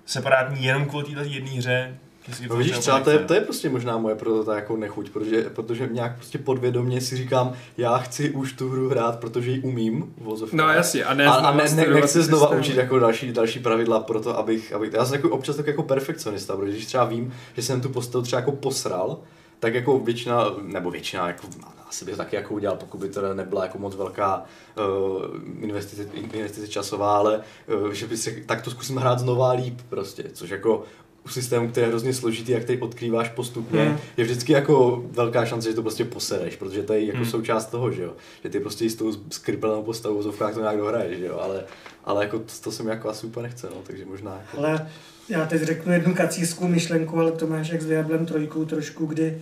[0.05, 1.97] separátní jenom kvůli této jedné hře.
[2.41, 5.09] No to vidíš, třeba to je, to je prostě možná moje proto ta jako nechuť,
[5.09, 9.59] protože, protože nějak prostě podvědomě si říkám, já chci už tu hru hrát, protože ji
[9.59, 10.57] umím, v vozovkách.
[10.57, 12.59] No jasně, a ne a, a znova ne, ne, nechci znova systém.
[12.59, 15.83] učit jako další, další pravidla pro to, abych, abych, já jsem jako občas tak jako
[15.83, 19.17] perfekcionista, protože když třeba vím, že jsem tu postavu třeba jako posral,
[19.59, 21.47] tak jako většina, nebo většina, jako
[21.89, 24.43] asi bych taky jako udělal, pokud by to nebyla jako moc velká
[24.77, 27.41] uh, investice, investice časová, ale
[27.83, 30.83] uh, že by si, tak to zkusím hrát znova líp prostě, což jako
[31.27, 33.97] u systému, který je hrozně složitý a který odkrýváš postupně, Hmm.
[34.17, 37.25] je vždycky jako velká šance, že to prostě posereš, protože to je jako Hmm.
[37.25, 38.13] součást toho, že jo.
[38.43, 41.39] Že ty prostě s tou skriplenou postavou v to nějak dohraješ, že jo.
[41.41, 41.63] Ale,
[42.05, 44.57] ale jako to, to se mi jako asi úplně nechce, no, takže možná jako...
[44.57, 44.87] Ale
[45.29, 49.41] já teď řeknu jednu kacířskou myšlenku, ale to máš jak s Diablem trojkou trošku, kdy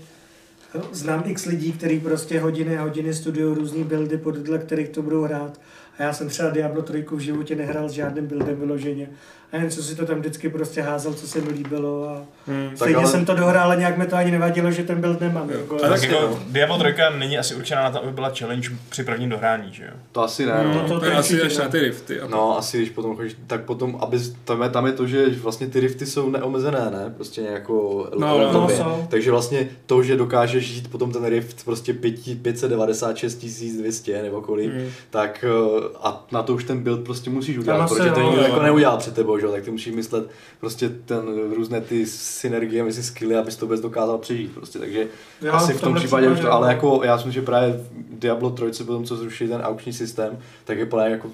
[0.92, 5.22] znám x lidí, kteří prostě hodiny a hodiny studují různý buildy, podle kterých to budou
[5.24, 5.60] hrát.
[6.00, 9.10] A já jsem třeba Diablo 3 v životě nehrál s žádným buildem vyloženě.
[9.52, 12.10] A jen co si to tam vždycky prostě házel, co se mi líbilo.
[12.10, 12.72] A Hmm.
[12.76, 15.50] stejně ale- jsem to dohrál, ale nějak mi to ani nevadilo, že ten build nemám.
[15.50, 16.40] Jako, A tak jako.
[16.50, 19.90] Diablo 3 není asi určená na to, aby byla challenge při prvním dohrání, že jo?
[20.12, 20.74] To asi ne, no.
[20.74, 21.64] No, to- To je asi až ne.
[21.64, 22.20] na ty rifty.
[22.22, 25.26] A No, asi když potom chodíš, tak potom, aby, tam je, tam je to, že
[25.30, 27.14] vlastně ty rifty jsou neomezené, ne?
[27.16, 29.08] Prostě jako No, no, no, jsou.
[29.10, 33.36] Takže vlastně to, že dokážeš žít potom ten rift prostě 5, 596
[33.78, 34.88] 200 nebo kolik, Mm.
[35.10, 38.62] tak eh, a na to už ten build prostě musíš udělat, protože to nikdo jako
[38.62, 39.45] neudělá před tebou, že?
[39.46, 40.28] Jo, tak ty musíš myslet
[40.60, 41.22] prostě ten
[41.56, 45.08] různé ty synergie mezi skilly, abys to vůbec dokázal přežít prostě, takže
[45.42, 48.20] Jo, asi v tom případě už to, ale jako já si myslím, že právě v
[48.20, 51.28] Diablo 3 potom, co zrušili ten aukční systém, tak je právě jako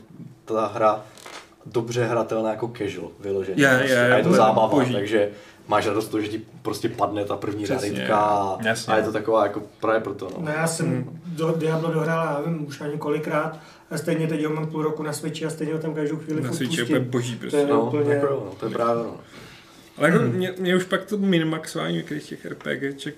[0.46, 1.02] ta hra
[1.66, 3.64] dobře hratelná jako casual, vyloženě.
[3.64, 3.94] Je, prostě.
[3.94, 4.94] je, a je to to zábava, boží.
[4.94, 5.30] takže
[5.68, 7.92] máš radost toho, že ti prostě padne ta první Přesně.
[7.92, 8.58] raritka a,
[8.88, 10.28] a je to taková jako právě proto.
[10.38, 10.46] No.
[10.46, 11.21] No já jsem Hmm.
[11.32, 13.60] Do Diablo dohrál, já nevím, už ani kolikrát.
[13.90, 16.42] A stejně teď ho mám půl roku na Switchi a stejně ho tam každou chvíli
[16.42, 17.68] na Switchi je úplně boží To je prostě.
[17.68, 19.20] No, úplně- jako, jo, no, to je právě no.
[19.98, 23.16] Ale jako mě, mě, už pak to minimaxování některých těch RPGček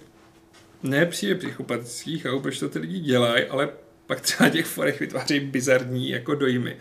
[0.83, 3.69] nepřijde psychopatických, a proč to ty lidi dělají, ale
[4.07, 6.77] pak třeba těch forech vytváří bizarní jako dojmy.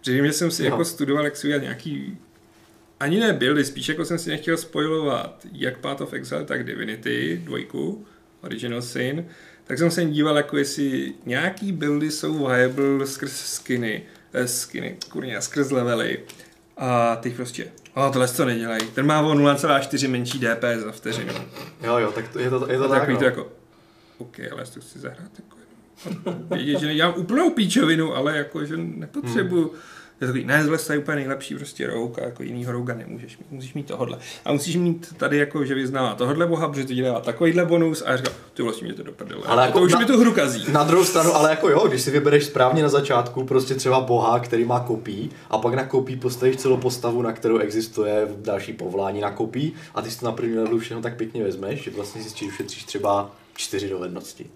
[0.00, 0.68] Protože jsem si No.
[0.68, 2.18] jako studoval, jak si udělat nějaký
[3.00, 7.40] ani ne buildy, spíš jako jsem si nechtěl spojovat jak Path of Exile, tak Divinity,
[7.44, 8.06] dvojku,
[8.42, 9.26] Original Sin,
[9.66, 14.02] tak jsem se díval, jako jestli nějaký buildy jsou viable skrz skiny,
[14.32, 16.18] eh, skiny, kurně, skrz levely.
[16.76, 18.80] A ty prostě, a tohle to nedělají.
[18.94, 21.32] Ten má o 0,4 menší DPS za vteřinu.
[21.82, 23.18] Jo, jo, tak to, je to, je to A tak, takový no.
[23.18, 23.52] to jako,
[24.18, 25.56] OK, ale já to chci zahrát jako.
[26.54, 29.68] Vědět, že nedělám úplnou píčovinu, ale jako, že nepotřebuju.
[29.68, 29.80] Hmm.
[30.20, 33.46] Je takový, ne, zle je úplně nejlepší prostě rouk a jako jinýho rouga nemůžeš mít,
[33.50, 34.18] musíš mít tohle.
[34.44, 38.10] A musíš mít tady jako, že vyznává tohle boha, protože to dělá takovýhle bonus a
[38.10, 39.42] já říkám, ty vlastně mě to do prdele.
[39.46, 40.64] Ale jako to už na- mi tu hru kazí.
[40.72, 44.40] Na druhou stranu, ale jako jo, když si vybereš správně na začátku prostě třeba boha,
[44.40, 49.20] který má kopí a pak na kopí postavíš celou postavu, na kterou existuje další povolání
[49.20, 52.22] na kopí a ty si to na první levelu všechno tak pěkně vezmeš, že vlastně
[52.22, 54.46] si ušetříš třeba čtyři dovednosti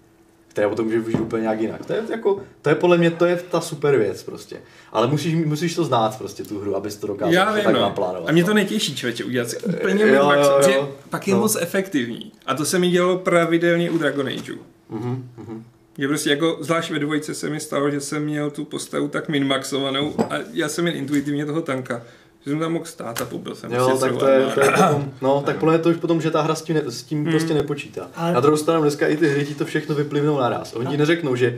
[0.51, 1.85] které potom můžeš využít úplně nějak jinak.
[1.85, 4.57] To je, jako, to je podle mě to je ta super věc prostě.
[4.91, 7.81] Ale musíš, musíš to znát prostě tu hru, abys to dokázal Já vím, tak no.
[7.81, 8.29] naplánovat.
[8.29, 8.47] A mě no.
[8.47, 10.95] to netěší, člověče, udělat si úplně Jo, min-max, jo, jo.
[11.09, 11.39] pak je No.
[11.39, 12.31] moc efektivní.
[12.45, 14.57] A to se mi dělalo pravidelně u Dragon Ageu.
[14.89, 15.63] Mhm, mhm.
[15.97, 19.29] Že prostě jako, zvlášť ve dvojce se mi stalo, že jsem měl tu postavu tak
[19.29, 22.03] minmaxovanou a já jsem jen intuitivně toho tanka,
[22.45, 25.11] že jsem tam mohl stát a pobil jsem Jo, tak to je, to je potom,
[25.21, 27.31] no, tak podle to už potom, že ta hra s tím, ne, s tím Hmm.
[27.31, 28.07] prostě nepočítá.
[28.15, 30.73] Ale- Na druhou stranu dneska i ty hry ti to všechno vyplivnou naraz.
[30.73, 31.57] Oni ti neřeknou, že,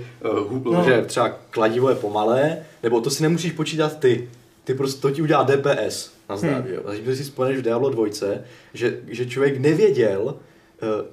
[0.63, 0.83] uh, No.
[0.83, 4.29] že třeba kladivo je pomalé, nebo to si nemusíš počítat ty.
[4.63, 6.65] Ty prostě to ti udělá DPS na zdraví.
[6.65, 6.73] Hmm.
[6.73, 6.81] Jo.
[6.85, 8.07] Takže si vzpomeneš v Diablo 2,
[8.73, 11.05] že, že člověk nevěděl, uh,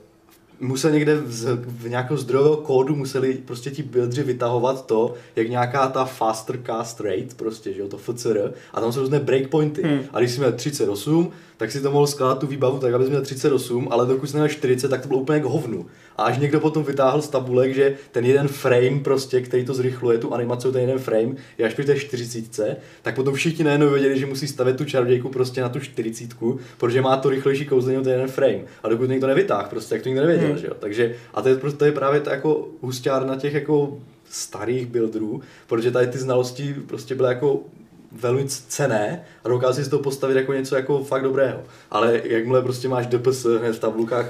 [0.61, 5.89] musel někde z, v nějakého zdrojového kódu museli prostě ti buildři vytahovat to, jak nějaká
[5.89, 9.83] ta faster cast rate, prostě, že jo, to FCR, a tam jsou různé breakpointy.
[9.83, 10.01] Hmm.
[10.13, 13.23] A když jsi měl 38, tak si to mohl skládat tu výbavu tak, abys měl
[13.23, 15.87] 38, ale dokud jsi neměl 40, tak to bylo úplně k hovnu.
[16.17, 20.19] A až někdo potom vytáhl z tabulek, že ten jeden frame prostě, který to zrychluje,
[20.19, 24.19] tu animaci, ten jeden frame, je až při té 40, tak potom všichni najednou věděli,
[24.19, 26.29] že musí stavět tu čarodějku prostě na tu 40,
[26.79, 28.61] protože má to rychlejší kouzlení ten jeden frame.
[28.83, 30.59] A dokud někdo nevytáhl, prostě, jak to nikdo nevěděl, Hmm.
[30.59, 30.73] že jo.
[30.79, 33.99] Takže, a to je, prostě- to je právě ta jako husťárna těch jako
[34.31, 37.61] starých builderů, protože tady ty znalosti prostě byly jako
[38.13, 41.61] velmi cené a dokázal si to postavit jako něco jako fakt dobrého.
[41.91, 44.27] Ale jakmile prostě máš DPS hned v tabulkách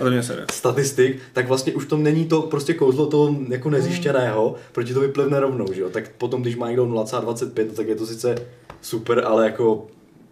[0.53, 5.41] statistik, tak vlastně už to není to prostě kouzlo toho jako nezjištěného, proti to vyplivne
[5.41, 5.91] rovnou, že jo.
[5.91, 8.35] Tak potom, když má někdo 0,25, tak je to sice
[8.81, 9.87] super, ale jako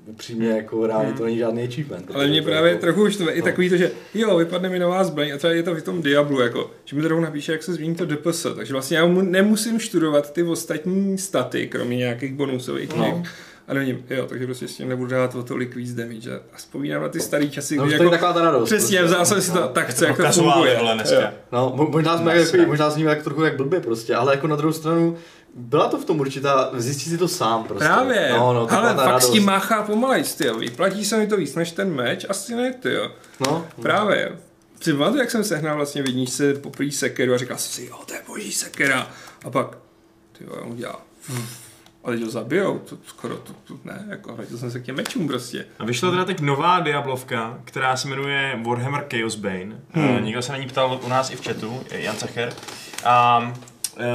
[0.08, 2.10] upřímně jako reálně to není žádný achievement.
[2.14, 3.44] Ale mě právě jako, trochu už to i no.
[3.44, 6.40] takový to, že jo, vypadne mi nová zbraň a třeba je to v tom Diablu,
[6.40, 9.20] jako, že mi to rovnou napíše, jak se změní to DPS, takže vlastně já mu
[9.22, 12.96] nemusím studovat ty ostatní staty, kromě nějakých bonusových No.
[12.96, 13.22] no.
[13.68, 16.36] A nevím, jo, takže prostě s tím nebudu dát o tolik víc damage.
[16.52, 18.64] A vzpomínám na ty starý časy, No, kdy jako, taková ta radost.
[18.64, 19.14] přesně, prostě.
[19.14, 20.94] vzal jsem si to, tak chce, jak to Kazuály, funguje.
[20.94, 21.32] dneska.
[21.52, 22.58] No, mo- možná jsme Nasra.
[22.58, 25.16] jak, možná zníme jak trochu jak blbě prostě, ale jako na druhou stranu
[25.54, 27.84] byla to v tom určitá, zjistit si to sám prostě.
[27.84, 29.28] Právě, No, no, taková ale fakt radost.
[29.28, 30.58] s tím máchá pomalejc, ty jo.
[30.58, 32.26] Vyplatí se mi to víc než ten meč?
[32.28, 33.10] Asi ne, ty jo.
[33.40, 34.32] No, Právě.
[34.80, 37.96] Si pamatuju, jak jsem sehnal vlastně v jedničce poprvé sekeru a říkal jsem si, jo,
[38.06, 39.10] to je boží sekera.
[39.44, 39.76] A pak,
[40.38, 41.00] ty jo, on udělá.
[41.30, 41.32] A
[42.08, 44.96] A teď ho zabijou, to skoro to, to ne, jako vrátil jsem se k těm
[44.96, 45.66] mečům prostě.
[45.78, 49.80] A vyšla teda teď nová Diablovka, která se jmenuje Warhammer Chaos Bane.
[49.90, 50.10] Hmm.
[50.10, 52.52] Uh, někdo se na ní ptal u nás i v chatu, Jan Sacher.
[53.04, 53.38] A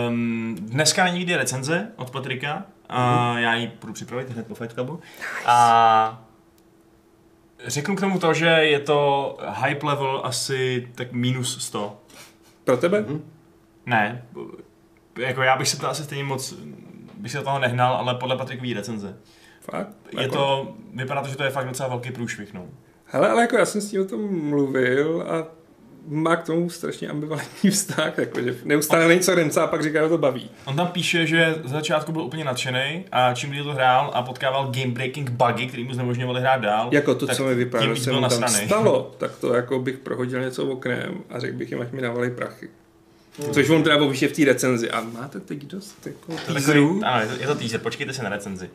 [0.08, 2.64] um, dneska není nikdy recenze od Patrika.
[2.90, 3.44] A hmm.
[3.44, 4.94] já ji budu připravit hned po Fight Clubu.
[4.94, 5.44] Nice.
[5.46, 6.26] A
[7.66, 12.02] řeknu k tomu to, že je to hype level asi tak minus 100.
[12.64, 13.02] Pro tebe?
[13.02, 13.32] Hmm.
[13.86, 14.24] Ne,
[15.18, 16.54] jako já bych se to asi stejně moc,
[17.24, 19.18] bych se do toho nehnal, ale podle Patrikový recenze.
[19.62, 19.96] Fakt?
[20.18, 20.36] Je jako...
[20.36, 22.66] to, vypadá to, že to je fakt docela velký průšvih, no.
[23.06, 25.48] Hele, ale jako já jsem s tím o tom mluvil a
[26.08, 30.18] má k tomu strašně ambivalentní vztah, jakože neustále něco remca a pak říká, že to
[30.18, 30.50] baví.
[30.66, 34.22] On tam píše, že za začátku byl úplně nadšený a čím díl to hrál a
[34.22, 36.90] potkával game breaking bugy, který mu znemožňovali hrát dál.
[36.92, 40.66] Jako to, co mi vypadalo, se mu tam stalo, tak to jako bych prohodil něco
[40.66, 42.70] oknem a řekl bych jim, ať mi dávali prachy.
[43.40, 43.54] Hmm.
[43.54, 44.92] Což on teda popíše v té recenzi.
[44.92, 47.02] A máte teď dost jako teaserů?
[47.06, 48.70] Ano, je to, je to teaser, počkejte se na recenzi.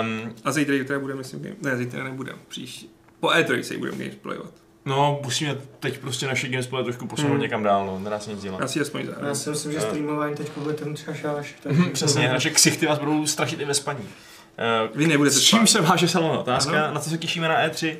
[0.00, 1.56] Um, a zítra, zítra budeme, myslím, game...
[1.62, 2.90] ne, zítra nebudeme, příští.
[3.20, 4.52] Po E3 se budeme gamesplayovat.
[4.84, 7.40] No, musíme teď prostě naše gamesplay trošku posunout hmm.
[7.40, 8.60] někam dál, no, nedá se nic dělat.
[8.60, 9.08] Já si aspoň.
[9.26, 11.54] Já si myslím, že streamování teď bude ten třašáš.
[11.92, 14.04] Přesně, naše ksichty vás budou strašit i ve spaní.
[14.04, 16.94] Uh, Vy nebudete S čím se váže salon otázka, ano.
[16.94, 17.96] na co se těšíme na E3?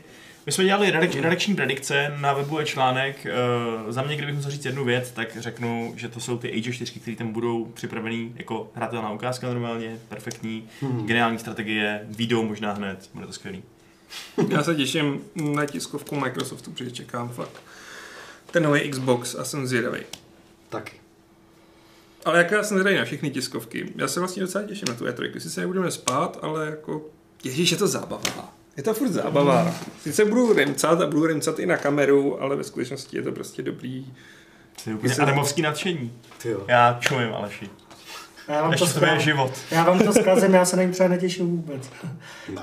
[0.47, 3.27] My jsme dělali redek, redakční predikce, na webu je článek.
[3.85, 6.73] Uh, za mě, kdybych musel říct jednu věc, tak řeknu, že to jsou ty Age
[6.73, 11.07] 4, které tam budou připravený jako hratelná ukázka normálně, perfektní, hmm.
[11.07, 13.63] geniální strategie, video možná hned, bude to skvělý.
[14.49, 17.63] Já se těším na tiskovku Microsoftu, protože čekám fakt
[18.55, 20.01] ten nový Xbox a jsem zvědavý.
[20.69, 20.93] Taky.
[22.25, 23.93] Ale jako já jsem zvědavý na všechny tiskovky.
[23.97, 25.39] Já se vlastně docela těším na tu E3.
[25.39, 27.07] Sice nebudeme spát, ale jako...
[27.45, 28.55] Ježíš, je to zábava.
[28.77, 29.75] Je to furt zábava.
[30.01, 33.63] Sice budu remcat a budu remcat i na kameru, ale ve skutečnosti je to prostě
[33.63, 34.07] dobrý.
[34.85, 36.13] To je úplně adamovský nadšení.
[36.69, 37.71] Já čumím, Aleši.
[38.49, 39.53] Já vám, to zkazím, život.
[39.71, 41.91] já vám to zkazím, já se na ní třeba netěším vůbec.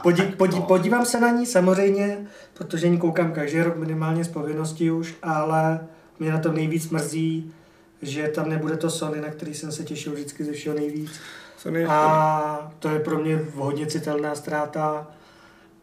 [0.03, 4.91] Podí, podí, podívám se na ní samozřejmě, protože ní koukám každý rok minimálně z povinností
[4.91, 5.79] už, ale
[6.19, 7.53] mě na to nejvíc mrzí,
[8.01, 11.11] že tam nebude to Sony, na který jsem se těšil vždycky ze všeho nejvíc.
[11.57, 15.07] Sony a to je pro mě hodně citelná ztráta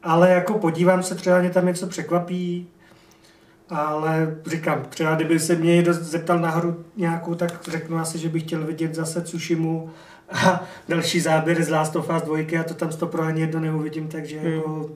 [0.03, 2.69] ale jako podívám se, třeba mě tam něco překvapí,
[3.71, 8.29] ale říkám, třeba kdyby se mě někdo zeptal na hru nějakou, tak řeknu asi, že
[8.29, 9.91] bych chtěl vidět zase Tsushimu
[10.33, 14.09] a další záběr z Last of Us 2 a to tam stopro ani jedno neuvidím,
[14.09, 14.53] takže hmm.
[14.53, 14.91] jako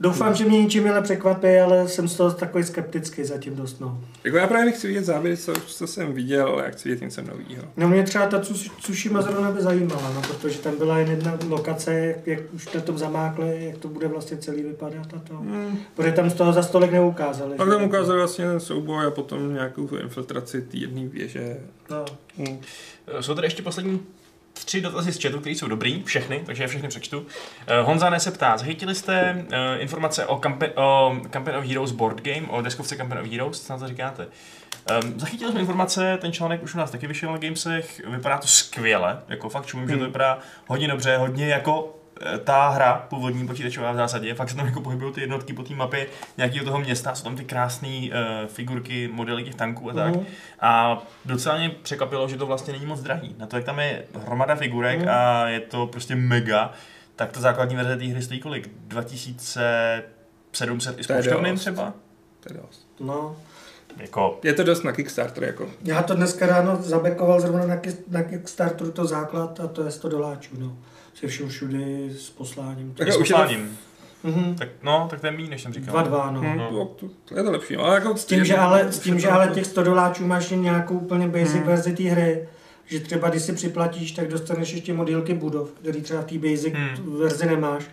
[0.00, 3.80] Doufám, že mě ničím ale překvapí, ale jsem z toho takový skeptický zatím dost.
[3.80, 4.00] No.
[4.24, 7.22] Jako já právě nechci vidět záběry, co, co jsem viděl, ale já chci vidět něco
[7.22, 7.64] nového.
[7.76, 8.38] No mě třeba ta
[8.80, 12.80] Tsushima zrovna by zajímala, no, protože tam byla jen jedna lokace, jak, jak už na
[12.80, 15.36] tom zamákli, jak to bude vlastně celý vypadat a to.
[15.36, 15.78] Hmm.
[15.94, 17.56] Protože tam z toho za stolek neukázali.
[17.56, 21.56] A tam ukázali vlastně ten souboj a potom nějakou infiltraci té jedné věže.
[21.90, 22.04] No.
[22.38, 22.58] Hmm.
[23.20, 24.00] Jsou tady ještě poslední
[24.54, 27.18] tři dotazy z chatu, které jsou dobrý, všechny, takže je všechny přečtu.
[27.18, 27.26] Uh,
[27.82, 32.46] Honza se ptá, zachytili jste uh, informace o, Campe- o Campaign of Heroes board game,
[32.48, 34.26] o deskovce Campaign of Heroes, co na to říkáte?
[35.02, 38.46] Um, zachytili jsme informace, ten článek už u nás taky vyšel na Gamesech, vypadá to
[38.46, 39.90] skvěle, jako fakt čumím, hmm.
[39.90, 40.08] že to hmm.
[40.08, 42.03] vypadá hodně dobře, hodně jako Eh,
[42.44, 45.74] ta hra, původní počítačová v zásadě, fakt se tam jako pohybují ty jednotky po té
[45.74, 48.04] mapě nějakého toho města, jsou tam ty krásné uh,
[48.46, 50.14] figurky, modely těch tanků a tak.
[50.14, 50.24] Uh-huh.
[50.60, 53.34] A docela mě překvapilo, že to vlastně není moc drahý.
[53.38, 55.10] Na to, jak tam je hromada figurek uh-huh.
[55.10, 56.72] a je to prostě mega,
[57.16, 58.70] tak ta základní verze té hry stojí kolik?
[58.86, 61.92] 2700 i s poštovným třeba?
[62.40, 62.86] To je dost.
[63.00, 63.36] No.
[63.96, 64.40] Jako...
[64.42, 65.68] Je to dost na Kickstarter, jako.
[65.82, 70.08] Já to dneska ráno zabekoval zrovna na, na Kickstarteru to základ a to je 100
[70.08, 70.76] doláčů, no
[71.24, 72.94] se všem všudy s posláním.
[72.94, 73.78] Tak s posláním.
[74.24, 74.54] Mm-hmm.
[74.54, 75.92] Tak, no, tak to je méně, než jsem říkal.
[75.92, 76.42] Dva, dva, no.
[76.42, 76.84] Mm, no.
[76.96, 77.76] To, to, je to lepší.
[77.76, 80.62] Ale jako s tím, že ale, s tím, že ale těch 100 doláčů máš jen
[80.62, 81.62] nějakou úplně basic mm.
[81.62, 82.48] verzi té hry,
[82.86, 86.74] že třeba když si připlatíš, tak dostaneš ještě modelky budov, který třeba v té basic
[86.74, 87.18] mm.
[87.18, 87.84] verzi nemáš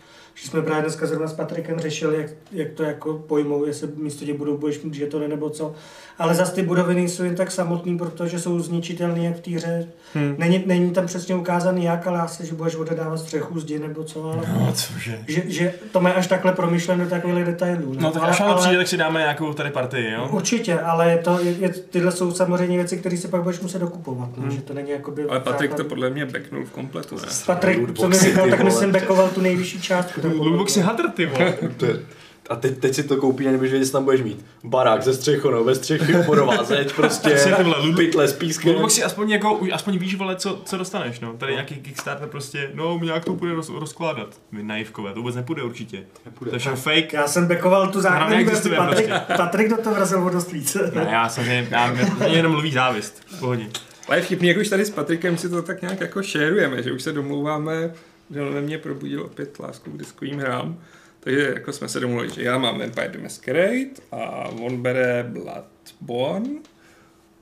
[0.41, 4.25] že jsme právě dneska zrovna s Patrikem řešili, jak, jak to jako pojmou, jestli místo
[4.25, 5.73] těch budov budeš mít to nebo co.
[6.19, 9.87] Ale zase ty budovy nejsou jen tak samotný, protože jsou zničitelné jak v té hře.
[10.13, 10.35] Hmm.
[10.37, 14.23] Není, není, tam přesně ukázaný jak, ale asi, že budeš odedávat střechu zdi nebo co.
[14.23, 15.19] Ale no, cože.
[15.27, 17.93] Že, že, to má až takhle promyšleno do takových detailů.
[17.93, 20.29] No, no tak až ale, přijde, tak si dáme nějakou tady partii, jo?
[20.31, 24.29] Určitě, ale to, je, je, tyhle jsou samozřejmě věci, které si pak budeš muset dokupovat.
[24.37, 24.51] No, hmm.
[24.51, 27.27] že to není jakoby ale Patrik to podle mě backnul v kompletu, ne?
[27.45, 30.30] Patrik, co mi říkal, tak myslím backoval tu nejvyšší částku.
[30.39, 31.57] Lootboxy Hunter, ty vole.
[32.49, 34.45] A teď, teď si to koupí a nebudeš vědět, co tam budeš mít.
[34.63, 37.55] Barák ze střechy, no, ve střechy, bodová zeď, prostě,
[37.95, 38.69] pytle s pískem.
[38.69, 41.33] Lootbox si aspoň, jako, aspoň víš, vole, co, co dostaneš, no.
[41.33, 44.27] Tady nějaký Kickstarter prostě, no, nějak to bude roz, rozkládat.
[44.51, 46.03] Vy naivkové, to vůbec nepůjde určitě.
[46.25, 46.49] Nepůjde.
[46.49, 47.13] To je všechno fake.
[47.13, 49.21] Já jsem backoval tu základní Patrik, prostě.
[49.37, 50.77] Patrik do toho vrazil o dost víc.
[50.95, 53.65] Ne, já jsem, já, mě jenom mluví závist, v pohodě.
[54.07, 56.91] Ale je vtipný, jak už tady s Patrikem si to tak nějak jako šerujeme, že
[56.91, 57.93] už se domlouváme,
[58.33, 60.79] že on ve mně probudil opět lásku k diskovým hrám.
[61.19, 64.17] Takže jako jsme se domluvili, že já mám Vampire the Masquerade a
[64.49, 66.49] on bere Bloodborne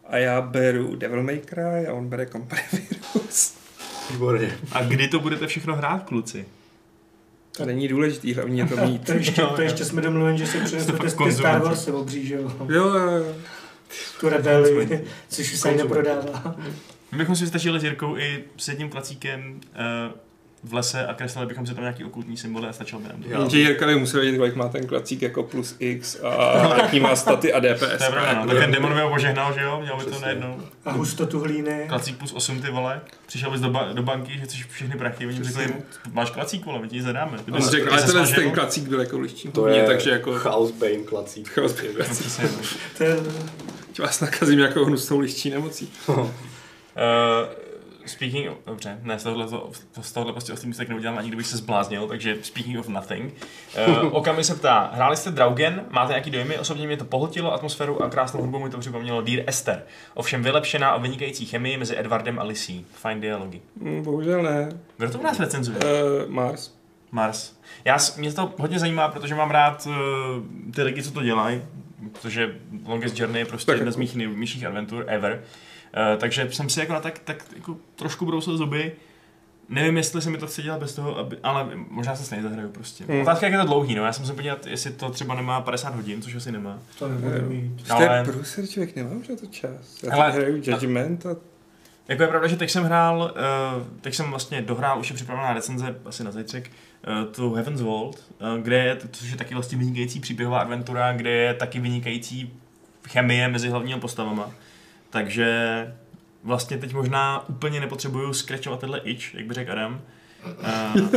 [0.08, 3.54] a já beru Devil May Cry a on bere Company Virus.
[4.12, 4.58] Výborně.
[4.72, 6.46] A kdy to budete všechno hrát, kluci?
[7.58, 9.06] To není důležitý, hlavně to mít.
[9.06, 9.68] To ještě, Jo, to jo.
[9.68, 11.62] ještě jsme domluveni, že si To přinesete ty Star.
[11.62, 12.52] Wars obří, že jo?
[12.70, 12.90] Jo.
[14.20, 16.56] Tu rebeli, což se neprodává.
[17.12, 19.62] My bychom si stačili s Jirkou i s jedním klacíkem
[20.10, 20.20] uh,
[20.64, 23.30] v lese a kreslili bychom si tam nějaký okultní symboly a stačilo by nám to.
[23.30, 27.16] Jenže Jirka by musel vědět, kolik má ten klacík jako plus X a jaký má
[27.16, 27.80] staty a DPS.
[27.98, 28.48] To je pravda, no.
[28.48, 29.80] Tak ten demon by ho požehnal, že jo?
[29.82, 30.62] Měl by to najednou.
[30.86, 31.86] A hustotu hlíny.
[31.88, 33.02] Klacík plus 8 ty vole.
[33.28, 35.28] Přišel bys do, ba- do banky, že chceš všechny prachy.
[35.28, 35.74] Oni řekli,
[36.14, 37.38] máš klacík, vole, my ti ji zadáme.
[37.38, 38.36] Ty bys- řekl, ty ale snažil.
[38.36, 41.50] ten klacík byl jako lištím To je takže jako Chaos Bane klacík.
[41.54, 41.90] Chaos Bane
[44.00, 45.92] No, vás nakazím nějakou hnusnou liští nemocí.
[48.10, 49.72] Speaking of, dobře, ne, z tohohle, to,
[50.02, 53.34] z tohohle prostě ostatní tak neudělám ani kdybych se zbláznil, takže speaking of nothing.
[53.88, 58.04] Uh, Okami se ptá, hráli jste Draugen, máte nějaký dojmy, osobně mě to pohltilo atmosféru
[58.04, 59.84] a krásnou hudbu mi to připomnělo Dear Esther.
[60.14, 62.86] Ovšem vylepšená o vynikající chemii mezi Edwardem a Lisí.
[62.94, 63.62] Fajn dialogy.
[63.82, 64.70] Hm, Bohužel ne.
[64.98, 65.78] Kdo to u nás recenzuje?
[65.78, 66.74] Uh, Mars.
[67.12, 67.54] Mars.
[67.86, 69.94] Já, mě to hodně zajímá, protože mám rád uh,
[70.76, 71.62] ty lidi, co to dělají,
[72.12, 72.56] protože
[72.86, 75.34] Longest Journey je prostě Tak jedna z mých nejvyšších adventur ever.
[75.34, 75.69] Uh,
[76.18, 78.92] takže jsem si jako na tak, tak jako trošku brousil zuby.
[79.70, 82.70] Nevím, jestli se mi to chce dělat bez toho, aby, ale možná se stejně zahraju
[82.70, 83.04] prostě.
[83.04, 83.22] Hmm.
[83.22, 84.06] Otázka, jak je to dlouhý, no.
[84.06, 86.80] Já jsem se podívat, jestli to třeba nemá 50 hodin, což asi nemá.
[87.00, 87.82] to nebude mít.
[87.82, 88.24] Jste ale...
[88.24, 90.04] Průser člověk, nemá už na to čas.
[90.04, 91.36] Já Ale- hraju Judgment a
[92.08, 95.54] Jako je pravda, že teď jsem hrál, uh, teď jsem vlastně dohrál, už je připravená
[95.54, 96.72] recenze, asi na zítřek,
[97.08, 101.30] uh, tu Heaven's Vault, uh, kde je, což je taky vlastně vynikající příběhová adventura, kde
[101.30, 102.54] je taky vynikající
[103.08, 104.52] chemie mezi hlavními postavama.
[105.10, 105.48] Takže
[106.44, 110.02] vlastně teď možná úplně nepotřebuju scratchovat tenhle itch, jak by řekl Adam.
[110.46, 111.10] Uh,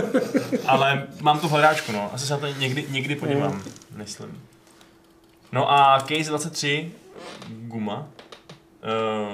[0.66, 2.10] ale mám to v hledáčku, no.
[2.14, 3.62] Asi se na to někdy, někdy podívám,
[3.97, 4.43] myslím.
[5.52, 6.93] No a Case 23,
[7.48, 8.06] Guma,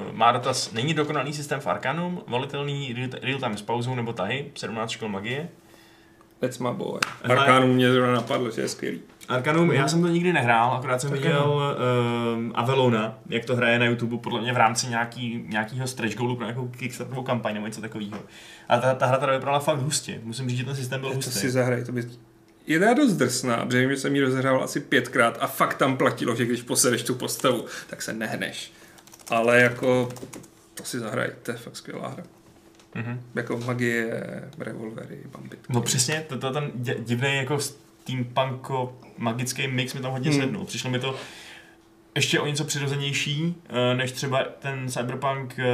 [0.09, 4.51] Uh, má dotaz, není dokonalý systém v Arcanum, volitelný real- real-time s pauzou nebo tahy,
[4.55, 5.49] 17 škol magie.
[6.39, 7.01] That's my boy.
[7.25, 9.01] Arcanum mě zrovna napadlo, že je skvělý.
[9.29, 11.75] Arcanum, já jsem to nikdy nehrál, akorát jsem viděl
[12.47, 16.37] uh, Avelona, jak to hraje na YouTube, podle mě v rámci nějaký, nějakého stretch goalu
[16.37, 18.19] pro nějakou Kickstarterovou kampaň nebo něco takového.
[18.69, 20.21] A ta, ta hra teda vypadala fakt hustě.
[20.23, 21.33] Musím říct, že ten systém byl To hustý.
[21.33, 22.03] si zahraj, to by...
[22.67, 25.97] Je teda dost drsná, protože vím, že jsem ji rozehrál asi pětkrát a fakt tam
[25.97, 28.73] platilo, že když posedeš tu postavu, tak se nehneš.
[29.31, 30.09] Ale jako,
[30.75, 32.23] to si zahraj, to je fakt skvělá hra.
[32.95, 33.21] Mhm.
[33.35, 34.25] Jako magie,
[34.59, 35.59] revolvery, bambit.
[35.69, 37.59] No přesně, to, to ten divný jako
[38.19, 40.41] steampunko magický mix mi tam hodně Hmm.
[40.41, 40.65] sednul.
[40.65, 41.15] Přišlo mi to
[42.15, 45.65] ještě o něco přirozenější, eh, než třeba ten cyberpunk, eh,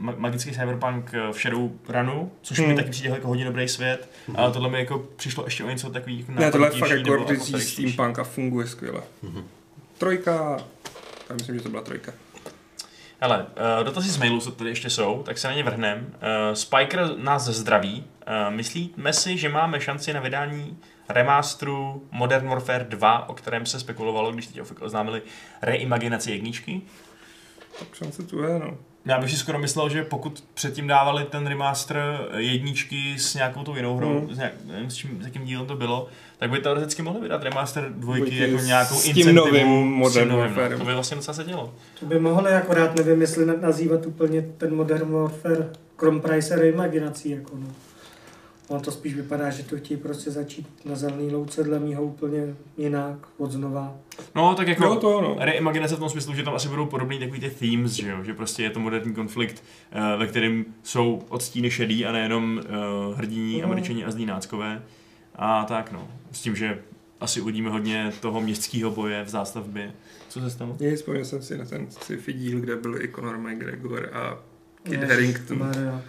[0.00, 2.76] ma- magický cyberpunk eh, v Shadowrunu, což mi Hmm.
[2.76, 6.18] taky přijde jako hodně dobrý svět, ale tohle mi jako přišlo ještě o něco takový
[6.20, 9.00] jako Ne, tohle je fakt jako steampunk a funguje skvěle.
[9.98, 10.56] Trojka,
[11.30, 12.12] já myslím, že to byla trojka.
[13.20, 13.46] Hele,
[13.78, 16.06] uh, dotazy z mailu, co tady ještě jsou, tak se na ně vrhnem.
[16.06, 18.04] Uh, Spiker nás zdraví.
[18.48, 23.80] Uh, myslíme si, že máme šanci na vydání remasteru Modern Warfare 2, o kterém se
[23.80, 25.22] spekulovalo, když teď oznámili
[25.62, 26.80] reimaginaci jedničky?
[27.78, 28.76] Tak šance tu je, no.
[29.06, 33.76] Já bych si skoro myslel, že pokud předtím dávali ten remaster jedničky s nějakou tou
[33.76, 34.34] jinou hrou, Mm.
[34.34, 36.08] s, nějak, nevím, s, čím, s jakým dílem to bylo,
[36.38, 39.98] tak by teoreticky mohli vydat remaster dvojky, Dvojky jako s nějakou tím incentivu novým s
[39.98, 40.72] Modern tím novým, Warfarem.
[40.72, 40.78] No.
[40.78, 41.74] To by vlastně docela se dělo.
[42.00, 47.30] To by mohli, akorát nevím, jestli na- nazývat úplně ten Modern Warfare krom Price reimaginací,
[47.30, 47.66] jako no.
[48.68, 52.54] Ono to spíš vypadá, že to chtějí prostě začít na zelený louce dle mýho úplně
[52.76, 53.96] jinak, od znova.
[54.34, 54.84] No, tak jako...
[54.84, 55.36] Jo, to jo, no.
[55.38, 58.24] Reimaginace v tom smyslu, že tam asi budou podobný takový ty themes, že jo?
[58.24, 59.62] Že prostě je to moderní konflikt,
[59.92, 62.60] eh, ve kterém jsou odstíny šedý a nejenom
[63.08, 63.64] uh, hrdiní, Mhm.
[63.64, 64.82] američani a zlí náckové.
[65.36, 66.78] A tak no, s tím, že
[67.20, 69.92] asi uvidíme hodně toho městského boje v zástavbě.
[70.28, 70.76] Co se stalo?
[70.80, 74.38] Je, vzpomněl jsem si na ten sci-fi díl, kde byl i Conor McGregor a
[74.82, 75.58] Kit Ježiš, Harington.
[75.58, 76.02] Maria.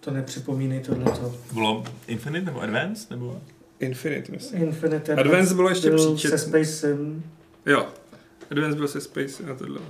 [0.00, 1.34] To nepřipomínej tohleto.
[1.52, 3.10] Bylo Infinite nebo Advanced?
[3.10, 3.40] Nebo?
[3.80, 4.62] Infinite, myslím.
[4.62, 6.30] Infinite Advance bylo ještě byl příčet.
[6.30, 7.24] se Space Sim.
[7.66, 7.86] Jo.
[8.50, 9.80] Advance byl se Space a tohle.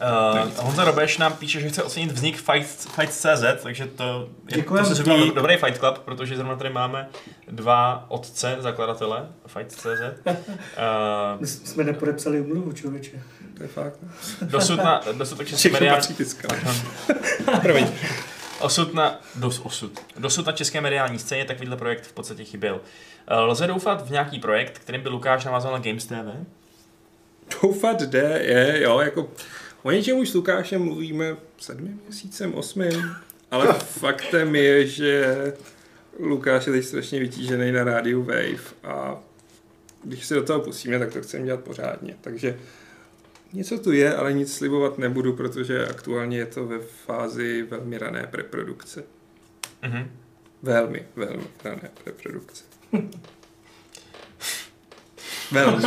[0.00, 4.84] Uh, Honza Robeš nám píše, že chce ocenit vznik Fight, Fight.cz, takže to je Děkujem,
[4.84, 7.08] to dobrý Fight Club, protože zrovna tady máme
[7.50, 9.86] dva otce, zakladatele Fight.cz.
[9.86, 10.32] Uh,
[11.40, 13.22] My jsme nepodepsali umluvu, člověče.
[13.56, 13.98] To je fakt.
[14.42, 16.16] dosud na, dosud na české Všechno mediální.
[17.62, 17.86] Promiň.
[18.60, 20.00] Osud na, dos, osud.
[20.18, 22.74] dosud na české mediální scéně takovýhle projekt v podstatě chyběl.
[22.74, 22.80] Uh,
[23.38, 26.46] lze doufat v nějaký projekt, kterým by Lukáš navázal na Games TV?
[27.62, 29.28] Doufat jde, je, jo, jako
[29.82, 33.16] O něčem už s Lukášem mluvíme sedmi měsícem, osmým,
[33.50, 35.36] ale faktem je, že
[36.18, 39.22] Lukáš je teď strašně vytížený na rádiu Wave a
[40.04, 42.16] když se do toho pustíme, tak to chceme dělat pořádně.
[42.20, 42.58] Takže
[43.52, 48.28] něco tu je, ale nic slibovat nebudu, protože aktuálně je to ve fázi velmi rané
[48.30, 49.04] preprodukce.
[49.82, 50.10] Mhm.
[50.62, 52.64] Velmi, velmi rané preprodukce.
[55.50, 55.84] velmi.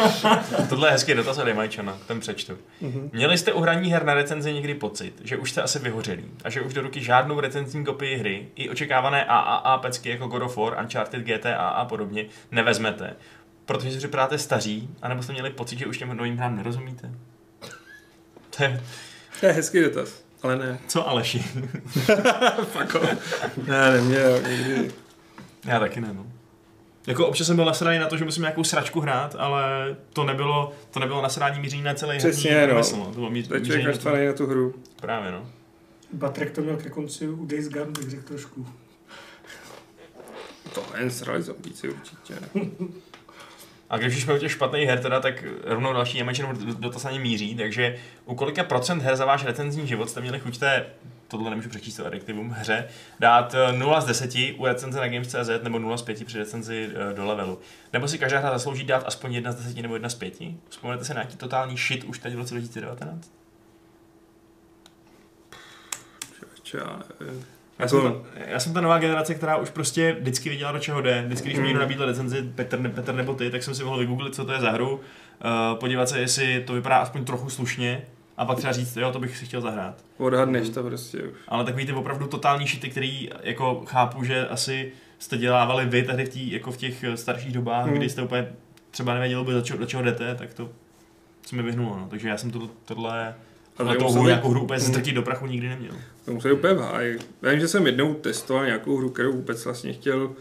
[0.70, 2.58] Tohle je hezký dotaz od Jamajčana, ten přečtu.
[2.82, 3.10] Mhm.
[3.14, 6.50] Měli jste u hraní her na recenzi někdy pocit, že už jste asi vyhořelí a
[6.50, 10.58] že už do ruky žádnou recenzní kopii hry i očekávané AAA pecky jako God of
[10.58, 13.16] War, Uncharted, GTA a podobně nevezmete,
[13.66, 17.12] protože si připadáte staří, anebo jste měli pocit, že už těm novým hrám nerozumíte?
[18.58, 18.82] To je,
[19.40, 20.80] To je hezký dotaz, ale ne.
[20.88, 21.40] co Aleši?
[22.72, 23.02] Fako.
[23.68, 24.92] Ne, neměl nikdy.
[25.66, 26.26] Já taky ne, no.
[27.08, 30.72] Jako občas jsem byl nasraný na to, že musím nějakou sračku hrát, ale to nebylo,
[30.92, 32.68] to nebylo nasrání míření na celý Přesně, herní no.
[32.74, 33.06] průmysl, no.
[33.06, 33.92] To bylo mí, To míření na
[34.26, 34.74] na tu hru.
[35.02, 35.50] právě, no.
[36.14, 38.68] Batrek to měl ke konci u Days Gone, bych řekl trošku.
[40.74, 42.34] To jen srali zombíci určitě.
[43.90, 46.50] A když už jsme u těch špatných her, teda, tak rovnou další Němečinu
[46.80, 47.96] dotaz ani míří, takže
[48.26, 50.86] u kolika procent her za váš recenzní život jste měli chuť té,
[51.28, 52.88] tohle nemůžu přečíst to adjektivum, hře,
[53.20, 56.90] dát eh, 0 z 10 u recenze na Games.cz nebo 0 z 5 při recenzi
[56.94, 57.60] eh, do levelu.
[57.94, 60.34] Nebo si každá hra zaslouží dát aspoň 1 z 10 nebo 1 z 5?
[60.70, 63.32] Vzpomenete se na nějaký totální shit už teď v roce 2019?
[66.64, 66.80] Čo,
[67.80, 68.14] já jsem, ta,
[68.48, 71.24] já jsem ta nová generace, která už prostě vždycky věděla, do čeho jde.
[71.26, 73.98] Vždycky, když mi někdo nabídl recenzi, Petr, ne, Petr nebo ty, tak jsem si mohl
[73.98, 78.02] vygooglit, co to je za hru, uh, podívat se, jestli to vypadá aspoň trochu slušně
[78.38, 79.96] a pak třeba říct, jo, to bych si chtěl zahrát.
[80.18, 81.38] Odhadneš to prostě už.
[81.48, 86.26] Ale takový ty opravdu totální šity, který jako chápu, že asi jste dělávali vy tady
[86.26, 87.94] v, tý, jako v těch eh, starších dobách, Hmm.
[87.94, 88.48] kdy jste úplně
[88.92, 90.70] třeba nevěděli, do čeho, do čeho jdete, tak to
[91.48, 91.98] se mi vyhnulo.
[92.00, 92.08] No.
[92.10, 93.36] Takže já jsem to, tohle,
[93.78, 94.88] Ale to hru, jako hru úplně Hmm.
[94.90, 95.94] ztrtit do prachu nikdy neměl.
[96.26, 97.20] To musel úplně v háji.
[97.42, 100.32] Já vím, že jsem jednou testoval nějakou hru, kterou vůbec vlastně chtěl,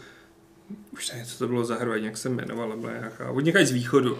[0.91, 3.71] už nevím, co to bylo za hru, a nějak se jmenovala, byla nějaká, od z
[3.71, 4.17] východu.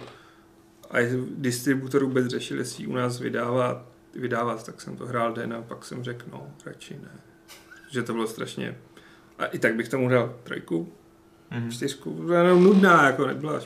[0.90, 0.96] A
[1.36, 5.62] distributor vůbec řešil, jestli ji u nás vydávat, vydávat, tak jsem to hrál den a
[5.62, 7.10] pak jsem řekl, no, radši ne.
[7.90, 8.76] Že to bylo strašně,
[9.38, 10.92] a i tak bych tomu dal trojku,
[11.50, 11.70] Mhm.
[11.70, 12.22] čtyřku,
[12.60, 13.60] nudná, jako nebyla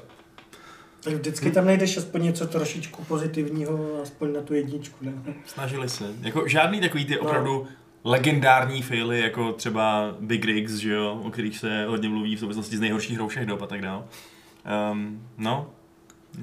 [1.01, 4.97] Tak vždycky tam najdeš aspoň něco trošičku pozitivního, aspoň na tu jedničku.
[5.05, 5.12] Ne?
[5.47, 6.15] Snažili se.
[6.20, 7.20] Jako žádný takový ty No.
[7.20, 7.66] opravdu
[8.05, 12.77] legendární faily, jako třeba Big Rigs, že jo, o kterých se hodně mluví v souvislosti
[12.77, 14.05] s nejhorší hrou všech dob a tak dál.
[14.93, 15.70] Um, no,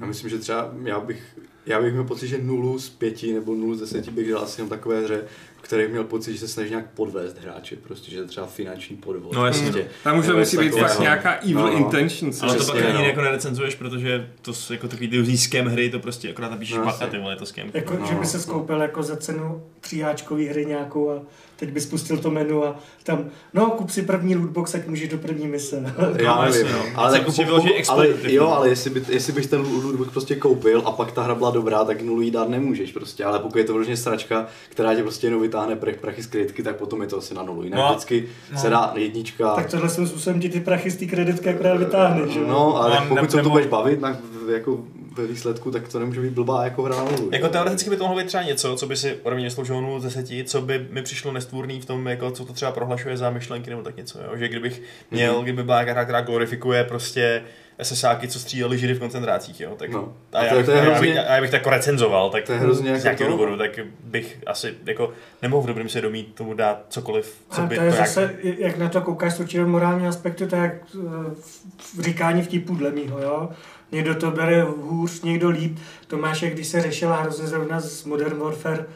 [0.00, 3.54] Já myslím, že třeba já bych, já bych měl pocit, že nulu z pěti nebo
[3.54, 5.24] nulu z deseti bych dal asi jenom takové hře,
[5.66, 8.96] v kterých měl pocit, že se snaží nějak podvést hráče, prostě, že je třeba finanční
[8.96, 9.32] podvod.
[9.34, 9.88] No, jasně, prostě.
[10.04, 11.78] Tam už musí být fakt nějaká evil No, no.
[11.78, 12.32] intention.
[12.42, 13.00] ale to pak ani no.
[13.04, 16.82] jako nerecenzuješ, protože to jsou jako takový ty scam hry, to prostě akorát napíšeš No,
[16.84, 17.06] no, jasně.
[17.06, 17.70] ty vole, je to scam.
[17.74, 18.06] Jako, No.
[18.06, 21.22] že by se skoupil jako za cenu tříáčkový hry nějakou a
[21.56, 23.24] teď by spustil to menu a tam,
[23.54, 25.94] no, kup si první lootbox, ať můžeš do první mise.
[26.22, 26.78] Já No, nevím, no.
[26.94, 30.90] ale, To jako ale, jo, ale jestli, by, jestli bych ten lootbox prostě koupil a
[30.90, 33.72] pak ta hra byla dobrá, tak nulu jí dát nemůžeš prostě, ale pokud je to
[33.72, 37.18] vyloženě sračka, která tě prostě jenom vytáhne prach, prachy z kreditky, tak potom je to
[37.18, 37.62] asi na nulu.
[37.62, 38.58] Jinak No, vždycky no.
[38.58, 39.54] se dá jednička.
[39.54, 42.46] Tak tohle jsem způsobem ti ty prachy z té kreditky akorát vytáhneš, že jo?
[42.48, 44.16] No, ale No, pokud se to budeš bavit, tak
[44.52, 44.78] jako
[45.16, 47.28] ve výsledku, tak to nemůže být blbá jako hra na nulu.
[47.32, 50.00] Jako teoreticky by to mohlo být třeba něco, co by si ode mě sloužilo 0
[50.00, 53.30] z 10, co by mi přišlo nestvůrný v tom, jako, co to třeba prohlašuje za
[53.30, 54.18] myšlenky nebo tak něco.
[54.18, 54.36] Jo?
[54.36, 55.42] Že kdybych měl, Mhm.
[55.42, 57.42] kdyby byla nějaká hra, která glorifikuje prostě
[57.82, 59.74] SSáky, co stříleli židy v koncentrácích, jo?
[59.76, 60.12] Tak, No.
[60.32, 61.56] a, A já, to bych, to je a já, bych, hrozně- a já bych to
[61.56, 63.70] jako recenzoval, tak To je hrozně z jako nějakého to- důvodu, tak
[64.04, 65.12] bych asi jako
[65.42, 68.34] nemohl v dobrém svědomí tomu dát cokoliv, co A by to je to jak- zase,
[68.58, 70.98] jak na to koukáš z určitého morální aspektu, tak jak eh,
[71.40, 73.48] v- v říkání vtipů dle mýho, jo.
[73.92, 75.78] Někdo to bere hůř, někdo líp.
[76.06, 78.86] To máš, jak když se řešila hrozně zrovna z Modern Warfare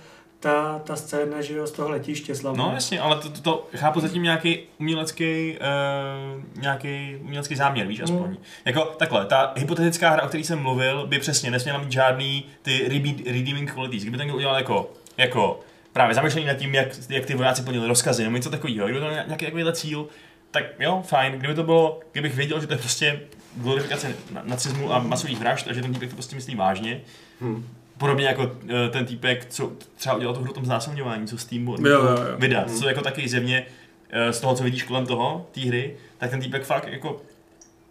[0.41, 2.69] ta, ta scéna, že jo, z toho letiště slavného.
[2.69, 8.01] No jasně, ale to, to, to chápu zatím nějaký umělecký, uh, nějaký umělecký záměr, víš,
[8.01, 8.29] aspoň.
[8.29, 8.37] Mm.
[8.65, 12.89] Jako takhle, ta hypotetická hra, o které jsem mluvil, by přesně nesměla mít žádný ty
[12.89, 14.03] redeem- redeeming qualities.
[14.03, 15.61] Kdyby to někdo udělal jako, jako
[15.93, 19.07] právě zamýšlení nad tím, jak, jak ty vojáci plnili rozkazy, nebo něco takového, kdyby to
[19.07, 20.07] měl nějaký takovýhle cíl,
[20.51, 21.33] tak jo, fajn.
[21.33, 23.21] Kdyby to bylo, kdybych věděl, že to je prostě
[23.57, 27.01] glorifikace na- nacismu a masových vražd a že ten týpek to prostě myslí vážně,
[27.41, 27.65] Hm.
[27.99, 31.45] Podobně jako eh, ten týpek, co třeba udělal tu hru o tom znásilňování, co s
[31.45, 32.17] tím Jo, jo, jo.
[32.39, 32.79] vydat, Hmm.
[32.79, 33.67] co jako taky zjevně
[34.11, 37.23] eh, z toho, co vidíš kolem toho, té hry, tak ten týpek fakt jako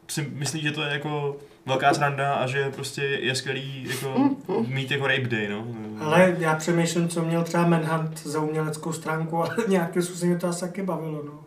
[0.07, 4.36] si myslí, že to je jako velká sranda a že prostě je skvělý jako
[4.68, 5.65] mít jako rape day, no.
[6.02, 10.48] Ale já přemýšlím, co měl třeba Manhunt za uměleckou stránku, ale nějakým způsobem mě to
[10.48, 11.40] asi taky bavilo, no.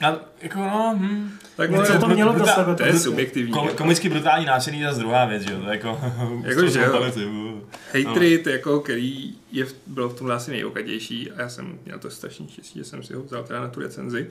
[0.00, 1.30] A, jako, no, hm.
[1.56, 2.74] Tak ale to mělo pro sebe.
[2.74, 3.52] to je subjektivní.
[3.52, 3.76] Kom, jako.
[3.76, 6.00] komicky brutální násilí je druhá věc, že jo, to jako...
[6.44, 7.62] Jako, že jo.
[7.94, 12.10] Hatred, jako, který je, v- byl v tomhle asi nejokadější a já jsem měl to
[12.10, 14.30] strašně štěstí, že jsem si ho vzal teda na tu recenzi.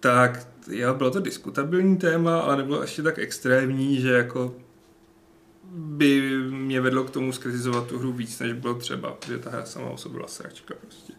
[0.00, 4.54] Tak jo, bylo to diskutabilní téma, ale nebylo ještě tak extrémní, že jako
[5.74, 6.20] by
[6.50, 9.90] mě vedlo k tomu skritizovat tu hru víc, než bylo třeba, že ta hra sama
[9.90, 11.12] o sobě byla sračka prostě.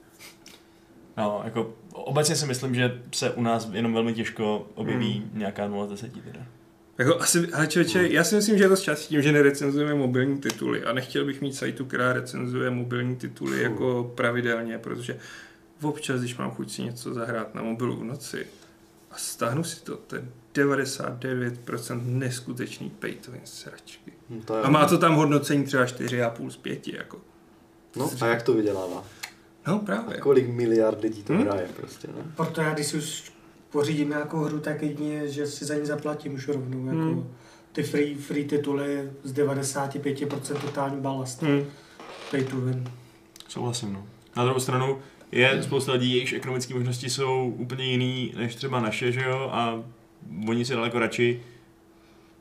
[1.18, 5.40] No, jako obecně si myslím, že se u nás jenom velmi těžko objeví Hmm.
[5.40, 6.46] nějaká 0 z 10 teda.
[6.98, 10.38] Jako asi, ale člověče, já si myslím, že je to čas tím, že nerecenzujeme mobilní
[10.42, 15.18] tituly a nechtěl bych mít sajtu, která recenzuje mobilní tituly jako pravidelně, protože
[15.82, 18.48] občas, když mám chuť si něco zahrát na mobilu v noci
[19.12, 20.24] a stáhnu si to, to je
[20.54, 24.14] 99% neskutečný pay to sračky.
[24.30, 27.18] No, to je, A má to tam hodnocení třeba 4,5 z 5, jako.
[27.96, 29.04] no a jak to vydělává?
[29.68, 30.18] No A právě.
[30.18, 31.42] kolik miliard lidí to Hm?
[31.42, 32.14] hraje prostě, ne?
[32.36, 33.32] Proto já, když si už
[33.72, 36.86] pořídím nějakou hru, tak jedině, že si za ní zaplatím už rovnou.
[36.88, 37.34] Jako Hmm.
[37.72, 41.42] ty free, free tituly z 95% totální balast.
[41.44, 41.64] Hm.
[42.32, 42.84] Pay to win.
[43.48, 44.06] Souhlasím, no.
[44.38, 44.98] Na druhou stranu
[45.32, 49.84] je spousta lidí, jejichž ekonomické možnosti jsou úplně jiný než třeba naše, že jo, a
[50.48, 51.42] oni si daleko radši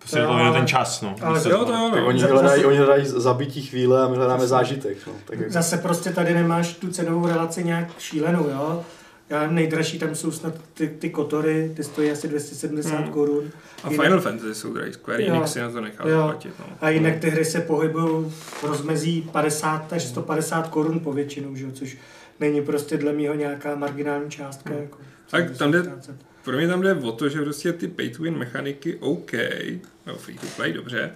[0.04, 1.16] prostě To jenom ten ale- čas, no.
[1.22, 2.06] ale jo, to jo, Tak no.
[2.06, 4.98] oni hledají, oni hledají zabití chvíle a my hledáme Zase- zážitek.
[5.06, 5.12] No.
[5.24, 8.84] Tak jak, Zase prostě tady nemáš tu cenovou relaci nějak šílenou, jo.
[9.30, 13.08] Já nejdražší tam jsou snad ty, ty kotory, ty stojí asi 270 Hmm.
[13.12, 13.44] korun.
[13.84, 15.24] A Jinak- Final Fantasy jsou drahý, Square.
[15.26, 16.22] Enix si na to nechal Jo.
[16.22, 16.64] platit, no.
[16.80, 21.64] A jinak ty hry se pohybují v rozmezí 50 až 150 korun po většinu, že
[21.64, 21.96] jo, což
[22.40, 24.70] není prostě dle mého nějaká marginální částka.
[24.70, 24.82] Hmm.
[24.82, 24.98] Jako,
[25.30, 25.92] Tak tam jde-.
[26.44, 29.32] Pro mě tam jde o to, že prostě ty pay to win mechaniky OK,
[30.06, 31.14] no free to play, dobře,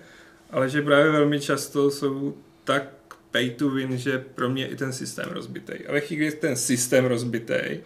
[0.50, 2.84] ale že právě velmi často jsou tak
[3.30, 5.86] pay to win, že pro mě i ten systém rozbitý.
[5.86, 7.80] A ve chvíli, kdy je ten systém rozbitý,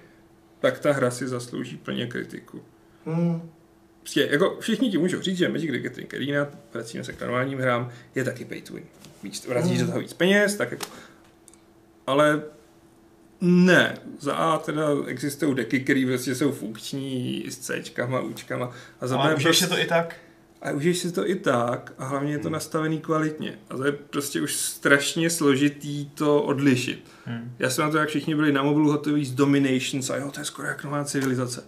[0.61, 2.63] tak ta hra si zaslouží plně kritiku.
[3.07, 3.51] Hmm.
[4.01, 7.59] Prostě, jako všichni ti můžou říct, že Magic the Gathering Arena, vracíme se k normálním
[7.59, 8.85] hrám, je taky pay to win.
[9.23, 10.87] Víc, vracíš do toho víc peněz, tak jako...
[12.07, 12.43] Ale
[13.43, 18.71] ne, za A teda existují deky, které vlastně jsou funkční s Cčkama, Učkama
[19.01, 20.17] a za Ale B prostě, to i tak?
[20.63, 22.53] a užiješ si to i tak a hlavně je to Hmm.
[22.53, 23.59] nastavený kvalitně.
[23.71, 27.05] A to je prostě už strašně složitý to odlišit.
[27.27, 27.53] Hm.
[27.59, 30.41] Já jsem na to, jak všichni byli na mobilu hotoví z Dominations a jo, to
[30.41, 31.65] je skoro jak nová civilizace.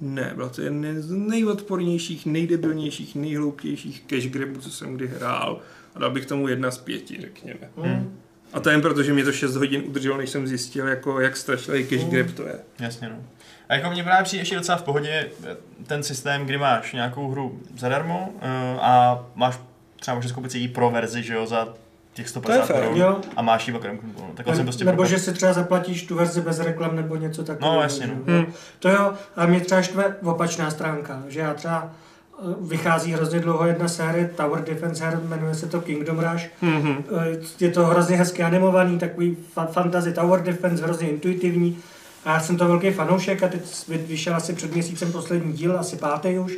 [0.00, 5.60] Ne, byla to jeden z nejodpornějších, nejdebilnějších, nejhloupějších cash grabů, co jsem kdy hrál.
[5.94, 7.70] A dal bych tomu jedna z pěti, řekněme.
[7.76, 8.18] Hmm.
[8.52, 11.36] A to jen proto, že mě to 6 hodin udrželo, než jsem zjistil, jako, jak
[11.36, 12.10] strašlivý cash Mm.
[12.10, 12.54] grab to je.
[12.80, 13.16] Jasně, no.
[13.68, 15.56] A jako mě právě přijde ještě docela v pohodě eh,
[15.86, 18.40] ten systém, kdy máš nějakou hru zadarmo uh,
[18.84, 19.58] a máš
[20.00, 21.68] třeba můžeš koupit si ji pro verzi, že jo, za
[22.14, 22.82] těch 150 fér.
[22.84, 23.20] korun Jo.
[23.36, 24.30] a máš ji okrem no.
[24.34, 27.44] Takhle jsem prostě nebo propad- že si třeba zaplatíš tu verzi bez reklam nebo něco
[27.44, 27.76] takového.
[27.76, 28.14] No, jasně, no.
[28.34, 28.52] Hmm.
[28.78, 32.07] To jo, a mě třeba štve opačná stránka, že já třeba eh,
[32.60, 36.44] vychází hrozně dlouho jedna série Tower Defense her, jmenuje se to Kingdom Rush.
[36.62, 37.02] Mm-hmm.
[37.60, 41.78] Je to hrozně hezky animovaný, takový fa- fantasy Tower Defense, hrozně intuitivní.
[42.24, 45.78] A já jsem to velký fanoušek a teď vy- vyšel asi před měsícem poslední díl,
[45.78, 46.52] asi pátý už.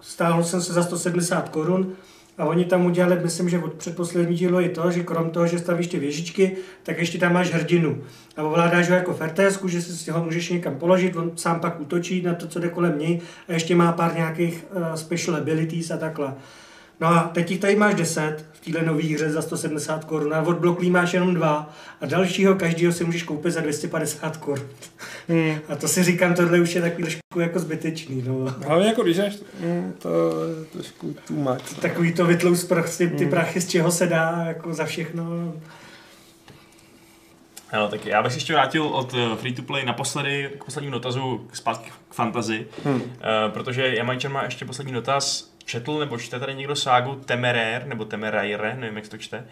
[0.00, 1.92] Stáhl jsem se za 170 korun
[2.38, 5.58] a oni tam udělali, myslím, že od předposlední dílu je to, že krom toho, že
[5.58, 8.02] stavíš ty věžičky, tak ještě tam máš hrdinu.
[8.36, 12.22] A ovládáš ho jako fertésku, že si ho můžeš někam položit, on sám pak útočí
[12.22, 15.96] na to, co jde kolem něj a ještě má pár nějakých uh, special abilities a
[15.96, 16.34] takhle.
[17.00, 20.40] No a teď jich tady máš 10 v téhle nový hře za 170 korun a
[20.42, 24.66] od bloklí máš jenom dva a dalšího každýho si můžeš koupit za 250 korun.
[25.28, 25.58] Mm.
[25.68, 28.54] A to si říkám, tohle už je takový trošku jako zbytečný, no.
[28.66, 30.08] Hlavně jako když jdeš, mm, to
[30.48, 31.78] je trošku too much.
[31.80, 33.30] Takový to vytlous prostě ty Mm.
[33.30, 35.54] prachy, z čeho se dá, jako za všechno.
[37.72, 40.92] Ano, tak já bych se ještě vrátil od eh, free to play naposledy k poslednímu
[40.92, 42.94] dotazu zpátky k fantasy, Hmm.
[42.94, 43.02] uh,
[43.48, 45.53] protože Jamajčan má ještě poslední dotaz.
[45.64, 49.46] Četl nebo čte tady někdo ságu Temeraire, nebo Temeraire, nevím, jak to čte,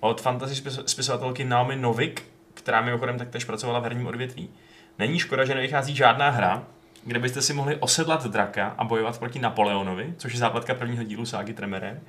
[0.00, 2.22] od fantasy spis- spisovatelky Naomi Novik,
[2.54, 4.50] která mimochodem taktéž pracovala v herním odvětví.
[4.98, 6.64] Není škoda, že nevychází žádná hra,
[7.04, 11.26] kde byste si mohli osedlat draka a bojovat proti Napoleonovi, což je zápletka prvního dílu
[11.26, 12.00] ságy Temeraire,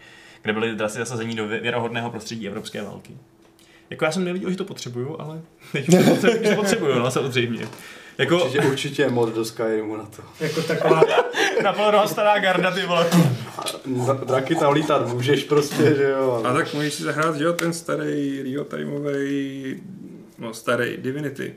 [0.42, 3.18] kde byly draci zasazení do vě- věrohodného prostředí evropské války.
[3.90, 5.42] Jako já jsem neviděl, že to potřebuju, ale
[5.72, 7.68] teď potřebuju, potřebuju, no samozřejmě.
[8.20, 10.22] Jako Určitě, určitě je mod do Skyrimu na to.
[10.40, 11.02] Jako taková,
[11.64, 13.06] Napoleonova stará garda, ty vole.
[13.88, 16.42] Dra- Draky tam lítat můžeš prostě, že jo.
[16.44, 19.76] A ale- tak můžeš si zahrát, že jo, ten starý real-timeový,
[20.38, 21.56] no starý Divinity.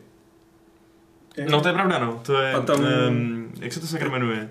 [1.51, 2.21] No to je pravda, no.
[2.27, 4.51] To je, A tam- um, jak se to sakra jmenuje?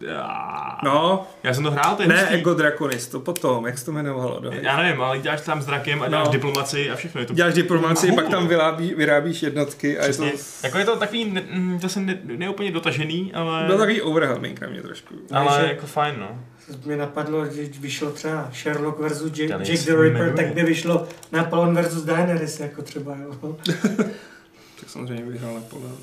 [0.00, 2.34] Já, No, já jsem to hrál, to je ne hustý.
[2.34, 4.40] Ego Draconis, to potom, jak se to jmenovalo?
[4.44, 4.50] No.
[4.52, 6.32] Já nevím, ale děláš tam s drakem a děláš No.
[6.32, 7.20] diplomaci a všechno.
[7.20, 10.26] Je to Děláš diplomaci, pak tam vyrábí, vyrábíš jednotky a Přesně.
[10.26, 10.38] je to...
[10.62, 12.18] Jako je to takový, ne, mm, zase ne,
[12.72, 15.14] dotažený, ale, Byl takový overwhelming na mě trošku.
[15.32, 16.38] ale Takže- jako fajn, no.
[16.84, 22.02] Mě napadlo, že vyšlo třeba Sherlock versus Jack, the Ripper, tak by vyšlo Napoleon versus
[22.04, 23.56] Daenerys, jako třeba, jo.
[24.80, 25.96] Tak samozřejmě vyhrál Napoleon.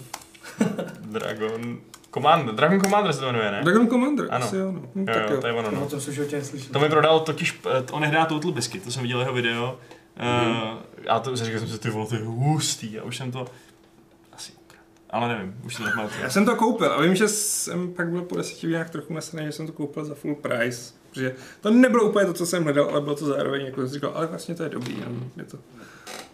[1.00, 1.78] Dragon
[2.14, 3.62] Commander, Dragon Commander se to jmenuje, ne?
[3.64, 4.46] Dragon Commander, Ano.
[4.46, 4.82] asi jo, no.
[4.96, 5.42] Hm, Jo, tak jo, jo.
[5.42, 6.28] to je ono, No, to jsem.
[6.72, 9.80] To mi prodal totiž, eh, on nehrá Total Biscuit, to jsem viděl jeho video.
[10.20, 10.80] Uh,
[11.10, 13.46] a to říkal jsem si, ty vole, to je hustý, a už jsem to
[14.34, 14.84] asi ukradl.
[15.10, 16.22] Ale nevím, už to nepamatuju.
[16.22, 19.46] Já jsem to koupil a vím, že jsem pak byl po deseti nějak trochu nasraný,
[19.46, 20.94] že jsem to koupil za full price.
[21.10, 24.12] Protože to nebylo úplně to, co jsem hledal, ale bylo to zároveň, jako jsem říkal,
[24.16, 25.58] ale vlastně to je dobrý, jenom je to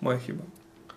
[0.02, 0.44] moje chyba.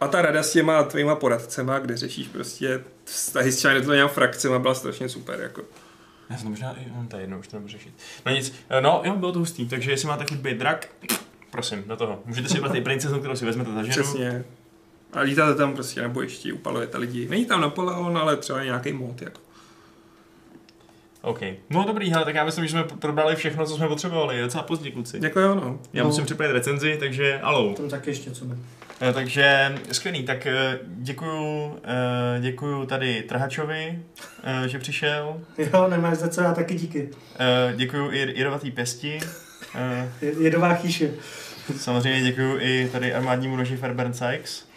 [0.01, 4.74] A ta rada s těma tvýma poradcema, kde řešíš prostě vztahy s těma frakcema, byla
[4.74, 5.62] strašně super, jako.
[6.31, 7.94] Já jsem to možná, i- on to je jedno, už to nebudu řešit.
[8.27, 10.89] No nic, no jo, bylo to hustý, takže jestli máte chuť být drak,
[11.51, 12.20] prosím, do toho.
[12.24, 13.93] Můžete si vybrat i princeznu, kterou si vezmete za ženu.
[13.93, 14.44] Přesně.
[15.12, 17.28] A lítáte tam prostě na bojišti, upalujete lidi.
[17.28, 19.40] Není tam Napoleon, ale třeba nějaký mod, jako.
[21.22, 21.40] OK.
[21.70, 24.36] No dobrý, hele, tak já myslím, že jsme probrali všechno, co jsme potřebovali.
[24.36, 25.18] Je docela pozdě, kluci.
[25.22, 25.78] Jako jo, no.
[25.93, 27.74] Já musím připravit recenzi, takže alou.
[27.74, 28.64] Tam taky ještě co mám.
[29.01, 33.98] Eh, Takže skvělý, tak eh, děkuju, eh, děkuju tady Trhačovi,
[34.64, 35.40] eh, že přišel.
[35.59, 37.09] Jo, nemáš za co, já taky díky.
[37.39, 39.18] Eh, Děkuju i Jedovatý pěsti.
[39.74, 41.10] Eh, Je- Jedová chýše.
[41.77, 44.68] Samozřejmě děkuju i tady armádnímu noži Fairburn Sykes.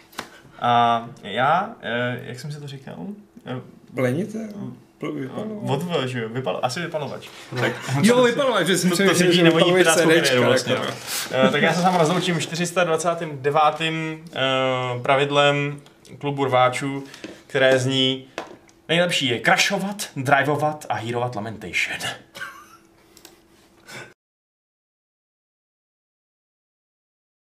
[0.60, 3.06] A já, eh, jak jsem si to říkal?
[3.46, 3.60] Eh,
[4.98, 5.18] Plenite?
[5.18, 5.70] Pl- vypalovat.
[5.70, 6.28] Odv, že jo?
[6.28, 7.28] Vypal, asi vypalovač.
[7.60, 7.72] Tak,
[8.02, 9.72] Jo, vypalovat, že jsem to, to sedí nebo jí
[10.40, 10.72] vlastně.
[10.72, 10.86] jako.
[10.86, 10.92] No.
[11.46, 13.80] Eh, tak já se sám rozloučím 429.
[13.80, 14.40] eh,
[15.02, 15.80] pravidlem
[16.18, 17.04] klubu rváčů,
[17.46, 18.24] které zní
[18.88, 21.98] nejlepší je crashovat, drivovat a hýrovat Lamentation.